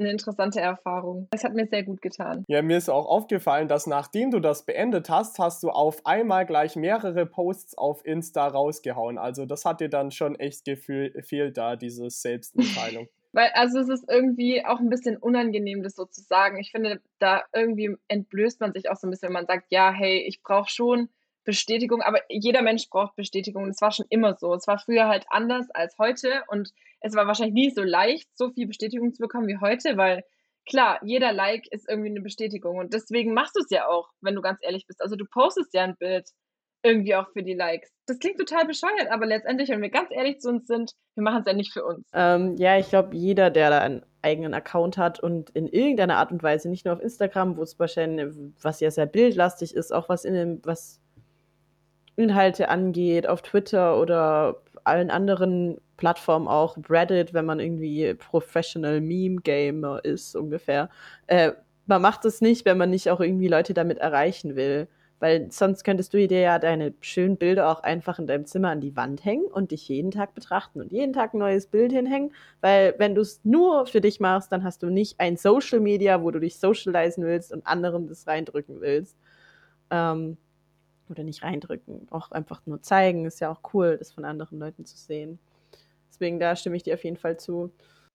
eine 0.00 0.10
interessante 0.10 0.60
Erfahrung. 0.60 1.28
Das 1.30 1.44
hat 1.44 1.54
mir 1.54 1.66
sehr 1.66 1.82
gut 1.82 2.02
getan. 2.02 2.44
Ja, 2.48 2.62
mir 2.62 2.76
ist 2.76 2.88
auch 2.88 3.06
aufgefallen, 3.06 3.68
dass 3.68 3.86
nachdem 3.86 4.30
du 4.30 4.40
das 4.40 4.64
beendet 4.64 5.10
hast, 5.10 5.38
hast 5.38 5.62
du 5.62 5.70
auf 5.70 6.04
einmal 6.06 6.46
gleich 6.46 6.76
mehrere 6.76 7.26
Posts 7.26 7.76
auf 7.78 8.04
Insta 8.04 8.46
rausgehauen. 8.46 9.18
Also 9.18 9.46
das 9.46 9.64
hat 9.64 9.80
dir 9.80 9.88
dann 9.88 10.10
schon 10.10 10.34
echt 10.38 10.64
gefehlt 10.64 11.56
da, 11.56 11.76
diese 11.76 12.10
Selbstmitteilung. 12.10 13.08
Weil, 13.32 13.50
also 13.54 13.78
es 13.78 13.88
ist 13.88 14.04
irgendwie 14.08 14.64
auch 14.64 14.80
ein 14.80 14.88
bisschen 14.88 15.16
unangenehm, 15.16 15.82
das 15.84 15.94
so 15.94 16.04
zu 16.04 16.20
sagen. 16.20 16.58
Ich 16.58 16.72
finde, 16.72 17.00
da 17.20 17.44
irgendwie 17.52 17.94
entblößt 18.08 18.60
man 18.60 18.72
sich 18.72 18.90
auch 18.90 18.96
so 18.96 19.06
ein 19.06 19.10
bisschen, 19.10 19.28
wenn 19.28 19.34
man 19.34 19.46
sagt, 19.46 19.66
ja, 19.70 19.92
hey, 19.92 20.24
ich 20.26 20.42
brauche 20.42 20.68
schon 20.68 21.08
Bestätigung, 21.44 22.02
aber 22.02 22.20
jeder 22.28 22.62
Mensch 22.62 22.88
braucht 22.90 23.16
Bestätigung. 23.16 23.68
Es 23.68 23.80
war 23.80 23.92
schon 23.92 24.06
immer 24.08 24.36
so. 24.36 24.52
Es 24.54 24.66
war 24.66 24.78
früher 24.78 25.08
halt 25.08 25.26
anders 25.30 25.70
als 25.70 25.96
heute 25.98 26.42
und 26.48 26.72
es 27.00 27.14
war 27.14 27.26
wahrscheinlich 27.26 27.54
nie 27.54 27.70
so 27.70 27.82
leicht, 27.82 28.28
so 28.34 28.50
viel 28.50 28.66
Bestätigung 28.66 29.12
zu 29.12 29.20
bekommen 29.20 29.48
wie 29.48 29.58
heute, 29.60 29.96
weil 29.96 30.22
klar, 30.68 31.00
jeder 31.02 31.32
Like 31.32 31.66
ist 31.70 31.88
irgendwie 31.88 32.10
eine 32.10 32.20
Bestätigung 32.20 32.78
und 32.78 32.92
deswegen 32.92 33.34
machst 33.34 33.56
du 33.56 33.60
es 33.60 33.70
ja 33.70 33.88
auch, 33.88 34.08
wenn 34.20 34.34
du 34.34 34.42
ganz 34.42 34.58
ehrlich 34.62 34.86
bist. 34.86 35.02
Also 35.02 35.16
du 35.16 35.24
postest 35.24 35.74
ja 35.74 35.84
ein 35.84 35.96
Bild 35.96 36.28
irgendwie 36.82 37.14
auch 37.14 37.28
für 37.32 37.42
die 37.42 37.54
Likes. 37.54 37.90
Das 38.06 38.18
klingt 38.18 38.38
total 38.38 38.66
bescheuert, 38.66 39.10
aber 39.10 39.26
letztendlich, 39.26 39.68
wenn 39.68 39.82
wir 39.82 39.90
ganz 39.90 40.08
ehrlich 40.10 40.40
zu 40.40 40.48
uns 40.48 40.66
sind, 40.66 40.92
wir 41.14 41.22
machen 41.22 41.40
es 41.40 41.46
ja 41.46 41.52
nicht 41.52 41.72
für 41.72 41.84
uns. 41.84 42.08
Ähm, 42.14 42.56
ja, 42.56 42.78
ich 42.78 42.88
glaube, 42.88 43.14
jeder, 43.16 43.50
der 43.50 43.70
da 43.70 43.80
einen 43.80 44.02
eigenen 44.22 44.54
Account 44.54 44.96
hat 44.96 45.20
und 45.20 45.50
in 45.50 45.66
irgendeiner 45.66 46.16
Art 46.16 46.32
und 46.32 46.42
Weise, 46.42 46.68
nicht 46.68 46.84
nur 46.86 46.94
auf 46.94 47.02
Instagram, 47.02 47.56
wo 47.56 47.62
es 47.62 47.78
wahrscheinlich, 47.78 48.34
was 48.62 48.80
ja 48.80 48.90
sehr 48.90 49.06
bildlastig 49.06 49.74
ist, 49.74 49.92
auch 49.92 50.08
was 50.08 50.24
in 50.24 50.34
dem, 50.34 50.60
was 50.64 51.00
Inhalte 52.16 52.68
angeht, 52.68 53.28
auf 53.28 53.42
Twitter 53.42 54.00
oder 54.00 54.62
allen 54.84 55.10
anderen 55.10 55.80
Plattformen 56.00 56.48
auch, 56.48 56.76
Reddit, 56.88 57.34
wenn 57.34 57.44
man 57.44 57.60
irgendwie 57.60 58.14
Professional 58.14 59.00
Meme 59.00 59.40
Gamer 59.42 60.04
ist, 60.04 60.34
ungefähr. 60.34 60.88
Äh, 61.28 61.52
man 61.86 62.02
macht 62.02 62.24
es 62.24 62.40
nicht, 62.40 62.64
wenn 62.64 62.78
man 62.78 62.90
nicht 62.90 63.10
auch 63.10 63.20
irgendwie 63.20 63.48
Leute 63.48 63.74
damit 63.74 63.98
erreichen 63.98 64.56
will. 64.56 64.88
Weil 65.20 65.52
sonst 65.52 65.84
könntest 65.84 66.14
du 66.14 66.26
dir 66.26 66.40
ja 66.40 66.58
deine 66.58 66.94
schönen 67.02 67.36
Bilder 67.36 67.68
auch 67.68 67.82
einfach 67.82 68.18
in 68.18 68.26
deinem 68.26 68.46
Zimmer 68.46 68.70
an 68.70 68.80
die 68.80 68.96
Wand 68.96 69.22
hängen 69.22 69.44
und 69.44 69.70
dich 69.70 69.86
jeden 69.86 70.10
Tag 70.10 70.34
betrachten 70.34 70.80
und 70.80 70.90
jeden 70.90 71.12
Tag 71.12 71.34
ein 71.34 71.38
neues 71.38 71.66
Bild 71.66 71.92
hinhängen. 71.92 72.32
Weil 72.62 72.94
wenn 72.96 73.14
du 73.14 73.20
es 73.20 73.40
nur 73.44 73.84
für 73.86 74.00
dich 74.00 74.18
machst, 74.18 74.50
dann 74.50 74.64
hast 74.64 74.82
du 74.82 74.88
nicht 74.88 75.20
ein 75.20 75.36
Social 75.36 75.80
Media, 75.80 76.22
wo 76.22 76.30
du 76.30 76.40
dich 76.40 76.58
socialisen 76.58 77.22
willst 77.24 77.52
und 77.52 77.66
anderen 77.66 78.08
das 78.08 78.26
reindrücken 78.26 78.80
willst. 78.80 79.18
Ähm, 79.90 80.38
oder 81.10 81.22
nicht 81.24 81.42
reindrücken, 81.42 82.06
auch 82.10 82.30
einfach 82.30 82.62
nur 82.64 82.80
zeigen. 82.80 83.26
Ist 83.26 83.40
ja 83.40 83.50
auch 83.52 83.60
cool, 83.74 83.98
das 83.98 84.12
von 84.12 84.24
anderen 84.24 84.58
Leuten 84.58 84.86
zu 84.86 84.96
sehen. 84.96 85.38
Deswegen, 86.10 86.38
da 86.38 86.56
stimme 86.56 86.76
ich 86.76 86.82
dir 86.82 86.94
auf 86.94 87.04
jeden 87.04 87.16
Fall 87.16 87.38
zu. 87.38 87.72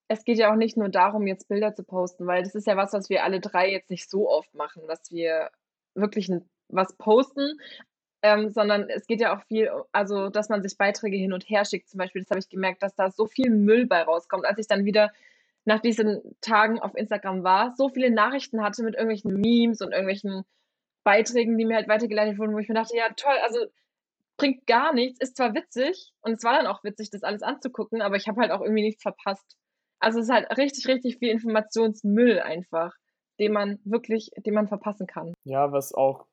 Es 0.08 0.24
geht 0.24 0.38
ja 0.38 0.52
auch 0.52 0.56
nicht 0.56 0.78
nur 0.78 0.90
darum, 0.90 1.26
jetzt 1.26 1.48
Bilder 1.48 1.74
zu 1.74 1.84
posten, 1.84 2.28
weil 2.28 2.44
das 2.44 2.54
ist 2.54 2.68
ja 2.68 2.78
was, 2.78 2.94
was 2.94 3.10
wir 3.10 3.24
alle 3.24 3.40
drei 3.40 3.72
jetzt 3.72 3.90
nicht 3.90 4.10
so 4.10 4.30
oft 4.30 4.54
machen, 4.54 4.84
dass 4.88 5.12
wir 5.12 5.50
wirklich 5.96 6.32
was 6.68 6.96
posten, 6.98 7.60
ähm, 8.22 8.52
sondern 8.52 8.90
es 8.90 9.08
geht 9.08 9.22
ja 9.22 9.36
auch 9.36 9.44
viel, 9.46 9.72
also 9.92 10.30
dass 10.30 10.50
man 10.50 10.62
sich 10.62 10.78
Beiträge 10.78 11.18
hin 11.18 11.34
und 11.34 11.50
her 11.50 11.66
schickt. 11.66 11.90
Zum 11.90 11.98
Beispiel, 11.98 12.22
das 12.22 12.30
habe 12.30 12.40
ich 12.40 12.50
gemerkt, 12.50 12.84
dass 12.84 12.96
da 12.96 13.10
so 13.10 13.26
viel 13.26 13.50
Müll 13.50 13.88
bei 13.88 14.02
rauskommt. 14.04 14.46
Als 14.46 14.60
ich 14.60 14.68
dann 14.68 14.86
wieder 14.86 15.12
nach 15.64 15.80
diesen 15.80 16.22
Tagen 16.42 16.80
auf 16.80 16.96
Instagram 16.96 17.44
war, 17.44 17.74
so 17.76 17.90
viele 17.90 18.12
Nachrichten 18.12 18.62
hatte 18.62 18.84
mit 18.84 18.96
irgendwelchen 18.96 19.40
Memes 19.42 19.82
und 19.82 19.92
irgendwelchen 19.92 20.44
Beiträgen, 21.04 21.58
die 21.58 21.66
mir 21.66 21.76
halt 21.76 21.88
weitergeleitet 21.88 22.38
wurden, 22.38 22.54
wo 22.54 22.60
ich 22.60 22.68
mir 22.68 22.76
dachte, 22.76 22.98
ja 22.98 23.10
toll, 23.16 23.36
also 23.44 23.60
bringt 24.38 24.67
gar 24.67 24.93
nichts, 24.93 25.19
ist 25.19 25.38
zwar 25.38 25.54
witzig 25.54 26.13
und 26.21 26.34
es 26.34 26.43
war 26.43 26.58
dann 26.58 26.67
auch 26.67 26.84
witzig, 26.84 27.10
das 27.10 27.24
alles 27.24 27.41
anzugucken, 27.41 28.02
aber 28.02 28.15
ich 28.15 28.28
habe 28.28 28.41
halt 28.41 28.52
auch 28.52 28.62
irgendwie 28.62 28.84
nichts 28.84 29.02
verpasst. 29.02 29.56
Also 30.00 30.19
es 30.19 30.26
ist 30.26 30.34
halt 30.34 30.58
richtig, 30.58 30.88
richtig 30.88 31.17
viel 31.17 31.30
Informationsmüll 31.30 32.39
einfach, 32.39 32.93
den 33.39 33.54
man 33.54 33.80
wirklich, 33.86 34.32
den 34.45 34.54
man 34.54 34.67
verpassen 34.67 35.08
kann. 35.08 35.34
Ja, 35.43 35.71
was 35.71 35.93
auch 35.93 36.26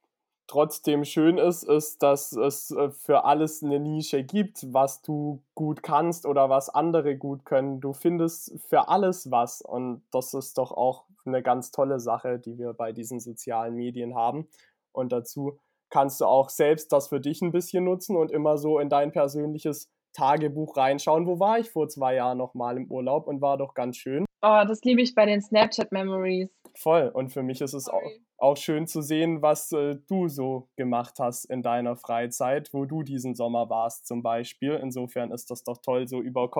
trotzdem 0.46 1.04
schön 1.04 1.38
ist, 1.38 1.62
ist, 1.62 2.02
dass 2.02 2.32
es 2.32 2.72
äh, 2.72 2.90
für 2.90 3.24
alles 3.24 3.62
eine 3.62 3.80
Nische 3.80 4.22
gibt, 4.22 4.72
was 4.72 5.00
du 5.00 5.42
gut 5.54 5.82
kannst 5.82 6.26
oder 6.26 6.50
was 6.50 6.68
andere 6.68 7.16
gut 7.16 7.44
können. 7.44 7.80
Du 7.80 7.92
findest 7.92 8.60
für 8.68 8.88
alles 8.88 9.30
was 9.30 9.62
und 9.62 10.02
das 10.10 10.34
ist 10.34 10.58
doch 10.58 10.72
auch 10.72 11.04
eine 11.24 11.42
ganz 11.42 11.70
tolle 11.70 12.00
Sache, 12.00 12.38
die 12.38 12.58
wir 12.58 12.72
bei 12.74 12.92
diesen 12.92 13.20
sozialen 13.20 13.76
Medien 13.76 14.14
haben. 14.14 14.48
Und 14.92 15.12
dazu 15.12 15.58
kannst 15.92 16.22
du 16.22 16.24
auch 16.24 16.48
selbst 16.48 16.90
das 16.90 17.08
für 17.08 17.20
dich 17.20 17.42
ein 17.42 17.52
bisschen 17.52 17.84
nutzen 17.84 18.16
und 18.16 18.32
immer 18.32 18.56
so 18.56 18.78
in 18.78 18.88
dein 18.88 19.12
persönliches 19.12 19.90
Tagebuch 20.14 20.76
reinschauen. 20.76 21.26
Wo 21.26 21.38
war 21.38 21.58
ich 21.58 21.70
vor 21.70 21.88
zwei 21.88 22.14
Jahren 22.14 22.38
nochmal 22.38 22.78
im 22.78 22.90
Urlaub 22.90 23.26
und 23.26 23.40
war 23.42 23.58
doch 23.58 23.74
ganz 23.74 23.98
schön. 23.98 24.24
Oh, 24.40 24.62
das 24.66 24.82
liebe 24.82 25.02
ich 25.02 25.14
bei 25.14 25.26
den 25.26 25.40
Snapchat 25.40 25.92
Memories. 25.92 26.50
Voll. 26.74 27.10
Und 27.12 27.30
für 27.30 27.42
mich 27.42 27.60
ist 27.60 27.74
es 27.74 27.88
auch, 27.88 28.00
auch 28.38 28.56
schön 28.56 28.86
zu 28.86 29.02
sehen, 29.02 29.42
was 29.42 29.70
äh, 29.72 29.96
du 30.08 30.28
so 30.28 30.68
gemacht 30.76 31.18
hast 31.18 31.44
in 31.44 31.62
deiner 31.62 31.96
Freizeit, 31.96 32.70
wo 32.72 32.86
du 32.86 33.02
diesen 33.02 33.34
Sommer 33.34 33.68
warst 33.68 34.06
zum 34.06 34.22
Beispiel. 34.22 34.80
Insofern 34.82 35.30
ist 35.30 35.50
das 35.50 35.62
doch 35.62 35.78
toll, 35.78 36.08
so 36.08 36.20
über 36.20 36.50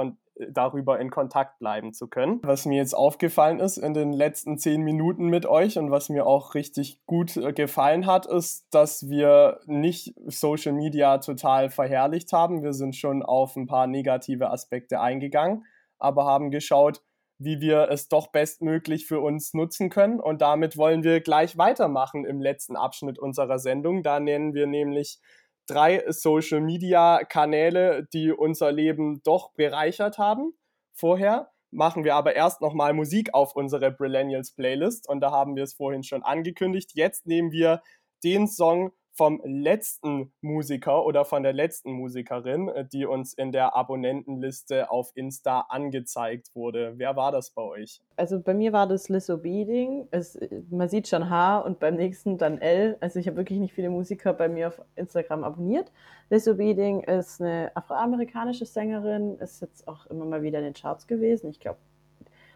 darüber 0.51 0.99
in 0.99 1.11
Kontakt 1.11 1.59
bleiben 1.59 1.93
zu 1.93 2.09
können. 2.09 2.41
Was 2.43 2.67
mir 2.67 2.79
jetzt 2.79 2.95
aufgefallen 2.95 3.61
ist 3.61 3.77
in 3.77 3.95
den 3.95 4.13
letzten 4.13 4.59
zehn 4.59 4.83
Minuten 4.83 5.27
mit 5.27 5.47
euch 5.47 5.79
und 5.79 5.91
was 5.91 6.09
mir 6.09 6.27
auch 6.27 6.55
richtig 6.55 7.01
gut 7.07 7.37
äh, 7.37 7.53
gefallen 7.53 8.07
hat, 8.07 8.27
ist, 8.27 8.67
dass 8.71 9.09
wir 9.09 9.61
nicht 9.67 10.15
Social 10.27 10.73
Media 10.73 11.19
total 11.19 11.71
verherrlicht 11.71 12.33
haben. 12.33 12.63
Wir 12.63 12.73
sind 12.73 12.97
schon 12.97 13.23
auf 13.23 13.57
ein 13.57 13.67
paar 13.67 13.87
negative 13.87 14.51
Aspekte 14.51 15.01
eingegangen, 15.01 15.65
aber 15.99 16.25
haben 16.25 16.51
geschaut, 16.51 17.03
wie 17.45 17.61
wir 17.61 17.89
es 17.91 18.09
doch 18.09 18.29
bestmöglich 18.29 19.07
für 19.07 19.21
uns 19.21 19.55
nutzen 19.55 19.91
können. 19.91 20.21
Und 20.21 20.43
damit 20.43 20.77
wollen 20.77 21.03
wir 21.03 21.21
gleich 21.21 21.59
weitermachen 21.59 22.25
im 22.25 22.41
letzten 22.41 22.77
Abschnitt 22.77 23.19
unserer 23.19 23.59
Sendung. 23.59 24.03
Da 24.03 24.21
nennen 24.21 24.55
wir 24.55 24.67
nämlich 24.67 25.19
drei 25.67 26.05
Social-Media-Kanäle, 26.09 28.07
die 28.13 28.33
unser 28.33 28.73
Leben 28.73 29.23
doch 29.23 29.53
bereichert 29.55 30.19
haben 30.19 30.53
vorher 30.95 31.51
machen 31.73 32.05
wir 32.05 32.15
aber 32.15 32.37
erst 32.37 32.61
nochmal 32.61 32.93
Musik 32.93 33.35
auf 33.35 33.57
unsere 33.57 33.91
Brillennials 33.91 34.55
Playlist 34.55 35.09
und 35.09 35.21
da 35.21 35.31
haben 35.31 35.57
wir 35.57 35.65
es 35.65 35.75
vorhin 35.75 36.05
schon 36.05 36.23
angekündigt. 36.23 36.91
Jetzt 36.95 37.27
nehmen 37.27 37.51
wir 37.51 37.83
den 38.23 38.47
Song 38.47 38.93
vom 39.15 39.43
letzten 39.45 40.33
Musiker 40.41 41.05
oder 41.05 41.25
von 41.25 41.43
der 41.43 41.53
letzten 41.53 41.93
Musikerin, 41.93 42.69
äh, 42.69 42.85
die 42.85 43.05
uns 43.05 43.35
in 43.35 43.53
der 43.53 43.77
Abonnentenliste 43.77 44.91
auf 44.91 45.13
Insta 45.15 45.67
angezeigt 45.69 46.49
wurde. 46.55 46.95
Wer 46.97 47.15
war 47.15 47.31
das 47.31 47.51
bei 47.51 47.63
euch? 47.63 48.01
Also 48.17 48.41
bei 48.41 48.55
mir 48.55 48.73
war 48.73 48.87
das 48.87 49.09
Lizzo 49.09 49.37
Beading. 49.39 50.09
Es, 50.11 50.39
man 50.71 50.89
sieht 50.89 51.09
schon 51.09 51.29
H 51.29 51.59
und 51.59 51.79
beim 51.79 51.97
nächsten 51.97 52.39
dann 52.39 52.59
L. 52.59 52.97
Also 53.01 53.19
ich 53.19 53.27
habe 53.27 53.37
wirklich 53.37 53.59
nicht 53.59 53.75
viele 53.75 53.91
Musiker 53.91 54.33
bei 54.33 54.49
mir 54.49 54.69
auf 54.69 54.81
Instagram 54.97 55.45
abonniert. 55.45 55.93
Lizzo 56.31 56.55
Beading 56.55 57.01
ist 57.01 57.41
eine 57.41 57.71
afroamerikanische 57.75 58.65
Sängerin, 58.65 59.37
ist 59.39 59.61
jetzt 59.61 59.87
auch 59.87 60.07
immer 60.07 60.25
mal 60.25 60.43
wieder 60.43 60.59
in 60.59 60.65
den 60.65 60.75
Charts 60.75 61.07
gewesen. 61.07 61.51
Ich 61.51 61.61
glaube, 61.61 61.79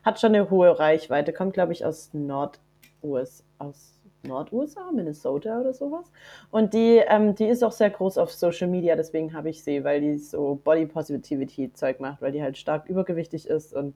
hat 0.02 0.20
schon 0.20 0.34
eine 0.34 0.48
hohe 0.48 0.78
Reichweite, 0.78 1.32
kommt 1.34 1.52
glaube 1.52 1.72
ich 1.72 1.84
aus 1.84 2.14
Nord-US, 2.14 3.44
aus 3.58 3.95
Nord-USA, 4.26 4.90
Minnesota 4.92 5.60
oder 5.60 5.72
sowas. 5.72 6.10
Und 6.50 6.74
die, 6.74 7.02
ähm, 7.06 7.34
die 7.34 7.46
ist 7.46 7.62
auch 7.62 7.72
sehr 7.72 7.90
groß 7.90 8.18
auf 8.18 8.32
Social 8.32 8.68
Media, 8.68 8.96
deswegen 8.96 9.32
habe 9.32 9.50
ich 9.50 9.62
sie, 9.62 9.84
weil 9.84 10.00
die 10.00 10.18
so 10.18 10.60
Body 10.62 10.86
Positivity 10.86 11.72
Zeug 11.72 12.00
macht, 12.00 12.22
weil 12.22 12.32
die 12.32 12.42
halt 12.42 12.58
stark 12.58 12.88
übergewichtig 12.88 13.46
ist 13.48 13.74
und 13.74 13.94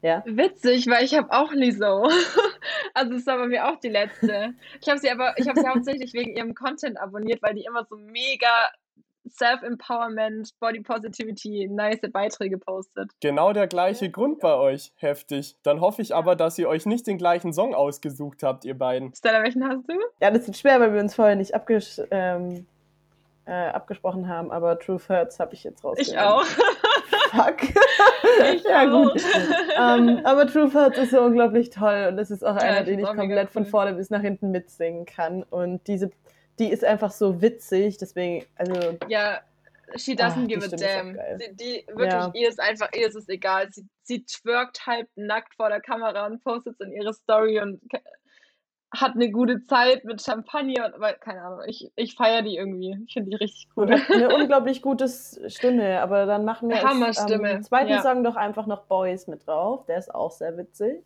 ja. 0.00 0.22
Witzig, 0.26 0.86
weil 0.86 1.04
ich 1.04 1.16
habe 1.16 1.32
auch 1.32 1.52
Liso. 1.52 2.08
also 2.94 3.14
es 3.14 3.26
war 3.26 3.38
bei 3.38 3.48
mir 3.48 3.68
auch 3.68 3.80
die 3.80 3.88
letzte. 3.88 4.54
Ich 4.80 4.88
habe 4.88 4.98
sie 5.00 5.10
aber, 5.10 5.34
ich 5.38 5.48
habe 5.48 5.60
sie 5.60 5.66
hauptsächlich 5.66 6.12
wegen 6.12 6.36
ihrem 6.36 6.54
Content 6.54 7.00
abonniert, 7.00 7.42
weil 7.42 7.54
die 7.54 7.64
immer 7.64 7.84
so 7.84 7.96
mega 7.96 8.48
Self-Empowerment, 9.30 10.50
Body 10.60 10.80
Positivity, 10.80 11.68
nice 11.68 12.00
Beiträge 12.12 12.58
postet. 12.58 13.10
Genau 13.20 13.52
der 13.52 13.66
gleiche 13.66 14.06
ja. 14.06 14.10
Grund 14.10 14.40
bei 14.40 14.54
euch. 14.54 14.92
Heftig. 14.96 15.56
Dann 15.62 15.80
hoffe 15.80 16.02
ich 16.02 16.14
aber, 16.14 16.36
dass 16.36 16.58
ihr 16.58 16.68
euch 16.68 16.86
nicht 16.86 17.06
den 17.06 17.18
gleichen 17.18 17.52
Song 17.52 17.74
ausgesucht 17.74 18.42
habt, 18.42 18.64
ihr 18.64 18.76
beiden. 18.76 19.14
Stella, 19.14 19.42
welchen 19.42 19.66
hast 19.66 19.88
du? 19.88 19.94
Ja, 20.20 20.30
das 20.30 20.48
ist 20.48 20.58
schwer, 20.58 20.80
weil 20.80 20.92
wir 20.92 21.00
uns 21.00 21.14
vorher 21.14 21.36
nicht 21.36 21.54
abges 21.54 22.02
ähm, 22.10 22.66
äh, 23.48 23.68
abgesprochen 23.68 24.28
haben, 24.28 24.52
aber 24.52 24.78
Truth 24.78 25.08
Hurts 25.08 25.40
habe 25.40 25.54
ich 25.54 25.64
jetzt 25.64 25.82
raus. 25.82 25.96
Ich 25.98 26.18
auch. 26.18 26.44
Fuck. 27.30 27.62
Ich 28.54 28.64
ja, 28.64 28.82
auch. 28.82 29.12
gut. 29.12 29.22
um, 29.78 30.08
ähm, 30.08 30.20
aber 30.24 30.46
Truth 30.46 30.74
Hurts 30.74 30.98
ist 30.98 31.10
so 31.12 31.20
unglaublich 31.22 31.70
toll 31.70 32.08
und 32.10 32.16
das 32.16 32.30
ist 32.30 32.44
auch 32.44 32.56
ja, 32.56 32.62
einer, 32.62 32.84
den 32.84 32.98
ich 32.98 33.06
komplett 33.06 33.50
von 33.50 33.64
vorne 33.64 33.94
bis 33.94 34.10
nach 34.10 34.20
hinten 34.20 34.50
mitsingen 34.50 35.06
kann. 35.06 35.42
Und 35.44 35.86
diese 35.86 36.10
die 36.58 36.70
ist 36.70 36.84
einfach 36.84 37.10
so 37.10 37.40
witzig, 37.40 37.98
deswegen, 37.98 38.44
also. 38.56 38.98
Ja, 39.08 39.40
she 39.96 40.14
doesn't 40.14 40.44
ah, 40.44 40.46
give 40.46 40.64
a 40.64 40.68
damn. 40.68 41.18
Sie, 41.38 41.54
die, 41.54 41.84
wirklich, 41.88 42.12
ja. 42.12 42.30
ihr 42.34 42.48
ist 42.48 42.60
einfach, 42.60 42.90
ihr 42.92 43.06
ist 43.06 43.14
es 43.14 43.28
egal. 43.28 43.70
Sie, 43.70 43.86
sie 44.02 44.24
twerkt 44.24 44.86
halb 44.86 45.08
nackt 45.16 45.54
vor 45.54 45.68
der 45.68 45.80
Kamera 45.80 46.26
und 46.26 46.42
postet 46.42 46.74
es 46.78 46.86
in 46.86 46.92
ihre 46.92 47.14
Story 47.14 47.60
und 47.60 47.80
hat 48.94 49.14
eine 49.14 49.30
gute 49.30 49.62
Zeit 49.64 50.04
mit 50.04 50.22
Champagner 50.22 50.86
und 50.86 51.00
weil, 51.00 51.14
keine 51.14 51.42
Ahnung, 51.42 51.60
ich, 51.66 51.90
ich 51.94 52.14
feiere 52.14 52.42
die 52.42 52.56
irgendwie. 52.56 52.96
Ich 53.06 53.12
finde 53.12 53.30
die 53.30 53.36
richtig 53.36 53.68
cool. 53.76 53.92
Eine 53.92 54.28
unglaublich 54.34 54.80
gute 54.80 55.08
Stimme, 55.08 56.00
aber 56.00 56.24
dann 56.24 56.44
machen 56.44 56.70
wir 56.70 56.82
Hammerstimme. 56.82 57.56
am 57.56 57.62
zweiten 57.62 57.90
ja. 57.90 58.02
Song 58.02 58.24
doch 58.24 58.36
einfach 58.36 58.66
noch 58.66 58.84
Boys 58.84 59.26
mit 59.26 59.46
drauf. 59.46 59.84
Der 59.86 59.98
ist 59.98 60.14
auch 60.14 60.30
sehr 60.30 60.56
witzig. 60.56 61.02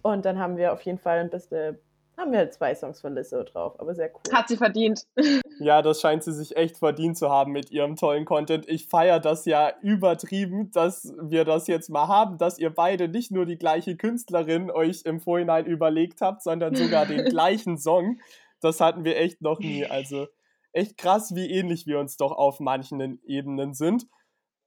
Und 0.00 0.24
dann 0.24 0.38
haben 0.38 0.56
wir 0.56 0.72
auf 0.72 0.80
jeden 0.82 0.98
Fall 0.98 1.18
ein 1.18 1.28
bisschen 1.28 1.78
haben 2.18 2.32
wir 2.32 2.40
halt 2.40 2.52
zwei 2.52 2.74
Songs 2.74 3.00
von 3.00 3.14
Lizzo 3.14 3.42
drauf, 3.44 3.78
aber 3.78 3.94
sehr 3.94 4.10
cool. 4.12 4.32
Hat 4.32 4.48
sie 4.48 4.56
verdient. 4.56 5.06
Ja, 5.60 5.82
das 5.82 6.00
scheint 6.00 6.22
sie 6.22 6.32
sich 6.32 6.56
echt 6.56 6.76
verdient 6.76 7.18
zu 7.18 7.30
haben 7.30 7.50
mit 7.50 7.72
ihrem 7.72 7.96
tollen 7.96 8.24
Content. 8.24 8.68
Ich 8.68 8.86
feiere 8.86 9.18
das 9.18 9.44
ja 9.44 9.72
übertrieben, 9.82 10.70
dass 10.70 11.12
wir 11.20 11.44
das 11.44 11.66
jetzt 11.66 11.90
mal 11.90 12.06
haben, 12.06 12.38
dass 12.38 12.60
ihr 12.60 12.70
beide 12.70 13.08
nicht 13.08 13.32
nur 13.32 13.44
die 13.44 13.58
gleiche 13.58 13.96
Künstlerin 13.96 14.70
euch 14.70 15.02
im 15.04 15.18
Vorhinein 15.18 15.66
überlegt 15.66 16.20
habt, 16.20 16.44
sondern 16.44 16.76
sogar 16.76 17.06
den 17.06 17.24
gleichen 17.28 17.76
Song. 17.76 18.20
Das 18.60 18.80
hatten 18.80 19.04
wir 19.04 19.16
echt 19.16 19.42
noch 19.42 19.58
nie. 19.58 19.84
Also 19.84 20.28
echt 20.70 20.96
krass, 20.96 21.34
wie 21.34 21.50
ähnlich 21.50 21.88
wir 21.88 21.98
uns 21.98 22.16
doch 22.16 22.30
auf 22.30 22.60
manchen 22.60 23.20
Ebenen 23.24 23.74
sind. 23.74 24.06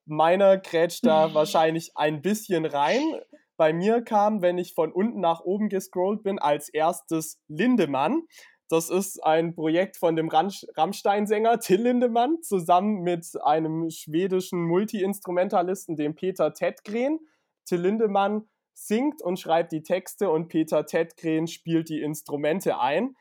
Meiner 0.06 0.58
krätscht 0.58 1.06
da 1.06 1.34
wahrscheinlich 1.34 1.92
ein 1.96 2.22
bisschen 2.22 2.66
rein 2.66 3.02
bei 3.62 3.74
mir 3.74 4.02
kam, 4.02 4.42
wenn 4.42 4.58
ich 4.58 4.74
von 4.74 4.92
unten 4.92 5.20
nach 5.20 5.42
oben 5.42 5.70
gescrollt 5.70 6.24
bin, 6.24 6.40
als 6.40 6.68
erstes 6.68 7.40
Lindemann. 7.48 8.24
Das 8.70 8.90
ist 8.90 9.24
ein 9.24 9.54
Projekt 9.54 9.98
von 9.98 10.16
dem 10.16 10.30
Rammstein-Sänger 10.30 11.60
Till 11.60 11.84
Lindemann 11.84 12.42
zusammen 12.42 13.04
mit 13.04 13.28
einem 13.44 13.92
schwedischen 13.92 14.64
Multi-Instrumentalisten, 14.64 15.96
dem 15.96 16.16
Peter 16.16 16.56
Tedgren. 16.56 17.20
Till 17.64 17.82
Lindemann 17.82 18.50
singt 18.74 19.22
und 19.22 19.40
schreibt 19.40 19.74
die 19.74 19.84
Texte 19.84 20.32
und 20.32 20.48
Peter 20.48 20.88
Tedgren 20.88 21.46
spielt 21.46 21.90
die 21.90 22.02
Instrumente 22.02 22.80
ein. 22.80 23.16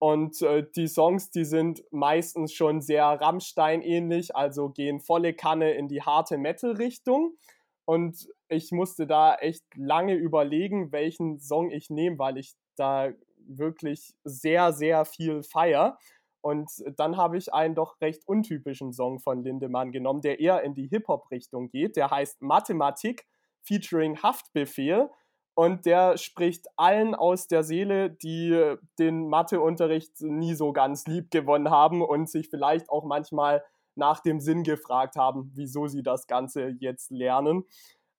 Und 0.00 0.42
äh, 0.42 0.66
die 0.74 0.88
Songs, 0.88 1.30
die 1.30 1.44
sind 1.44 1.84
meistens 1.92 2.52
schon 2.52 2.80
sehr 2.80 3.04
Rammstein-ähnlich, 3.04 4.34
also 4.34 4.68
gehen 4.68 4.98
volle 4.98 5.32
Kanne 5.32 5.74
in 5.74 5.86
die 5.86 6.02
harte 6.02 6.38
Metal-Richtung. 6.38 7.36
Und 7.84 8.26
ich 8.48 8.72
musste 8.72 9.06
da 9.06 9.34
echt 9.34 9.64
lange 9.74 10.14
überlegen, 10.14 10.92
welchen 10.92 11.38
Song 11.38 11.70
ich 11.70 11.90
nehme, 11.90 12.18
weil 12.18 12.38
ich 12.38 12.54
da 12.76 13.10
wirklich 13.48 14.14
sehr, 14.24 14.72
sehr 14.72 15.04
viel 15.04 15.42
feier. 15.42 15.98
Und 16.40 16.70
dann 16.96 17.16
habe 17.16 17.36
ich 17.36 17.52
einen 17.52 17.74
doch 17.74 18.00
recht 18.00 18.22
untypischen 18.26 18.92
Song 18.92 19.18
von 19.18 19.42
Lindemann 19.42 19.90
genommen, 19.90 20.20
der 20.20 20.38
eher 20.38 20.62
in 20.62 20.74
die 20.74 20.86
Hip-Hop-Richtung 20.86 21.68
geht. 21.68 21.96
Der 21.96 22.10
heißt 22.10 22.40
Mathematik 22.40 23.26
featuring 23.62 24.22
Haftbefehl. 24.22 25.10
Und 25.54 25.86
der 25.86 26.18
spricht 26.18 26.66
allen 26.76 27.14
aus 27.14 27.48
der 27.48 27.64
Seele, 27.64 28.10
die 28.10 28.76
den 28.98 29.28
Matheunterricht 29.28 30.20
nie 30.20 30.54
so 30.54 30.72
ganz 30.72 31.06
lieb 31.06 31.30
gewonnen 31.30 31.70
haben 31.70 32.02
und 32.02 32.28
sich 32.28 32.48
vielleicht 32.50 32.90
auch 32.90 33.04
manchmal 33.04 33.64
nach 33.96 34.20
dem 34.20 34.38
Sinn 34.38 34.62
gefragt 34.62 35.16
haben, 35.16 35.50
wieso 35.54 35.86
sie 35.86 36.02
das 36.02 36.26
Ganze 36.26 36.76
jetzt 36.78 37.10
lernen. 37.10 37.64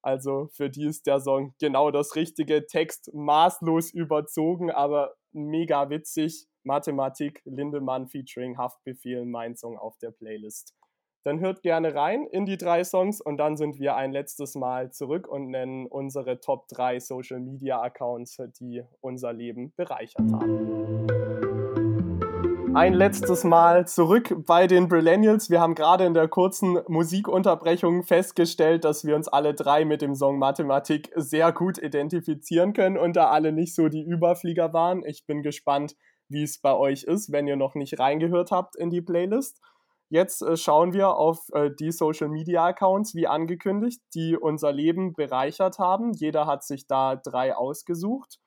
Also 0.08 0.48
für 0.54 0.70
die 0.70 0.86
ist 0.86 1.06
der 1.06 1.20
Song 1.20 1.54
genau 1.60 1.92
das 1.92 2.16
richtige 2.16 2.66
Text, 2.66 3.14
maßlos 3.14 3.92
überzogen, 3.92 4.72
aber 4.72 5.16
mega 5.34 5.90
witzig. 5.90 6.48
Mathematik, 6.64 7.42
Lindemann 7.44 8.08
featuring 8.08 8.58
Haftbefehl, 8.58 9.26
mein 9.26 9.58
Song 9.58 9.78
auf 9.78 9.98
der 9.98 10.12
Playlist. 10.12 10.78
Dann 11.26 11.42
hört 11.42 11.62
gerne 11.62 11.94
rein 11.94 12.26
in 12.32 12.46
die 12.46 12.56
drei 12.56 12.86
Songs 12.86 13.20
und 13.20 13.36
dann 13.36 13.58
sind 13.58 13.80
wir 13.80 13.98
ein 13.98 14.14
letztes 14.14 14.56
Mal 14.56 14.94
zurück 14.94 15.28
und 15.28 15.50
nennen 15.50 15.88
unsere 15.88 16.40
Top 16.40 16.70
3 16.70 17.02
Social 17.02 17.42
Media 17.42 17.82
Accounts, 17.82 18.38
die 18.62 18.84
unser 19.02 19.34
Leben 19.34 19.74
bereichert 19.76 20.32
haben 20.32 21.87
ein 22.78 22.94
letztes 22.94 23.44
Mal 23.44 23.88
zurück 23.88 24.36
bei 24.46 24.68
den 24.68 24.88
Brillennials. 24.88 25.50
Wir 25.50 25.60
haben 25.60 25.74
gerade 25.74 26.06
in 26.06 26.14
der 26.14 26.28
kurzen 26.28 26.78
Musikunterbrechung 26.88 28.04
festgestellt, 28.04 28.84
dass 28.84 29.04
wir 29.04 29.16
uns 29.16 29.28
alle 29.28 29.56
drei 29.56 29.84
mit 29.84 30.04
dem 30.04 30.14
Song 30.14 30.38
Mathematik 30.38 31.12
sehr 31.16 31.52
gut 31.52 31.80
identifizieren 31.80 32.74
können 32.74 33.00
und 33.00 33.16
da 33.16 33.32
alle 33.32 33.52
nicht 33.52 33.74
so 33.74 33.90
die 33.90 34.04
Überflieger 34.04 34.74
waren. 34.74 35.04
Ich 35.04 35.26
bin 35.26 35.42
gespannt, 35.42 35.96
wie 36.30 36.44
es 36.44 36.60
bei 36.60 36.72
euch 36.72 37.06
ist, 37.06 37.32
wenn 37.32 37.48
ihr 37.48 37.56
noch 37.56 37.74
nicht 37.74 37.98
reingehört 37.98 38.52
habt 38.52 38.76
in 38.76 38.92
die 38.92 39.02
Playlist. 39.02 39.60
Jetzt 40.10 40.44
äh, 40.44 40.56
schauen 40.56 40.94
wir 40.94 41.16
auf 41.16 41.50
äh, 41.54 41.72
die 41.80 41.92
Social 41.92 42.30
Media 42.30 42.64
Accounts, 42.64 43.16
wie 43.16 43.26
angekündigt, 43.26 44.04
die 44.14 44.38
unser 44.38 44.72
Leben 44.72 45.14
bereichert 45.14 45.80
haben. 45.80 46.14
Jeder 46.14 46.46
hat 46.46 46.64
sich 46.64 46.86
da 46.86 47.16
drei 47.16 47.56
ausgesucht. 47.56 48.38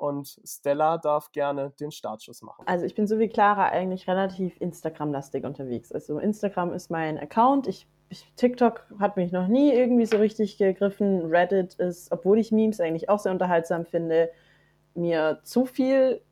Und 0.00 0.40
Stella 0.44 0.96
darf 0.96 1.30
gerne 1.30 1.72
den 1.78 1.90
Startschuss 1.90 2.40
machen. 2.40 2.64
Also 2.66 2.86
ich 2.86 2.94
bin 2.94 3.06
so 3.06 3.18
wie 3.18 3.28
Clara 3.28 3.68
eigentlich 3.68 4.08
relativ 4.08 4.58
Instagram-lastig 4.58 5.44
unterwegs. 5.44 5.92
Also 5.92 6.18
Instagram 6.18 6.72
ist 6.72 6.90
mein 6.90 7.18
Account. 7.18 7.66
Ich, 7.66 7.86
ich, 8.08 8.24
TikTok 8.36 8.86
hat 8.98 9.18
mich 9.18 9.30
noch 9.30 9.46
nie 9.46 9.74
irgendwie 9.74 10.06
so 10.06 10.16
richtig 10.16 10.56
gegriffen. 10.56 11.26
Reddit 11.26 11.74
ist, 11.74 12.10
obwohl 12.12 12.38
ich 12.38 12.50
Memes 12.50 12.80
eigentlich 12.80 13.10
auch 13.10 13.18
sehr 13.18 13.30
unterhaltsam 13.30 13.84
finde, 13.84 14.30
mir 14.94 15.40
zu 15.42 15.66
viel 15.66 16.22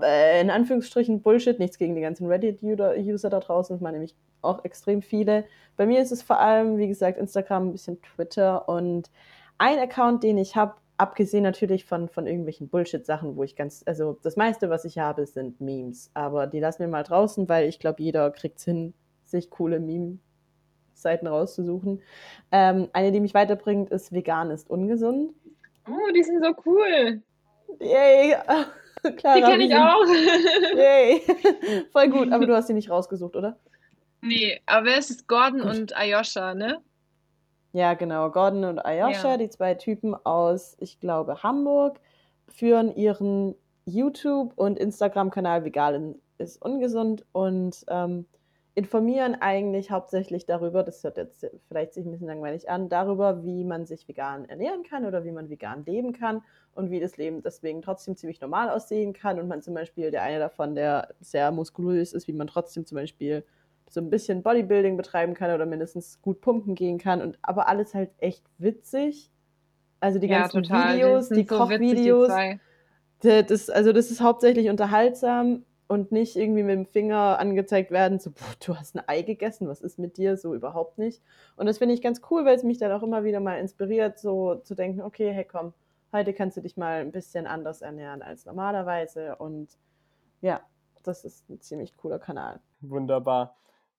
äh, 0.00 0.40
in 0.40 0.48
Anführungsstrichen 0.48 1.20
Bullshit, 1.20 1.58
nichts 1.58 1.76
gegen 1.76 1.94
die 1.94 2.00
ganzen 2.00 2.26
Reddit-User 2.26 3.28
da 3.28 3.40
draußen, 3.40 3.76
das 3.76 3.82
waren 3.82 3.92
nämlich 3.92 4.16
auch 4.40 4.64
extrem 4.64 5.02
viele. 5.02 5.44
Bei 5.76 5.84
mir 5.84 6.00
ist 6.00 6.10
es 6.10 6.22
vor 6.22 6.40
allem, 6.40 6.78
wie 6.78 6.88
gesagt, 6.88 7.18
Instagram, 7.18 7.68
ein 7.68 7.72
bisschen 7.72 8.00
Twitter 8.00 8.66
und 8.66 9.10
ein 9.58 9.78
Account, 9.78 10.22
den 10.22 10.38
ich 10.38 10.56
habe, 10.56 10.74
abgesehen 10.98 11.42
natürlich 11.42 11.84
von, 11.84 12.08
von 12.08 12.26
irgendwelchen 12.26 12.68
Bullshit-Sachen, 12.68 13.36
wo 13.36 13.42
ich 13.42 13.56
ganz, 13.56 13.82
also 13.86 14.18
das 14.22 14.36
meiste, 14.36 14.70
was 14.70 14.84
ich 14.84 14.98
habe, 14.98 15.26
sind 15.26 15.60
Memes. 15.60 16.10
Aber 16.14 16.46
die 16.46 16.60
lassen 16.60 16.80
wir 16.80 16.88
mal 16.88 17.02
draußen, 17.02 17.48
weil 17.48 17.68
ich 17.68 17.78
glaube, 17.78 18.02
jeder 18.02 18.30
kriegt 18.30 18.58
es 18.58 18.64
hin, 18.64 18.94
sich 19.24 19.50
coole 19.50 19.80
Meme 19.80 20.18
Seiten 20.94 21.26
rauszusuchen. 21.26 22.02
Ähm, 22.50 22.88
eine, 22.92 23.12
die 23.12 23.20
mich 23.20 23.34
weiterbringt, 23.34 23.90
ist 23.90 24.12
Vegan 24.12 24.50
ist 24.50 24.70
ungesund. 24.70 25.34
Oh, 25.88 26.12
die 26.14 26.22
sind 26.22 26.42
so 26.42 26.54
cool. 26.64 27.22
Yay! 27.80 28.34
Clara, 29.16 29.36
die 29.36 29.42
kenne 29.42 29.64
ich 29.64 29.74
auch. 29.74 30.06
Yay! 30.76 31.22
Voll 31.92 32.08
gut, 32.08 32.32
aber 32.32 32.46
du 32.46 32.54
hast 32.56 32.68
die 32.68 32.74
nicht 32.74 32.90
rausgesucht, 32.90 33.36
oder? 33.36 33.58
Nee, 34.22 34.60
aber 34.66 34.96
es 34.96 35.10
ist 35.10 35.28
Gordon 35.28 35.60
gut. 35.60 35.70
und 35.70 35.96
Ayosha, 35.96 36.54
ne? 36.54 36.80
Ja, 37.76 37.92
genau. 37.92 38.30
Gordon 38.30 38.64
und 38.64 38.78
Ayosha, 38.78 39.32
ja. 39.32 39.36
die 39.36 39.50
zwei 39.50 39.74
Typen 39.74 40.14
aus, 40.14 40.78
ich 40.80 40.98
glaube, 40.98 41.42
Hamburg, 41.42 42.00
führen 42.48 42.96
ihren 42.96 43.54
YouTube- 43.84 44.54
und 44.56 44.78
Instagram-Kanal 44.78 45.62
Vegan 45.62 46.14
ist 46.38 46.62
ungesund 46.62 47.26
und 47.32 47.84
ähm, 47.88 48.24
informieren 48.74 49.36
eigentlich 49.42 49.90
hauptsächlich 49.90 50.46
darüber, 50.46 50.84
das 50.84 51.04
hört 51.04 51.18
jetzt 51.18 51.46
vielleicht 51.68 51.92
sich 51.92 52.06
ein 52.06 52.12
bisschen 52.12 52.28
langweilig 52.28 52.70
an, 52.70 52.88
darüber, 52.88 53.44
wie 53.44 53.62
man 53.62 53.84
sich 53.84 54.08
vegan 54.08 54.48
ernähren 54.48 54.82
kann 54.82 55.04
oder 55.04 55.24
wie 55.24 55.32
man 55.32 55.50
vegan 55.50 55.84
leben 55.84 56.14
kann 56.14 56.40
und 56.72 56.90
wie 56.90 56.98
das 56.98 57.18
Leben 57.18 57.42
deswegen 57.42 57.82
trotzdem 57.82 58.16
ziemlich 58.16 58.40
normal 58.40 58.70
aussehen 58.70 59.12
kann 59.12 59.38
und 59.38 59.48
man 59.48 59.60
zum 59.60 59.74
Beispiel, 59.74 60.10
der 60.10 60.22
eine 60.22 60.38
davon, 60.38 60.74
der 60.74 61.14
sehr 61.20 61.52
muskulös 61.52 62.14
ist, 62.14 62.26
wie 62.26 62.32
man 62.32 62.46
trotzdem 62.46 62.86
zum 62.86 62.96
Beispiel 62.96 63.44
so 63.88 64.00
ein 64.00 64.10
bisschen 64.10 64.42
Bodybuilding 64.42 64.96
betreiben 64.96 65.34
kann 65.34 65.54
oder 65.54 65.66
mindestens 65.66 66.20
gut 66.22 66.40
pumpen 66.40 66.74
gehen 66.74 66.98
kann 66.98 67.22
und 67.22 67.38
aber 67.42 67.68
alles 67.68 67.94
halt 67.94 68.10
echt 68.18 68.44
witzig. 68.58 69.30
Also 70.00 70.18
die 70.18 70.26
ja, 70.26 70.40
ganzen 70.40 70.62
total. 70.62 70.96
Videos, 70.96 71.28
die, 71.28 71.34
die 71.36 71.46
Kochvideos. 71.46 72.28
So 73.22 73.42
das, 73.42 73.70
also 73.70 73.92
das 73.92 74.10
ist 74.10 74.20
hauptsächlich 74.20 74.68
unterhaltsam 74.68 75.64
und 75.88 76.12
nicht 76.12 76.36
irgendwie 76.36 76.62
mit 76.62 76.74
dem 76.74 76.86
Finger 76.86 77.38
angezeigt 77.38 77.90
werden, 77.90 78.18
so, 78.18 78.30
boah, 78.30 78.54
du 78.64 78.76
hast 78.76 78.96
ein 78.96 79.02
Ei 79.06 79.22
gegessen, 79.22 79.68
was 79.68 79.80
ist 79.80 79.98
mit 79.98 80.16
dir? 80.16 80.36
So 80.36 80.54
überhaupt 80.54 80.98
nicht. 80.98 81.22
Und 81.56 81.66
das 81.66 81.78
finde 81.78 81.94
ich 81.94 82.02
ganz 82.02 82.20
cool, 82.30 82.44
weil 82.44 82.56
es 82.56 82.64
mich 82.64 82.78
dann 82.78 82.92
auch 82.92 83.02
immer 83.02 83.24
wieder 83.24 83.40
mal 83.40 83.58
inspiriert, 83.58 84.18
so 84.18 84.56
zu 84.56 84.74
denken, 84.74 85.00
okay, 85.00 85.32
hey 85.32 85.44
komm, 85.44 85.72
heute 86.12 86.32
kannst 86.32 86.56
du 86.56 86.60
dich 86.60 86.76
mal 86.76 87.00
ein 87.00 87.12
bisschen 87.12 87.46
anders 87.46 87.82
ernähren 87.82 88.22
als 88.22 88.46
normalerweise. 88.46 89.36
Und 89.36 89.68
ja, 90.40 90.60
das 91.04 91.24
ist 91.24 91.48
ein 91.48 91.60
ziemlich 91.60 91.96
cooler 91.96 92.18
Kanal. 92.18 92.60
Wunderbar. 92.80 93.56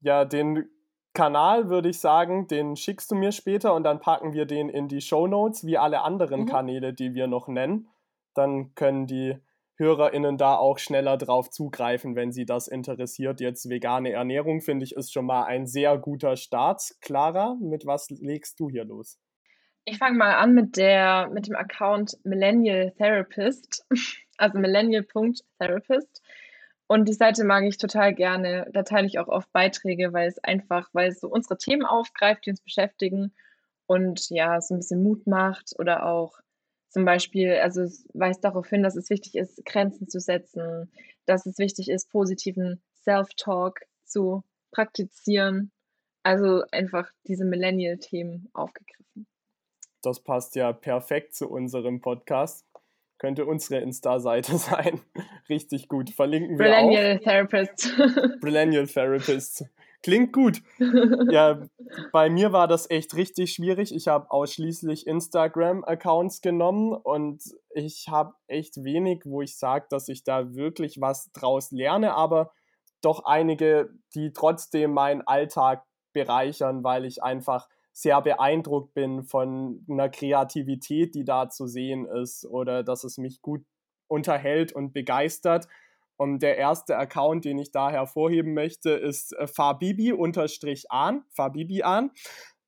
Ja, 0.08 0.24
den 0.24 0.70
Kanal 1.14 1.68
würde 1.68 1.90
ich 1.90 2.00
sagen, 2.00 2.48
den 2.48 2.78
schickst 2.78 3.12
du 3.12 3.16
mir 3.16 3.34
später 3.34 3.74
und 3.76 3.84
dann 3.84 4.00
packen 4.00 4.32
wir 4.32 4.46
den 4.46 4.70
in 4.70 4.88
die 4.88 5.02
Show 5.02 5.28
Notes, 5.28 5.66
wie 5.66 5.78
alle 5.78 6.00
anderen 6.00 6.44
mhm. 6.44 6.46
Kanäle, 6.46 6.94
die 6.94 7.14
wir 7.14 7.28
noch 7.28 7.50
nennen. 7.50 7.90
Dann 8.34 8.74
können 8.74 9.06
die 9.06 9.36
HörerInnen 9.76 10.38
da 10.38 10.56
auch 10.56 10.80
schneller 10.80 11.18
drauf 11.18 11.50
zugreifen, 11.50 12.16
wenn 12.16 12.32
sie 12.32 12.46
das 12.46 12.70
interessiert. 12.70 13.42
Jetzt 13.42 13.70
vegane 13.70 14.14
Ernährung, 14.14 14.62
finde 14.62 14.86
ich, 14.86 14.96
ist 14.96 15.12
schon 15.12 15.26
mal 15.26 15.44
ein 15.44 15.68
sehr 15.68 15.98
guter 15.98 16.38
Start. 16.38 16.82
Clara, 17.02 17.58
mit 17.60 17.86
was 17.86 18.10
legst 18.10 18.62
du 18.62 18.70
hier 18.70 18.86
los? 18.86 19.20
Ich 19.84 19.98
fange 19.98 20.18
mal 20.18 20.36
an 20.36 20.54
mit, 20.54 20.78
der, 20.78 21.30
mit 21.34 21.48
dem 21.48 21.56
Account 21.58 22.18
Millennial 22.24 22.94
Therapist, 22.98 23.86
also 24.38 24.58
millennial.therapist. 24.58 26.22
Und 26.88 27.10
die 27.10 27.14
Seite 27.14 27.44
mag 27.44 27.66
ich 27.66 27.78
total 27.78 28.14
gerne. 28.14 28.68
Da 28.72 28.84
teile 28.84 29.08
ich 29.08 29.20
auch 29.20 29.28
oft 29.28 29.52
Beiträge, 29.52 30.14
weil 30.14 30.28
es 30.28 30.40
einfach, 30.40 30.90
weil 30.94 31.10
es 31.10 31.20
so 31.20 31.28
unsere 31.28 31.58
Themen 31.58 31.86
aufgreift, 31.86 32.46
die 32.46 32.52
uns 32.52 32.62
beschäftigen 32.62 33.34
und 33.88 34.30
ja, 34.30 34.60
so 34.62 34.74
ein 34.74 34.80
bisschen 34.80 35.04
Mut 35.04 35.28
macht 35.28 35.74
oder 35.78 36.06
auch 36.06 36.40
zum 36.90 37.06
Beispiel, 37.06 37.54
also 37.56 37.82
es 37.82 38.08
weist 38.14 38.44
darauf 38.44 38.70
hin, 38.70 38.84
dass 38.84 38.96
es 38.96 39.10
wichtig 39.10 39.36
ist, 39.36 39.64
Grenzen 39.66 40.08
zu 40.08 40.20
setzen, 40.20 40.92
dass 41.26 41.46
es 41.46 41.58
wichtig 41.58 41.90
ist, 41.90 42.10
positiven 42.10 42.82
Self-Talk 43.04 43.82
zu 44.06 44.44
praktizieren. 44.72 45.72
Also 46.24 46.64
einfach 46.72 47.12
diese 47.28 47.46
Millennial-Themen 47.46 48.50
aufgegriffen. 48.54 49.28
Das 50.02 50.22
passt 50.22 50.56
ja 50.56 50.74
perfekt 50.74 51.36
zu 51.36 51.50
unserem 51.50 52.02
Podcast. 52.02 52.66
Könnte 53.18 53.46
unsere 53.46 53.82
Insta-Seite 53.82 54.58
sein. 54.58 55.02
Richtig 55.50 55.88
gut. 55.88 56.10
Verlinken 56.12 56.58
wir 56.58 56.66
Millennial 56.66 57.18
auch. 57.18 57.24
Therapist. 57.24 57.94
Millennial 58.42 58.88
Therapist. 58.88 59.66
Klingt 60.04 60.32
gut. 60.32 60.62
ja, 61.32 61.60
bei 62.14 62.30
mir 62.30 62.54
war 62.54 62.68
das 62.68 62.90
echt 62.90 63.16
richtig 63.16 63.54
schwierig. 63.54 63.94
Ich 63.94 64.08
habe 64.08 64.30
ausschließlich 64.30 65.08
Instagram-Accounts 65.08 66.42
genommen 66.42 66.94
und 66.94 67.42
ich 67.74 68.08
habe 68.08 68.34
echt 68.46 68.84
wenig, 68.84 69.24
wo 69.26 69.42
ich 69.42 69.58
sage, 69.58 69.88
dass 69.90 70.08
ich 70.08 70.24
da 70.24 70.54
wirklich 70.54 71.02
was 71.02 71.32
draus 71.32 71.72
lerne, 71.72 72.14
aber 72.14 72.52
doch 73.02 73.26
einige, 73.26 73.90
die 74.14 74.34
trotzdem 74.34 74.94
meinen 74.94 75.22
Alltag 75.24 75.84
bereichern, 76.14 76.84
weil 76.84 77.06
ich 77.06 77.24
einfach 77.24 77.68
sehr 77.98 78.22
beeindruckt 78.22 78.94
bin 78.94 79.24
von 79.24 79.84
einer 79.90 80.08
Kreativität, 80.08 81.16
die 81.16 81.26
da 81.26 81.50
zu 81.50 81.66
sehen 81.66 82.06
ist 82.06 82.46
oder 82.46 82.84
dass 82.84 83.04
es 83.04 83.18
mich 83.18 83.42
gut 83.42 83.66
unterhält 84.08 84.72
und 84.72 84.94
begeistert. 84.94 85.68
Und 86.16 86.44
der 86.44 86.58
erste 86.58 86.96
Account, 86.96 87.44
den 87.46 87.58
ich 87.58 87.72
da 87.72 87.90
hervorheben 87.90 88.54
möchte, 88.54 88.92
ist 88.92 89.34
äh, 89.34 89.48
Fabibi-An, 89.48 91.24
Fabibi 91.32 91.82
an. 91.82 92.12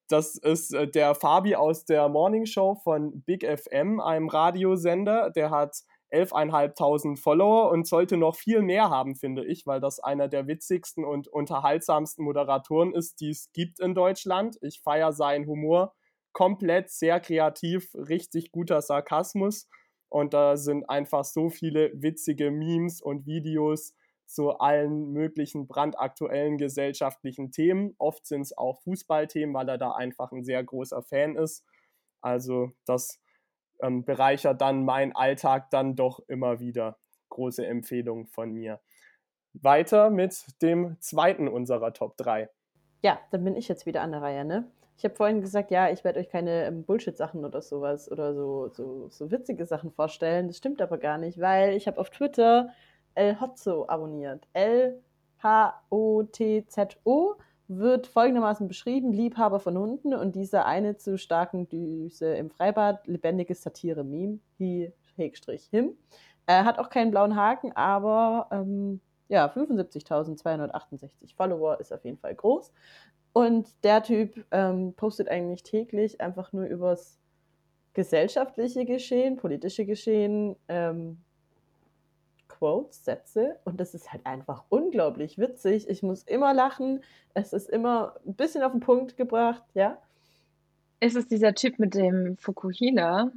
Das 0.07 0.35
ist 0.35 0.73
äh, 0.73 0.87
der 0.87 1.13
Fabi 1.13 1.55
aus 1.55 1.85
der 1.85 2.09
Morning 2.09 2.47
Show 2.47 2.73
von 2.83 3.21
Big 3.21 3.45
FM, 3.45 3.99
einem 3.99 4.29
Radiosender. 4.29 5.29
Der 5.29 5.51
hat 5.51 5.83
11.500 6.11 7.19
Follower 7.19 7.71
und 7.71 7.87
sollte 7.87 8.17
noch 8.17 8.35
viel 8.35 8.61
mehr 8.61 8.89
haben, 8.89 9.15
finde 9.15 9.45
ich, 9.45 9.65
weil 9.65 9.79
das 9.79 9.99
einer 9.99 10.27
der 10.27 10.47
witzigsten 10.47 11.05
und 11.05 11.27
unterhaltsamsten 11.27 12.25
Moderatoren 12.25 12.93
ist, 12.93 13.21
die 13.21 13.29
es 13.29 13.51
gibt 13.53 13.79
in 13.79 13.93
Deutschland. 13.93 14.57
Ich 14.61 14.81
feiere 14.81 15.13
seinen 15.13 15.45
Humor 15.45 15.93
komplett, 16.33 16.89
sehr 16.89 17.19
kreativ, 17.19 17.93
richtig 17.95 18.51
guter 18.51 18.81
Sarkasmus. 18.81 19.67
Und 20.09 20.33
da 20.33 20.57
sind 20.57 20.89
einfach 20.89 21.23
so 21.23 21.49
viele 21.49 21.91
witzige 21.93 22.49
Memes 22.49 23.01
und 23.01 23.25
Videos 23.25 23.93
zu 24.25 24.51
allen 24.51 25.11
möglichen 25.11 25.67
brandaktuellen 25.67 26.57
gesellschaftlichen 26.57 27.51
Themen. 27.51 27.95
Oft 27.97 28.25
sind 28.25 28.41
es 28.41 28.57
auch 28.57 28.81
Fußballthemen, 28.81 29.53
weil 29.53 29.69
er 29.69 29.77
da 29.77 29.91
einfach 29.91 30.31
ein 30.31 30.43
sehr 30.43 30.63
großer 30.63 31.01
Fan 31.01 31.35
ist. 31.35 31.63
Also 32.21 32.71
das 32.85 33.19
ähm, 33.81 34.03
bereichert 34.05 34.61
dann 34.61 34.85
meinen 34.85 35.15
Alltag 35.15 35.69
dann 35.69 35.95
doch 35.95 36.19
immer 36.27 36.59
wieder. 36.59 36.97
Große 37.29 37.65
Empfehlung 37.65 38.27
von 38.27 38.51
mir. 38.51 38.79
Weiter 39.53 40.09
mit 40.09 40.61
dem 40.61 40.97
zweiten 40.99 41.47
unserer 41.47 41.93
Top 41.93 42.17
3. 42.17 42.49
Ja, 43.01 43.19
dann 43.31 43.43
bin 43.43 43.55
ich 43.55 43.67
jetzt 43.67 43.85
wieder 43.85 44.01
an 44.01 44.11
der 44.11 44.21
Reihe, 44.21 44.45
ne? 44.45 44.69
Ich 44.97 45.05
habe 45.05 45.15
vorhin 45.15 45.39
gesagt, 45.39 45.71
ja, 45.71 45.89
ich 45.89 46.03
werde 46.03 46.19
euch 46.19 46.27
keine 46.27 46.65
ähm, 46.65 46.83
Bullshit-Sachen 46.83 47.45
oder 47.45 47.61
sowas 47.61 48.11
oder 48.11 48.33
so, 48.35 48.67
so, 48.67 49.07
so 49.09 49.31
witzige 49.31 49.65
Sachen 49.65 49.91
vorstellen. 49.91 50.47
Das 50.47 50.57
stimmt 50.57 50.81
aber 50.81 50.97
gar 50.97 51.17
nicht, 51.17 51.39
weil 51.39 51.73
ich 51.75 51.87
habe 51.87 52.01
auf 52.01 52.09
Twitter 52.09 52.69
El 53.15 53.39
Hotzo 53.39 53.87
abonniert. 53.87 54.45
L-H-O-T-Z-O 54.53 54.95
wird 57.69 58.07
folgendermaßen 58.07 58.67
beschrieben: 58.67 59.13
Liebhaber 59.13 59.59
von 59.59 59.77
Hunden 59.77 60.13
und 60.13 60.35
dieser 60.35 60.65
eine 60.65 60.97
zu 60.97 61.17
starken 61.17 61.69
Düse 61.69 62.35
im 62.35 62.49
Freibad, 62.49 63.07
lebendiges 63.07 63.61
Satire-Meme, 63.61 64.39
hi, 64.59 64.91
Hegstrich, 65.15 65.67
him. 65.71 65.95
Er 66.45 66.65
hat 66.65 66.79
auch 66.79 66.89
keinen 66.89 67.11
blauen 67.11 67.35
Haken, 67.35 67.71
aber 67.73 68.47
ähm, 68.51 68.99
ja, 69.27 69.47
75.268 69.47 71.35
Follower 71.35 71.79
ist 71.79 71.93
auf 71.93 72.03
jeden 72.03 72.17
Fall 72.17 72.33
groß. 72.33 72.73
Und 73.33 73.71
der 73.83 74.01
Typ 74.01 74.43
ähm, 74.51 74.93
postet 74.95 75.29
eigentlich 75.29 75.61
täglich 75.61 76.19
einfach 76.19 76.51
nur 76.51 76.65
übers 76.65 77.19
gesellschaftliche 77.93 78.85
Geschehen, 78.85 79.37
politische 79.37 79.85
Geschehen, 79.85 80.55
ähm, 80.67 81.21
Quotes, 82.59 83.03
Sätze. 83.03 83.57
Und 83.63 83.79
das 83.79 83.93
ist 83.93 84.11
halt 84.11 84.25
einfach 84.25 84.65
unglaublich 84.69 85.37
witzig. 85.37 85.89
Ich 85.89 86.03
muss 86.03 86.23
immer 86.23 86.53
lachen. 86.53 87.03
Es 87.33 87.53
ist 87.53 87.69
immer 87.69 88.15
ein 88.25 88.35
bisschen 88.35 88.63
auf 88.63 88.73
den 88.73 88.81
Punkt 88.81 89.17
gebracht, 89.17 89.63
ja. 89.73 89.97
Ist 90.99 91.15
es 91.15 91.27
dieser 91.27 91.55
Typ 91.55 91.79
mit 91.79 91.95
dem 91.95 92.37
Fukuhila? 92.37 93.31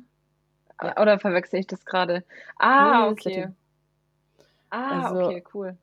Ja. 0.82 1.00
Oder 1.00 1.20
verwechsel 1.20 1.60
ich 1.60 1.68
das 1.68 1.84
gerade? 1.84 2.24
Ah, 2.56 3.06
nee, 3.06 3.12
okay. 3.12 3.48
Ah, 4.70 5.08
also, 5.08 5.26
okay, 5.26 5.44
cool. 5.54 5.76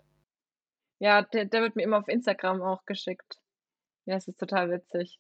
Ja, 1.00 1.22
der, 1.22 1.46
der 1.46 1.62
wird 1.62 1.78
mir 1.78 1.84
immer 1.84 2.00
auf 2.00 2.10
Instagram 2.10 2.62
auch 2.62 2.86
geschickt. 2.86 3.40
Ja, 4.06 4.16
es 4.16 4.28
ist 4.28 4.40
total 4.40 4.70
witzig. 4.70 5.20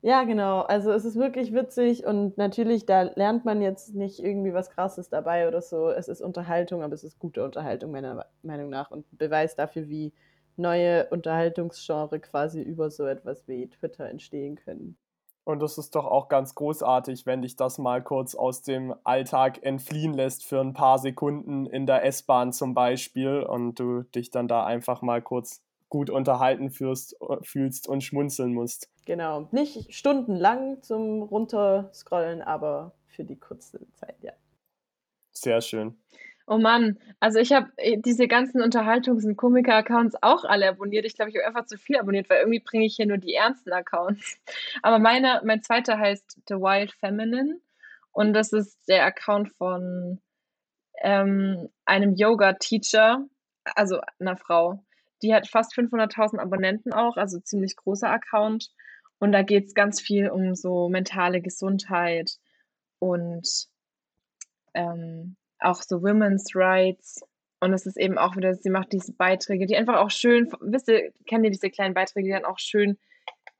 Ja, 0.00 0.22
genau. 0.22 0.60
Also 0.60 0.92
es 0.92 1.04
ist 1.04 1.16
wirklich 1.16 1.52
witzig 1.52 2.06
und 2.06 2.38
natürlich, 2.38 2.86
da 2.86 3.02
lernt 3.02 3.44
man 3.44 3.60
jetzt 3.60 3.94
nicht 3.94 4.20
irgendwie 4.20 4.54
was 4.54 4.70
Krasses 4.70 5.08
dabei 5.08 5.48
oder 5.48 5.60
so. 5.60 5.90
Es 5.90 6.06
ist 6.06 6.20
Unterhaltung, 6.20 6.82
aber 6.82 6.94
es 6.94 7.02
ist 7.02 7.18
gute 7.18 7.44
Unterhaltung 7.44 7.90
meiner 7.90 8.26
Meinung 8.42 8.70
nach 8.70 8.92
und 8.92 9.06
Beweis 9.18 9.56
dafür, 9.56 9.88
wie 9.88 10.12
neue 10.56 11.08
Unterhaltungsgenre 11.10 12.20
quasi 12.20 12.62
über 12.62 12.90
so 12.90 13.06
etwas 13.06 13.48
wie 13.48 13.68
Twitter 13.68 14.08
entstehen 14.08 14.56
können. 14.56 14.96
Und 15.44 15.62
es 15.62 15.78
ist 15.78 15.94
doch 15.94 16.04
auch 16.04 16.28
ganz 16.28 16.54
großartig, 16.54 17.24
wenn 17.24 17.42
dich 17.42 17.56
das 17.56 17.78
mal 17.78 18.02
kurz 18.02 18.34
aus 18.34 18.62
dem 18.62 18.94
Alltag 19.02 19.62
entfliehen 19.62 20.12
lässt 20.12 20.44
für 20.44 20.60
ein 20.60 20.74
paar 20.74 20.98
Sekunden 20.98 21.64
in 21.64 21.86
der 21.86 22.04
S-Bahn 22.04 22.52
zum 22.52 22.74
Beispiel 22.74 23.40
und 23.40 23.80
du 23.80 24.02
dich 24.02 24.30
dann 24.30 24.46
da 24.46 24.64
einfach 24.66 25.00
mal 25.00 25.22
kurz 25.22 25.62
gut 25.88 26.10
unterhalten 26.10 26.70
fühlst, 26.70 27.16
fühlst 27.42 27.88
und 27.88 28.04
schmunzeln 28.04 28.52
musst. 28.52 28.90
Genau. 29.08 29.48
Nicht 29.52 29.94
stundenlang 29.94 30.82
zum 30.82 31.22
Runterscrollen, 31.22 32.42
aber 32.42 32.92
für 33.06 33.24
die 33.24 33.40
kurze 33.40 33.80
Zeit, 33.94 34.16
ja. 34.20 34.34
Sehr 35.32 35.62
schön. 35.62 35.96
Oh 36.46 36.58
Mann, 36.58 36.98
also 37.18 37.38
ich 37.38 37.52
habe 37.52 37.70
äh, 37.78 37.96
diese 37.96 38.28
ganzen 38.28 38.60
Unterhaltungs- 38.60 39.24
und 39.24 39.36
Komiker-Accounts 39.36 40.16
auch 40.20 40.44
alle 40.44 40.68
abonniert. 40.68 41.06
Ich 41.06 41.14
glaube, 41.14 41.30
ich 41.30 41.38
habe 41.38 41.46
einfach 41.46 41.64
zu 41.64 41.78
viel 41.78 41.96
abonniert, 41.96 42.28
weil 42.28 42.40
irgendwie 42.40 42.60
bringe 42.60 42.84
ich 42.84 42.96
hier 42.96 43.06
nur 43.06 43.16
die 43.16 43.32
ernsten 43.32 43.72
Accounts. 43.72 44.38
Aber 44.82 44.98
meiner, 44.98 45.42
mein 45.42 45.62
zweiter 45.62 45.98
heißt 45.98 46.42
The 46.46 46.56
Wild 46.56 46.92
Feminine 46.92 47.60
und 48.12 48.34
das 48.34 48.52
ist 48.52 48.76
der 48.88 49.06
Account 49.06 49.48
von 49.54 50.20
ähm, 51.00 51.70
einem 51.86 52.14
Yoga-Teacher, 52.14 53.24
also 53.74 54.02
einer 54.18 54.36
Frau. 54.36 54.84
Die 55.22 55.34
hat 55.34 55.48
fast 55.48 55.72
500.000 55.72 56.40
Abonnenten 56.40 56.92
auch, 56.92 57.16
also 57.16 57.40
ziemlich 57.40 57.74
großer 57.74 58.10
Account. 58.10 58.70
Und 59.18 59.32
da 59.32 59.42
geht 59.42 59.66
es 59.66 59.74
ganz 59.74 60.00
viel 60.00 60.30
um 60.30 60.54
so 60.54 60.88
mentale 60.88 61.40
Gesundheit 61.40 62.38
und 62.98 63.68
ähm, 64.74 65.36
auch 65.58 65.82
so 65.82 66.02
Women's 66.02 66.54
Rights. 66.54 67.22
Und 67.60 67.72
es 67.72 67.86
ist 67.86 67.96
eben 67.96 68.18
auch 68.18 68.36
wieder, 68.36 68.54
sie 68.54 68.70
macht 68.70 68.92
diese 68.92 69.12
Beiträge, 69.12 69.66
die 69.66 69.76
einfach 69.76 69.96
auch 69.96 70.10
schön, 70.10 70.48
wisst 70.60 70.88
ihr, 70.88 71.12
kennt 71.26 71.44
ihr 71.44 71.50
diese 71.50 71.70
kleinen 71.70 71.94
Beiträge, 71.94 72.26
die 72.26 72.32
dann 72.32 72.44
auch 72.44 72.58
schön 72.58 72.98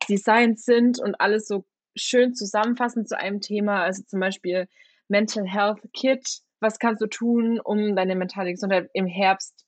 designt 0.09 0.61
sind 0.61 1.01
und 1.01 1.21
alles 1.21 1.49
so 1.49 1.65
schön 1.97 2.35
zusammenfassen 2.35 3.07
zu 3.07 3.19
einem 3.19 3.41
Thema. 3.41 3.83
Also 3.83 4.05
zum 4.05 4.21
Beispiel 4.21 4.69
Mental 5.09 5.45
Health 5.45 5.81
Kit. 5.93 6.43
Was 6.61 6.79
kannst 6.79 7.03
du 7.03 7.07
tun, 7.07 7.61
um 7.61 7.97
deine 7.97 8.15
mentale 8.15 8.53
Gesundheit 8.53 8.89
im 8.93 9.07
Herbst 9.07 9.65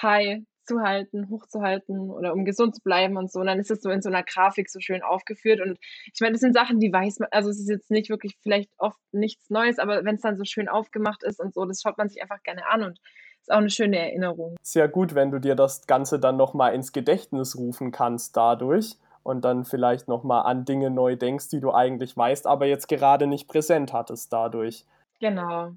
high 0.00 0.42
zu 0.66 0.80
halten, 0.80 1.28
hochzuhalten 1.30 2.10
oder 2.10 2.32
um 2.32 2.44
gesund 2.44 2.74
zu 2.74 2.82
bleiben 2.82 3.16
und 3.16 3.30
so. 3.30 3.40
Und 3.40 3.46
dann 3.46 3.58
ist 3.58 3.70
es 3.70 3.82
so 3.82 3.90
in 3.90 4.02
so 4.02 4.08
einer 4.08 4.22
Grafik 4.22 4.68
so 4.68 4.80
schön 4.80 5.02
aufgeführt. 5.02 5.60
Und 5.60 5.78
ich 6.12 6.20
meine, 6.20 6.32
das 6.32 6.40
sind 6.40 6.54
Sachen, 6.54 6.80
die 6.80 6.92
weiß 6.92 7.20
man, 7.20 7.28
also 7.30 7.50
es 7.50 7.60
ist 7.60 7.68
jetzt 7.68 7.90
nicht 7.90 8.10
wirklich 8.10 8.36
vielleicht 8.42 8.70
oft 8.78 8.98
nichts 9.12 9.50
Neues, 9.50 9.78
aber 9.78 10.04
wenn 10.04 10.16
es 10.16 10.22
dann 10.22 10.36
so 10.36 10.44
schön 10.44 10.68
aufgemacht 10.68 11.22
ist 11.22 11.40
und 11.40 11.54
so, 11.54 11.64
das 11.64 11.80
schaut 11.82 11.98
man 11.98 12.08
sich 12.08 12.22
einfach 12.22 12.42
gerne 12.42 12.66
an 12.68 12.82
und 12.82 13.00
ist 13.40 13.52
auch 13.52 13.58
eine 13.58 13.70
schöne 13.70 13.98
Erinnerung. 13.98 14.56
Sehr 14.62 14.88
gut, 14.88 15.14
wenn 15.14 15.30
du 15.30 15.38
dir 15.38 15.54
das 15.54 15.86
Ganze 15.86 16.18
dann 16.18 16.36
nochmal 16.36 16.74
ins 16.74 16.92
Gedächtnis 16.92 17.56
rufen 17.56 17.92
kannst 17.92 18.36
dadurch 18.36 18.96
und 19.22 19.44
dann 19.44 19.64
vielleicht 19.64 20.08
nochmal 20.08 20.46
an 20.46 20.64
Dinge 20.64 20.90
neu 20.90 21.16
denkst, 21.16 21.48
die 21.48 21.60
du 21.60 21.72
eigentlich 21.72 22.16
weißt, 22.16 22.46
aber 22.46 22.66
jetzt 22.66 22.88
gerade 22.88 23.26
nicht 23.26 23.48
präsent 23.48 23.92
hattest 23.92 24.32
dadurch. 24.32 24.84
Genau 25.20 25.72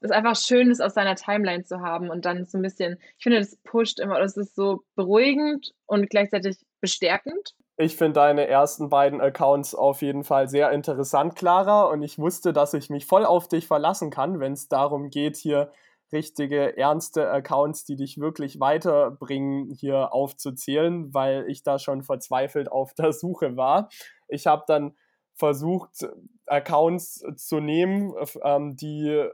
es 0.00 0.10
einfach 0.10 0.36
schön 0.36 0.70
ist, 0.70 0.80
aus 0.80 0.94
seiner 0.94 1.14
Timeline 1.14 1.64
zu 1.64 1.80
haben 1.80 2.10
und 2.10 2.24
dann 2.24 2.46
so 2.46 2.58
ein 2.58 2.62
bisschen, 2.62 2.98
ich 3.18 3.22
finde, 3.22 3.38
das 3.38 3.56
pusht 3.64 4.00
immer, 4.00 4.18
das 4.18 4.36
ist 4.36 4.54
so 4.54 4.82
beruhigend 4.94 5.72
und 5.86 6.08
gleichzeitig 6.10 6.58
bestärkend. 6.80 7.54
Ich 7.76 7.96
finde 7.96 8.14
deine 8.14 8.46
ersten 8.46 8.90
beiden 8.90 9.20
Accounts 9.20 9.74
auf 9.74 10.02
jeden 10.02 10.24
Fall 10.24 10.48
sehr 10.48 10.70
interessant, 10.70 11.34
Clara, 11.36 11.84
und 11.84 12.02
ich 12.02 12.18
wusste, 12.18 12.52
dass 12.52 12.74
ich 12.74 12.90
mich 12.90 13.06
voll 13.06 13.24
auf 13.24 13.48
dich 13.48 13.66
verlassen 13.66 14.10
kann, 14.10 14.38
wenn 14.40 14.52
es 14.52 14.68
darum 14.68 15.08
geht, 15.08 15.36
hier 15.36 15.72
richtige, 16.12 16.76
ernste 16.76 17.30
Accounts, 17.30 17.84
die 17.84 17.96
dich 17.96 18.18
wirklich 18.18 18.60
weiterbringen, 18.60 19.70
hier 19.70 20.12
aufzuzählen, 20.12 21.14
weil 21.14 21.44
ich 21.48 21.62
da 21.62 21.78
schon 21.78 22.02
verzweifelt 22.02 22.70
auf 22.70 22.94
der 22.94 23.12
Suche 23.12 23.56
war. 23.56 23.88
Ich 24.28 24.46
habe 24.46 24.64
dann 24.66 24.96
versucht, 25.34 26.06
Accounts 26.46 27.24
zu 27.36 27.60
nehmen, 27.60 28.12
ähm, 28.42 28.76
die 28.76 29.24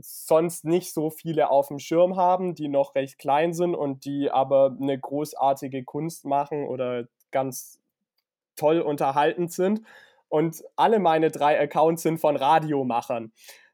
sonst 0.00 0.64
nicht 0.64 0.92
so 0.92 1.10
viele 1.10 1.50
auf 1.50 1.68
dem 1.68 1.78
Schirm 1.78 2.16
haben, 2.16 2.54
die 2.54 2.68
noch 2.68 2.94
recht 2.94 3.18
klein 3.18 3.52
sind 3.52 3.74
und 3.74 4.04
die 4.04 4.30
aber 4.30 4.76
eine 4.80 4.98
großartige 4.98 5.84
Kunst 5.84 6.24
machen 6.24 6.66
oder 6.66 7.04
ganz 7.30 7.80
toll 8.56 8.80
unterhaltend 8.80 9.52
sind. 9.52 9.82
Und 10.28 10.62
alle 10.76 11.00
meine 11.00 11.30
drei 11.30 11.60
Accounts 11.60 12.02
sind 12.02 12.18
von 12.18 12.36
Radiomachern. 12.36 13.32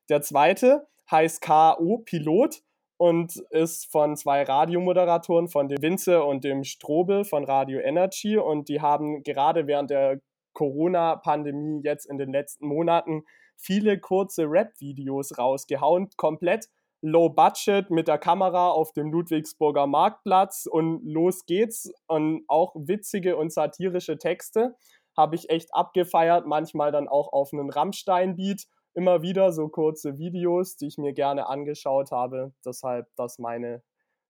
Der 0.09 0.23
zweite 0.23 0.87
heißt 1.11 1.43
KO 1.43 1.99
Pilot 1.99 2.63
und 2.97 3.37
ist 3.51 3.91
von 3.91 4.17
zwei 4.17 4.43
Radiomoderatoren, 4.43 5.49
von 5.49 5.69
dem 5.69 5.83
Vince 5.83 6.25
und 6.25 6.45
dem 6.45 6.65
Strobel 6.65 7.25
von 7.25 7.45
Radio 7.45 7.79
Energy. 7.81 8.39
Und 8.39 8.69
die 8.69 8.81
haben 8.81 9.23
gerade 9.23 9.67
während 9.67 9.91
der 9.91 10.21
Corona-Pandemie 10.55 11.83
jetzt 11.85 12.07
in 12.07 12.17
den 12.17 12.33
letzten 12.33 12.67
Monaten 12.67 13.25
viele 13.57 13.99
kurze 13.99 14.45
Rap-Videos 14.45 15.39
rausgehauen, 15.39 16.11
komplett 16.17 16.69
low 17.03 17.29
budget 17.29 17.91
mit 17.91 18.09
der 18.09 18.19
Kamera 18.19 18.71
auf 18.71 18.93
dem 18.93 19.11
Ludwigsburger 19.13 19.87
Marktplatz 19.87 20.67
und 20.71 21.03
los 21.05 21.47
geht's. 21.47 21.93
Und 22.07 22.45
auch 22.49 22.75
witzige 22.75 23.37
und 23.37 23.53
satirische 23.53 24.19
Texte 24.19 24.75
habe 25.17 25.37
ich 25.37 25.51
echt 25.51 25.75
abgefeiert, 25.75 26.47
manchmal 26.47 26.93
dann 26.93 27.09
auch 27.09 27.33
auf 27.33 27.53
einen 27.53 27.71
Rammstein-Beat. 27.71 28.67
Immer 28.95 29.23
wieder 29.23 29.53
so 29.53 29.69
kurze 29.69 30.19
Videos, 30.19 30.77
die 30.77 30.87
ich 30.87 30.99
mir 30.99 31.13
gerne 31.13 31.47
angeschaut 31.49 32.11
habe. 32.11 32.53
Deshalb 32.65 33.09
das 33.17 33.39
meine 33.39 33.83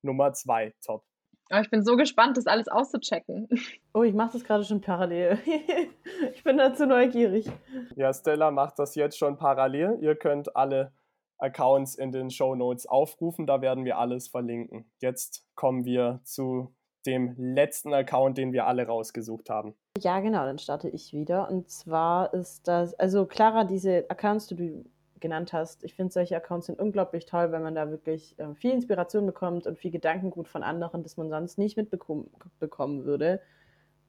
Nummer 0.03 0.33
zwei 0.33 0.75
Top. 0.85 1.05
Aber 1.49 1.61
ich 1.61 1.71
bin 1.71 1.85
so 1.85 1.97
gespannt, 1.97 2.37
das 2.37 2.47
alles 2.47 2.69
auszuchecken. 2.69 3.49
Oh, 3.95 4.03
ich 4.03 4.13
mache 4.13 4.35
das 4.35 4.45
gerade 4.45 4.63
schon 4.63 4.83
parallel. 4.83 5.39
ich 6.35 6.45
bin 6.45 6.59
dazu 6.59 6.85
neugierig. 6.85 7.51
Ja, 7.97 8.13
Stella 8.13 8.51
macht 8.51 8.79
das 8.79 8.95
jetzt 8.95 9.17
schon 9.17 9.39
parallel. 9.39 9.97
Ihr 10.03 10.17
könnt 10.17 10.55
alle 10.55 10.93
Accounts 11.39 11.95
in 11.95 12.13
den 12.13 12.31
Show 12.31 12.55
Notes 12.55 12.87
aufrufen, 12.87 13.47
da 13.47 13.63
werden 13.63 13.87
wir 13.87 13.97
alles 13.99 14.29
verlinken. 14.29 14.91
Jetzt 15.01 15.47
kommen 15.55 15.87
wir 15.87 16.21
zu 16.25 16.75
dem 17.07 17.35
letzten 17.39 17.95
Account, 17.95 18.37
den 18.37 18.53
wir 18.53 18.67
alle 18.67 18.87
rausgesucht 18.87 19.49
haben. 19.49 19.75
Ja, 19.99 20.21
genau, 20.21 20.45
dann 20.45 20.59
starte 20.59 20.89
ich 20.89 21.13
wieder. 21.13 21.49
Und 21.49 21.71
zwar 21.71 22.35
ist 22.35 22.67
das, 22.69 22.95
also 22.95 23.27
Clara, 23.27 23.65
diese 23.65 24.05
Accounts, 24.11 24.49
die 24.49 24.57
du 24.57 24.85
genannt 25.21 25.53
hast. 25.53 25.85
Ich 25.85 25.95
finde, 25.95 26.13
solche 26.13 26.37
Accounts 26.37 26.67
sind 26.67 26.79
unglaublich 26.79 27.27
toll, 27.27 27.53
weil 27.53 27.61
man 27.61 27.75
da 27.75 27.91
wirklich 27.91 28.39
äh, 28.39 28.55
viel 28.55 28.73
Inspiration 28.73 29.27
bekommt 29.27 29.67
und 29.67 29.79
viel 29.79 29.91
Gedankengut 29.91 30.49
von 30.49 30.63
anderen, 30.63 31.03
das 31.03 31.17
man 31.17 31.31
sonst 31.31 31.59
nicht 31.59 31.77
mitbekommen 31.77 33.05
würde. 33.05 33.41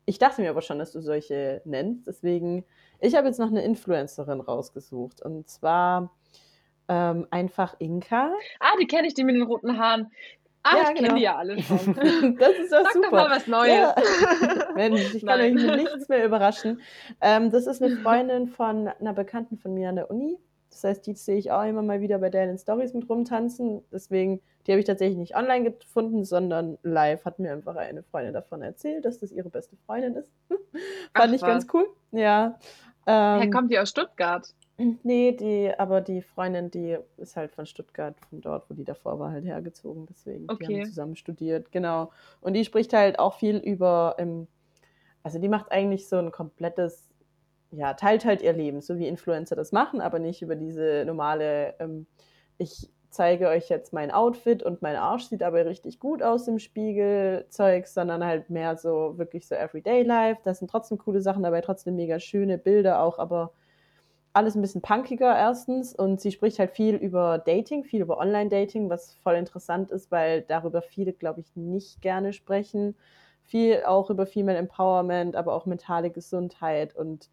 Ich 0.05 0.19
dachte 0.19 0.41
mir 0.41 0.49
aber 0.49 0.61
schon, 0.61 0.79
dass 0.79 0.93
du 0.93 1.01
solche 1.01 1.61
nennst. 1.65 2.07
Deswegen, 2.07 2.65
ich 2.99 3.15
habe 3.15 3.27
jetzt 3.27 3.39
noch 3.39 3.49
eine 3.49 3.63
Influencerin 3.63 4.39
rausgesucht. 4.39 5.21
Und 5.21 5.49
zwar 5.49 6.11
ähm, 6.87 7.27
einfach 7.29 7.75
Inka. 7.79 8.31
Ah, 8.59 8.71
die 8.79 8.87
kenne 8.87 9.07
ich, 9.07 9.13
die 9.13 9.25
mit 9.25 9.35
den 9.35 9.43
roten 9.43 9.77
Haaren. 9.77 10.11
Ah, 10.63 10.77
ja, 10.77 10.81
ich 10.81 10.87
genau. 10.95 11.01
kenne 11.01 11.13
die 11.15 11.23
ja 11.23 11.35
alle 11.35 11.61
schon. 11.61 11.77
das 12.39 12.51
ist 12.51 12.71
doch 12.71 12.83
Sag 12.83 12.93
super. 12.93 13.07
doch 13.07 13.11
mal 13.11 13.29
was 13.29 13.47
Neues. 13.47 13.73
Ja. 13.73 13.95
Mensch, 14.75 15.13
ich 15.13 15.25
kann 15.25 15.39
Nein. 15.39 15.57
euch 15.57 15.65
mit 15.65 15.75
nichts 15.75 16.09
mehr 16.09 16.25
überraschen. 16.25 16.81
Ähm, 17.21 17.51
das 17.51 17.67
ist 17.67 17.81
eine 17.81 17.97
Freundin 17.97 18.47
von 18.47 18.87
einer 18.87 19.13
Bekannten 19.13 19.57
von 19.57 19.73
mir 19.73 19.89
an 19.89 19.95
der 19.95 20.09
Uni. 20.11 20.37
Das 20.69 20.83
heißt, 20.83 21.07
die 21.07 21.13
sehe 21.13 21.37
ich 21.37 21.51
auch 21.51 21.63
immer 21.63 21.81
mal 21.81 22.01
wieder 22.01 22.19
bei 22.19 22.29
deinen 22.29 22.57
Stories 22.57 22.93
mit 22.93 23.09
rumtanzen. 23.09 23.83
Deswegen, 23.91 24.41
die 24.65 24.71
habe 24.71 24.79
ich 24.79 24.85
tatsächlich 24.85 25.17
nicht 25.17 25.35
online 25.35 25.71
gefunden, 25.71 26.25
sondern 26.25 26.77
live 26.83 27.25
hat 27.25 27.39
mir 27.39 27.51
einfach 27.51 27.75
eine 27.75 28.03
Freundin 28.03 28.33
davon 28.33 28.61
erzählt, 28.61 29.05
dass 29.05 29.19
das 29.19 29.31
ihre 29.31 29.49
beste 29.49 29.75
Freundin 29.85 30.15
ist. 30.15 30.31
Fand 30.49 30.59
Ach, 31.13 31.25
ich 31.33 31.41
was. 31.41 31.47
ganz 31.47 31.67
cool. 31.73 31.87
Ja. 32.11 32.59
Ähm, 33.07 33.41
ja, 33.41 33.49
kommt 33.49 33.71
die 33.71 33.79
aus 33.79 33.89
Stuttgart? 33.89 34.53
Nee, 35.01 35.31
die, 35.31 35.71
aber 35.75 36.01
die 36.01 36.21
Freundin, 36.21 36.69
die 36.69 36.97
ist 37.17 37.35
halt 37.35 37.51
von 37.51 37.65
Stuttgart, 37.65 38.15
von 38.29 38.41
dort, 38.41 38.69
wo 38.69 38.75
die 38.75 38.83
davor 38.83 39.17
war, 39.17 39.31
halt 39.31 39.45
hergezogen. 39.45 40.05
Deswegen, 40.07 40.45
okay. 40.49 40.67
die 40.67 40.75
haben 40.75 40.85
zusammen 40.85 41.15
studiert, 41.15 41.71
genau. 41.71 42.11
Und 42.41 42.53
die 42.53 42.63
spricht 42.63 42.93
halt 42.93 43.17
auch 43.17 43.39
viel 43.39 43.57
über, 43.57 44.15
ähm, 44.19 44.47
also 45.23 45.39
die 45.39 45.49
macht 45.49 45.71
eigentlich 45.71 46.07
so 46.07 46.17
ein 46.17 46.31
komplettes 46.31 47.06
ja, 47.71 47.93
teilt 47.93 48.25
halt 48.25 48.41
ihr 48.41 48.53
Leben, 48.53 48.81
so 48.81 48.97
wie 48.97 49.07
Influencer 49.07 49.55
das 49.55 49.71
machen, 49.71 50.01
aber 50.01 50.19
nicht 50.19 50.41
über 50.41 50.55
diese 50.55 51.03
normale, 51.05 51.75
ähm, 51.79 52.07
ich 52.57 52.89
zeige 53.09 53.47
euch 53.47 53.69
jetzt 53.69 53.93
mein 53.93 54.11
Outfit 54.11 54.63
und 54.63 54.81
mein 54.81 54.95
Arsch 54.95 55.25
sieht 55.25 55.43
aber 55.43 55.65
richtig 55.65 55.99
gut 55.99 56.21
aus 56.21 56.47
im 56.47 56.59
Spiegel 56.59 57.45
Zeug, 57.49 57.87
sondern 57.87 58.23
halt 58.23 58.49
mehr 58.49 58.77
so 58.77 59.17
wirklich 59.17 59.47
so 59.47 59.55
Everyday 59.55 60.03
Life. 60.03 60.41
Da 60.43 60.53
sind 60.53 60.69
trotzdem 60.69 60.97
coole 60.97 61.21
Sachen 61.21 61.43
dabei, 61.43 61.61
trotzdem 61.61 61.95
mega 61.95 62.19
schöne 62.19 62.57
Bilder 62.57 63.01
auch, 63.01 63.19
aber 63.19 63.53
alles 64.33 64.55
ein 64.55 64.61
bisschen 64.61 64.83
punkiger 64.83 65.35
erstens 65.35 65.95
und 65.95 66.21
sie 66.21 66.31
spricht 66.31 66.59
halt 66.59 66.71
viel 66.71 66.95
über 66.95 67.39
Dating, 67.39 67.83
viel 67.83 68.01
über 68.01 68.19
Online-Dating, 68.19 68.89
was 68.89 69.15
voll 69.15 69.35
interessant 69.35 69.89
ist, 69.89 70.11
weil 70.11 70.43
darüber 70.43 70.83
viele, 70.83 71.11
glaube 71.13 71.41
ich, 71.41 71.55
nicht 71.55 72.01
gerne 72.03 72.33
sprechen. 72.33 72.95
Viel 73.45 73.83
auch 73.85 74.11
über 74.11 74.27
Female 74.27 74.57
Empowerment, 74.57 75.35
aber 75.35 75.53
auch 75.53 75.65
mentale 75.65 76.11
Gesundheit 76.11 76.95
und 76.95 77.29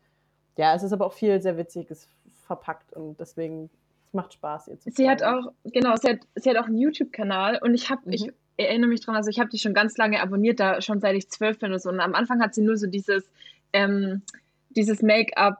ja, 0.57 0.75
es 0.75 0.83
ist 0.83 0.93
aber 0.93 1.07
auch 1.07 1.13
viel 1.13 1.41
sehr 1.41 1.57
Witziges 1.57 2.09
verpackt 2.47 2.93
und 2.93 3.19
deswegen 3.19 3.71
es 4.07 4.15
macht 4.15 4.35
Spaß 4.35 4.69
ihr 4.69 4.79
zu 4.79 4.91
Sie 4.91 5.09
hat 5.09 5.23
auch, 5.23 5.53
genau, 5.65 5.97
sie 5.97 6.11
hat, 6.11 6.19
sie 6.37 6.51
hat 6.51 6.57
auch 6.57 6.67
einen 6.67 6.79
YouTube-Kanal 6.79 7.59
und 7.63 7.75
ich 7.75 7.91
habe, 7.91 8.03
mhm. 8.05 8.13
ich 8.13 8.33
erinnere 8.57 8.89
mich 8.89 9.01
dran, 9.01 9.17
also 9.17 9.31
ich 9.31 9.41
habe 9.41 9.51
die 9.51 9.59
schon 9.59 9.75
ganz 9.75 9.97
lange 9.97 10.21
abonniert, 10.21 10.61
da 10.61 10.81
schon 10.81 11.01
seit 11.01 11.17
ich 11.17 11.29
zwölf 11.29 11.59
bin 11.59 11.73
und 11.73 11.83
so. 11.83 11.91
Und 11.91 12.01
am 12.01 12.15
Anfang 12.15 12.41
hat 12.41 12.55
sie 12.55 12.63
nur 12.63 12.77
so 12.77 12.87
dieses, 12.87 13.29
ähm, 13.73 14.23
dieses 14.71 15.03
Make-up. 15.03 15.59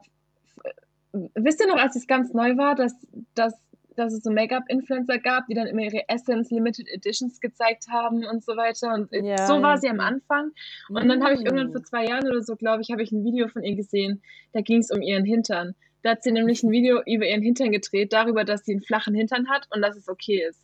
Wisst 1.33 1.61
ihr 1.61 1.67
noch, 1.67 1.77
als 1.77 1.95
es 1.95 2.07
ganz 2.07 2.33
neu 2.33 2.57
war, 2.57 2.75
dass, 2.75 2.93
dass 3.35 3.53
dass 3.95 4.13
es 4.13 4.23
so 4.23 4.31
Make-up-Influencer 4.31 5.19
gab, 5.19 5.47
die 5.47 5.53
dann 5.53 5.67
immer 5.67 5.81
ihre 5.81 6.07
Essence 6.07 6.51
Limited 6.51 6.87
Editions 6.89 7.39
gezeigt 7.39 7.87
haben 7.89 8.25
und 8.25 8.43
so 8.43 8.55
weiter. 8.55 8.93
Und 8.93 9.11
äh, 9.13 9.23
ja, 9.23 9.47
so 9.47 9.61
war 9.61 9.77
sie 9.77 9.89
am 9.89 9.99
Anfang. 9.99 10.51
Und 10.89 11.07
dann 11.07 11.23
habe 11.23 11.35
ich 11.35 11.41
irgendwann 11.41 11.71
vor 11.71 11.81
mm. 11.81 11.85
zwei 11.85 12.05
Jahren 12.05 12.27
oder 12.27 12.41
so, 12.41 12.55
glaube 12.55 12.81
ich, 12.81 12.91
habe 12.91 13.03
ich 13.03 13.11
ein 13.11 13.23
Video 13.23 13.47
von 13.47 13.63
ihr 13.63 13.75
gesehen. 13.75 14.21
Da 14.53 14.61
ging 14.61 14.79
es 14.79 14.91
um 14.91 15.01
ihren 15.01 15.25
Hintern. 15.25 15.75
Da 16.03 16.11
hat 16.11 16.23
sie 16.23 16.31
nämlich 16.31 16.61
ein 16.63 16.71
Video 16.71 17.01
über 17.05 17.25
ihren 17.25 17.41
Hintern 17.41 17.71
gedreht, 17.71 18.13
darüber, 18.13 18.43
dass 18.43 18.63
sie 18.63 18.73
einen 18.73 18.83
flachen 18.83 19.15
Hintern 19.15 19.49
hat 19.49 19.67
und 19.73 19.81
dass 19.81 19.95
es 19.95 20.07
okay 20.07 20.45
ist. 20.47 20.63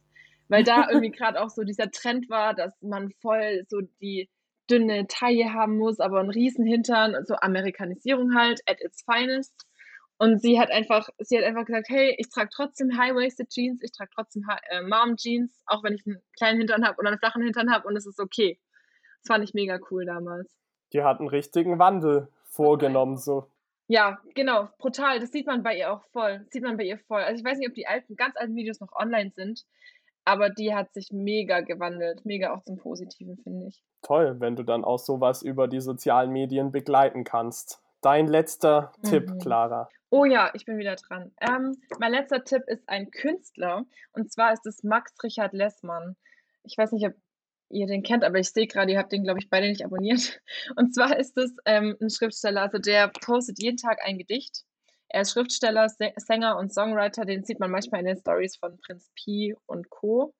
Weil 0.49 0.63
da 0.63 0.87
irgendwie 0.89 1.11
gerade 1.17 1.41
auch 1.41 1.49
so 1.49 1.63
dieser 1.63 1.89
Trend 1.89 2.29
war, 2.29 2.53
dass 2.53 2.79
man 2.81 3.11
voll 3.21 3.63
so 3.67 3.81
die 4.01 4.29
dünne 4.69 5.07
Taille 5.07 5.53
haben 5.53 5.77
muss, 5.77 5.99
aber 5.99 6.19
einen 6.19 6.29
riesen 6.29 6.65
Hintern, 6.65 7.25
so 7.25 7.35
Amerikanisierung 7.35 8.35
halt, 8.35 8.61
at 8.67 8.81
its 8.81 9.03
finest. 9.03 9.53
Und 10.21 10.39
sie 10.39 10.59
hat 10.59 10.69
einfach, 10.69 11.09
sie 11.17 11.35
hat 11.35 11.43
einfach 11.43 11.65
gesagt, 11.65 11.89
hey, 11.89 12.13
ich 12.19 12.29
trage 12.29 12.51
trotzdem 12.53 12.95
High-Waisted 12.95 13.49
Jeans, 13.49 13.81
ich 13.81 13.91
trage 13.91 14.11
trotzdem 14.13 14.45
äh, 14.69 14.83
Mom-Jeans, 14.83 15.63
auch 15.65 15.83
wenn 15.83 15.95
ich 15.95 16.05
einen 16.05 16.21
kleinen 16.37 16.59
Hintern 16.59 16.85
habe 16.85 16.99
oder 16.99 17.07
einen 17.07 17.17
flachen 17.17 17.41
Hintern 17.41 17.73
habe 17.73 17.87
und 17.87 17.95
es 17.95 18.05
ist 18.05 18.19
okay. 18.19 18.59
Das 19.23 19.33
fand 19.33 19.43
ich 19.43 19.55
mega 19.55 19.79
cool 19.89 20.05
damals. 20.05 20.55
Die 20.93 21.01
hat 21.01 21.21
einen 21.21 21.27
richtigen 21.27 21.79
Wandel 21.79 22.27
vorgenommen, 22.43 23.17
so. 23.17 23.47
Ja, 23.87 24.21
genau, 24.35 24.69
brutal. 24.77 25.19
Das 25.19 25.31
sieht 25.31 25.47
man 25.47 25.63
bei 25.63 25.75
ihr 25.75 25.91
auch 25.91 26.03
voll. 26.11 26.37
Das 26.37 26.51
sieht 26.51 26.61
man 26.61 26.77
bei 26.77 26.83
ihr 26.83 26.99
voll. 26.99 27.23
Also 27.23 27.39
ich 27.39 27.43
weiß 27.43 27.57
nicht, 27.57 27.69
ob 27.69 27.73
die 27.73 27.87
alten, 27.87 28.15
ganz 28.15 28.37
alten 28.37 28.55
Videos 28.55 28.79
noch 28.79 28.93
online 28.93 29.31
sind, 29.35 29.65
aber 30.23 30.51
die 30.51 30.75
hat 30.75 30.93
sich 30.93 31.09
mega 31.11 31.61
gewandelt. 31.61 32.25
Mega 32.25 32.53
auch 32.53 32.61
zum 32.61 32.77
Positiven, 32.77 33.37
finde 33.37 33.69
ich. 33.69 33.81
Toll, 34.03 34.39
wenn 34.39 34.55
du 34.55 34.61
dann 34.61 34.85
auch 34.85 34.99
sowas 34.99 35.41
über 35.41 35.67
die 35.67 35.81
sozialen 35.81 36.29
Medien 36.31 36.71
begleiten 36.71 37.23
kannst. 37.23 37.81
Dein 38.01 38.27
letzter 38.27 38.91
mhm. 38.97 39.09
Tipp, 39.09 39.31
Clara. 39.41 39.89
Oh 40.09 40.25
ja, 40.25 40.51
ich 40.53 40.65
bin 40.65 40.77
wieder 40.77 40.95
dran. 40.95 41.31
Ähm, 41.39 41.77
mein 41.99 42.11
letzter 42.11 42.43
Tipp 42.43 42.63
ist 42.67 42.83
ein 42.87 43.11
Künstler 43.11 43.85
und 44.13 44.31
zwar 44.31 44.51
ist 44.51 44.65
es 44.65 44.83
Max 44.83 45.13
Richard 45.23 45.53
Lessmann. 45.53 46.17
Ich 46.63 46.77
weiß 46.77 46.91
nicht, 46.91 47.07
ob 47.07 47.13
ihr 47.69 47.87
den 47.87 48.03
kennt, 48.03 48.23
aber 48.23 48.39
ich 48.39 48.51
sehe 48.51 48.67
gerade, 48.67 48.91
ihr 48.91 48.99
habt 48.99 49.11
den, 49.11 49.23
glaube 49.23 49.39
ich, 49.39 49.49
beide 49.49 49.69
nicht 49.69 49.85
abonniert. 49.85 50.41
Und 50.75 50.93
zwar 50.93 51.17
ist 51.17 51.37
es 51.37 51.55
ähm, 51.65 51.95
ein 52.01 52.09
Schriftsteller, 52.09 52.63
also 52.63 52.77
der 52.77 53.07
postet 53.07 53.61
jeden 53.61 53.77
Tag 53.77 53.99
ein 54.03 54.17
Gedicht. 54.17 54.63
Er 55.07 55.21
ist 55.21 55.31
Schriftsteller, 55.31 55.87
Sänger 55.89 56.57
und 56.57 56.73
Songwriter, 56.73 57.25
den 57.25 57.43
sieht 57.43 57.59
man 57.59 57.71
manchmal 57.71 57.99
in 58.01 58.07
den 58.07 58.17
Stories 58.17 58.55
von 58.55 58.77
Prinz 58.77 59.09
Pi 59.15 59.55
und 59.65 59.89
Co. 59.89 60.33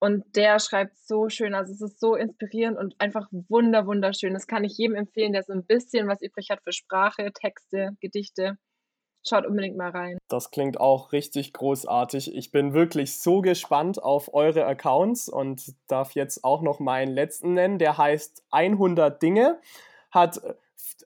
Und 0.00 0.24
der 0.36 0.58
schreibt 0.58 0.98
so 0.98 1.28
schön, 1.28 1.54
also 1.54 1.72
es 1.72 1.80
ist 1.80 2.00
so 2.00 2.14
inspirierend 2.14 2.78
und 2.78 2.94
einfach 2.98 3.28
wunder, 3.48 3.86
wunderschön. 3.86 4.34
Das 4.34 4.46
kann 4.46 4.64
ich 4.64 4.76
jedem 4.76 4.96
empfehlen, 4.96 5.32
der 5.32 5.42
so 5.42 5.52
ein 5.52 5.64
bisschen 5.64 6.08
was 6.08 6.20
übrig 6.20 6.48
hat 6.50 6.60
für 6.62 6.72
Sprache, 6.72 7.32
Texte, 7.32 7.96
Gedichte. 8.00 8.58
Schaut 9.26 9.46
unbedingt 9.46 9.78
mal 9.78 9.90
rein. 9.90 10.18
Das 10.28 10.50
klingt 10.50 10.78
auch 10.78 11.12
richtig 11.12 11.54
großartig. 11.54 12.34
Ich 12.34 12.50
bin 12.50 12.74
wirklich 12.74 13.18
so 13.18 13.40
gespannt 13.40 14.02
auf 14.02 14.34
eure 14.34 14.66
Accounts 14.66 15.30
und 15.30 15.74
darf 15.86 16.12
jetzt 16.12 16.44
auch 16.44 16.60
noch 16.60 16.78
meinen 16.78 17.14
letzten 17.14 17.54
nennen. 17.54 17.78
Der 17.78 17.96
heißt 17.96 18.44
100 18.50 19.22
Dinge, 19.22 19.58
hat 20.10 20.42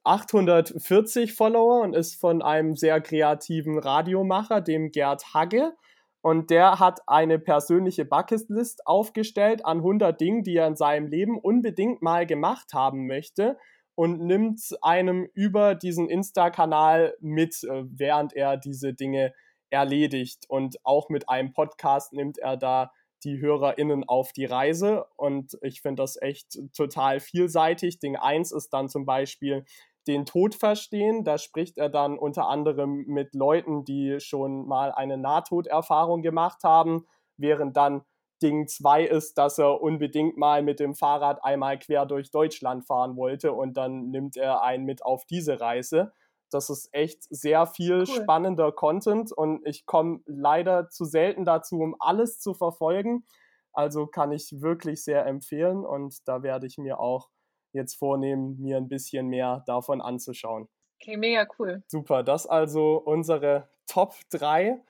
840 0.02 1.32
Follower 1.34 1.82
und 1.82 1.94
ist 1.94 2.16
von 2.16 2.42
einem 2.42 2.74
sehr 2.74 3.00
kreativen 3.00 3.78
Radiomacher, 3.78 4.60
dem 4.60 4.90
Gerd 4.90 5.32
Hagge. 5.34 5.76
Und 6.20 6.50
der 6.50 6.78
hat 6.78 7.00
eine 7.06 7.38
persönliche 7.38 8.04
Bucketlist 8.04 8.86
aufgestellt 8.86 9.64
an 9.64 9.78
100 9.78 10.20
Dingen, 10.20 10.42
die 10.42 10.56
er 10.56 10.66
in 10.66 10.76
seinem 10.76 11.06
Leben 11.06 11.38
unbedingt 11.38 12.02
mal 12.02 12.26
gemacht 12.26 12.72
haben 12.74 13.06
möchte 13.06 13.56
und 13.94 14.20
nimmt 14.20 14.60
einem 14.82 15.28
über 15.34 15.74
diesen 15.74 16.08
Insta-Kanal 16.08 17.16
mit, 17.20 17.64
äh, 17.64 17.84
während 17.88 18.32
er 18.32 18.56
diese 18.56 18.94
Dinge 18.94 19.32
erledigt. 19.70 20.44
Und 20.48 20.76
auch 20.84 21.08
mit 21.08 21.28
einem 21.28 21.52
Podcast 21.52 22.12
nimmt 22.12 22.38
er 22.38 22.56
da 22.56 22.92
die 23.24 23.40
HörerInnen 23.40 24.04
auf 24.04 24.32
die 24.32 24.44
Reise. 24.44 25.06
Und 25.16 25.58
ich 25.62 25.82
finde 25.82 26.02
das 26.02 26.20
echt 26.20 26.58
total 26.76 27.20
vielseitig. 27.20 27.98
Ding 27.98 28.16
1 28.16 28.52
ist 28.52 28.70
dann 28.70 28.88
zum 28.88 29.04
Beispiel 29.04 29.64
den 30.08 30.24
Tod 30.24 30.54
verstehen. 30.54 31.22
Da 31.24 31.38
spricht 31.38 31.78
er 31.78 31.88
dann 31.88 32.18
unter 32.18 32.48
anderem 32.48 33.04
mit 33.06 33.34
Leuten, 33.34 33.84
die 33.84 34.18
schon 34.20 34.66
mal 34.66 34.90
eine 34.90 35.18
Nahtoderfahrung 35.18 36.22
gemacht 36.22 36.64
haben, 36.64 37.06
während 37.36 37.76
dann 37.76 38.02
Ding 38.42 38.68
2 38.68 39.04
ist, 39.04 39.36
dass 39.36 39.58
er 39.58 39.80
unbedingt 39.82 40.36
mal 40.36 40.62
mit 40.62 40.80
dem 40.80 40.94
Fahrrad 40.94 41.44
einmal 41.44 41.78
quer 41.78 42.06
durch 42.06 42.30
Deutschland 42.30 42.86
fahren 42.86 43.16
wollte 43.16 43.52
und 43.52 43.76
dann 43.76 44.10
nimmt 44.10 44.36
er 44.36 44.62
einen 44.62 44.84
mit 44.84 45.04
auf 45.04 45.24
diese 45.24 45.60
Reise. 45.60 46.12
Das 46.50 46.70
ist 46.70 46.88
echt 46.92 47.24
sehr 47.30 47.66
viel 47.66 48.06
cool. 48.06 48.06
spannender 48.06 48.72
Content 48.72 49.32
und 49.32 49.66
ich 49.66 49.86
komme 49.86 50.20
leider 50.24 50.88
zu 50.88 51.04
selten 51.04 51.44
dazu, 51.44 51.80
um 51.80 51.96
alles 51.98 52.38
zu 52.40 52.54
verfolgen. 52.54 53.24
Also 53.72 54.06
kann 54.06 54.32
ich 54.32 54.60
wirklich 54.60 55.04
sehr 55.04 55.26
empfehlen 55.26 55.84
und 55.84 56.26
da 56.26 56.42
werde 56.42 56.66
ich 56.66 56.78
mir 56.78 57.00
auch 57.00 57.28
jetzt 57.72 57.94
vornehmen, 57.94 58.60
mir 58.60 58.76
ein 58.76 58.88
bisschen 58.88 59.28
mehr 59.28 59.62
davon 59.66 60.00
anzuschauen. 60.00 60.68
Okay, 61.00 61.16
mega 61.16 61.46
cool. 61.58 61.82
Super, 61.86 62.22
das 62.22 62.46
also 62.46 63.00
unsere 63.04 63.68
Top 63.86 64.14
3 64.30 64.80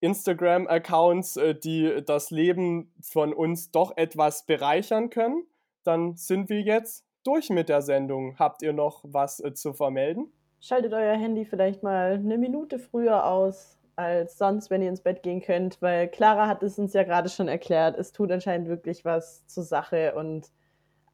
Instagram-Accounts, 0.00 1.36
äh, 1.36 1.54
die 1.54 2.02
das 2.04 2.30
Leben 2.30 2.92
von 3.00 3.32
uns 3.32 3.70
doch 3.70 3.96
etwas 3.96 4.44
bereichern 4.44 5.10
können. 5.10 5.46
Dann 5.84 6.16
sind 6.16 6.48
wir 6.48 6.60
jetzt 6.60 7.06
durch 7.24 7.50
mit 7.50 7.68
der 7.68 7.82
Sendung. 7.82 8.38
Habt 8.38 8.62
ihr 8.62 8.72
noch 8.72 9.04
was 9.04 9.40
äh, 9.40 9.54
zu 9.54 9.72
vermelden? 9.72 10.32
Schaltet 10.60 10.92
euer 10.92 11.16
Handy 11.16 11.44
vielleicht 11.44 11.82
mal 11.82 12.14
eine 12.14 12.38
Minute 12.38 12.78
früher 12.78 13.26
aus 13.26 13.78
als 13.94 14.38
sonst, 14.38 14.70
wenn 14.70 14.82
ihr 14.82 14.88
ins 14.88 15.02
Bett 15.02 15.22
gehen 15.22 15.42
könnt, 15.42 15.80
weil 15.82 16.08
Clara 16.08 16.48
hat 16.48 16.62
es 16.62 16.78
uns 16.78 16.94
ja 16.94 17.02
gerade 17.02 17.28
schon 17.28 17.48
erklärt. 17.48 17.96
Es 17.98 18.12
tut 18.12 18.32
anscheinend 18.32 18.68
wirklich 18.68 19.04
was 19.04 19.46
zur 19.46 19.64
Sache 19.64 20.14
und 20.14 20.50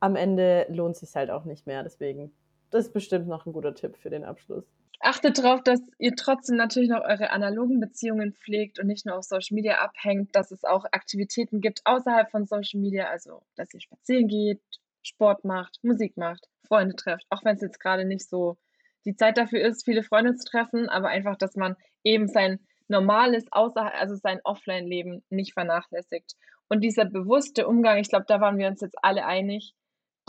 am 0.01 0.16
Ende 0.16 0.66
lohnt 0.68 0.96
sich 0.96 1.14
halt 1.14 1.30
auch 1.30 1.44
nicht 1.44 1.66
mehr. 1.66 1.82
Deswegen, 1.82 2.32
das 2.70 2.86
ist 2.86 2.92
bestimmt 2.92 3.28
noch 3.28 3.46
ein 3.46 3.53
guter 3.53 3.74
Tipp 3.74 3.96
für 3.96 4.11
den 4.11 4.24
Abschluss. 4.24 4.64
Achtet 5.01 5.38
darauf, 5.38 5.62
dass 5.62 5.80
ihr 5.99 6.16
trotzdem 6.16 6.57
natürlich 6.57 6.88
noch 6.88 7.03
eure 7.03 7.30
analogen 7.30 7.78
Beziehungen 7.78 8.32
pflegt 8.32 8.80
und 8.80 8.88
nicht 8.88 9.07
nur 9.07 9.16
auf 9.16 9.24
Social 9.24 9.55
Media 9.55 9.78
abhängt, 9.78 10.34
dass 10.34 10.51
es 10.51 10.64
auch 10.64 10.84
Aktivitäten 10.90 11.61
gibt 11.61 11.82
außerhalb 11.84 12.30
von 12.30 12.46
Social 12.46 12.80
Media, 12.80 13.09
also 13.09 13.42
dass 13.55 13.72
ihr 13.72 13.80
spazieren 13.80 14.26
geht, 14.26 14.61
Sport 15.03 15.44
macht, 15.44 15.78
Musik 15.82 16.16
macht, 16.16 16.49
Freunde 16.66 16.96
trefft, 16.96 17.24
auch 17.30 17.44
wenn 17.44 17.55
es 17.55 17.62
jetzt 17.62 17.78
gerade 17.78 18.05
nicht 18.05 18.28
so 18.28 18.57
die 19.05 19.14
Zeit 19.14 19.38
dafür 19.38 19.61
ist, 19.61 19.84
viele 19.84 20.03
Freunde 20.03 20.34
zu 20.34 20.51
treffen, 20.51 20.88
aber 20.88 21.09
einfach, 21.09 21.36
dass 21.36 21.55
man 21.55 21.76
eben 22.03 22.26
sein 22.26 22.59
normales 22.88 23.44
außerhalb, 23.53 23.94
also 23.94 24.16
sein 24.16 24.40
Offline-Leben 24.42 25.22
nicht 25.30 25.53
vernachlässigt. 25.53 26.34
Und 26.68 26.82
dieser 26.82 27.05
bewusste 27.05 27.66
Umgang, 27.66 27.99
ich 27.99 28.09
glaube, 28.09 28.26
da 28.26 28.40
waren 28.40 28.59
wir 28.59 28.66
uns 28.66 28.80
jetzt 28.80 28.96
alle 29.03 29.24
einig, 29.24 29.74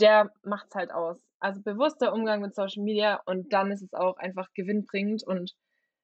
der 0.00 0.32
macht 0.42 0.66
es 0.68 0.74
halt 0.74 0.92
aus. 0.92 1.18
Also 1.38 1.62
bewusster 1.62 2.12
Umgang 2.12 2.40
mit 2.40 2.54
Social 2.54 2.82
Media 2.82 3.20
und 3.26 3.52
dann 3.52 3.70
ist 3.70 3.82
es 3.82 3.94
auch 3.94 4.16
einfach 4.16 4.48
gewinnbringend 4.54 5.26
und 5.26 5.54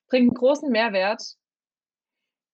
bringt 0.08 0.30
einen 0.30 0.34
großen 0.34 0.70
Mehrwert, 0.70 1.22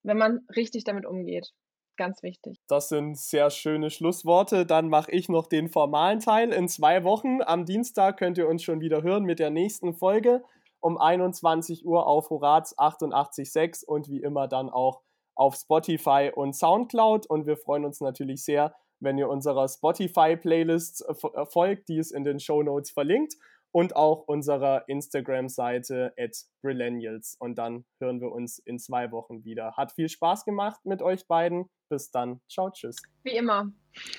wenn 0.03 0.19
man 0.19 0.41
richtig 0.57 0.85
damit 0.85 1.07
umgeht. 1.07 1.53
Ganz 1.97 2.23
wichtig. 2.23 2.59
Das 2.69 2.89
sind 2.89 3.19
sehr 3.19 3.51
schöne 3.51 3.91
Schlussworte. 3.91 4.65
Dann 4.65 4.89
mache 4.89 5.13
ich 5.13 5.29
noch 5.29 5.47
den 5.47 5.69
formalen 5.69 6.21
Teil. 6.21 6.53
In 6.53 6.67
zwei 6.69 7.05
Wochen 7.05 7.43
am 7.43 7.67
Dienstag 7.67 8.17
könnt 8.17 8.39
ihr 8.39 8.49
uns 8.49 8.63
schon 8.63 8.81
wieder 8.81 9.03
hören 9.03 9.25
mit 9.25 9.39
der 9.39 9.51
nächsten 9.51 9.95
Folge 9.95 10.43
um 10.81 10.99
21 10.99 11.87
Uhr 11.87 12.07
auf 12.07 12.31
Horaz 12.31 12.77
88.6 12.77 13.85
und 13.85 14.09
wie 14.09 14.21
immer 14.21 14.49
dann 14.49 14.69
auch 14.69 15.03
auf 15.35 15.55
Spotify 15.55 16.33
und 16.35 16.55
Soundcloud. 16.55 17.27
Und 17.27 17.47
wir 17.47 17.57
freuen 17.57 17.85
uns 17.85 18.01
natürlich 18.01 18.43
sehr, 18.45 18.75
wenn 19.03 19.19
ihr 19.19 19.29
unserer 19.29 19.69
Spotify-Playlist 19.69 21.05
äh, 21.07 21.13
äh, 21.13 21.47
folgt, 21.47 21.89
die 21.89 21.99
ist 21.99 22.13
in 22.13 22.25
den 22.25 22.41
Show 22.41 22.63
Notes 22.63 22.91
verlinkt 22.91 23.35
und 23.73 23.97
auch 23.97 24.25
unserer 24.27 24.89
Instagram-Seite 24.89 26.15
at 26.19 26.37
Brillennials. 26.63 27.37
Und 27.39 27.57
dann 27.57 27.85
hören 28.01 28.21
wir 28.21 28.31
uns 28.31 28.59
in 28.59 28.79
zwei 28.79 29.11
Wochen 29.11 29.45
wieder. 29.45 29.77
Hat 29.77 29.93
viel 29.93 30.09
Spaß 30.09 30.45
gemacht 30.45 30.81
mit 30.85 31.03
euch 31.03 31.27
beiden. 31.27 31.69
Bis 31.89 32.11
dann. 32.11 32.41
Ciao, 32.49 32.71
tschüss. 32.71 32.97
Wie 33.25 33.37
immer. 33.37 33.73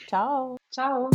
Ciao. 0.07 0.57
Ciao. 0.71 1.09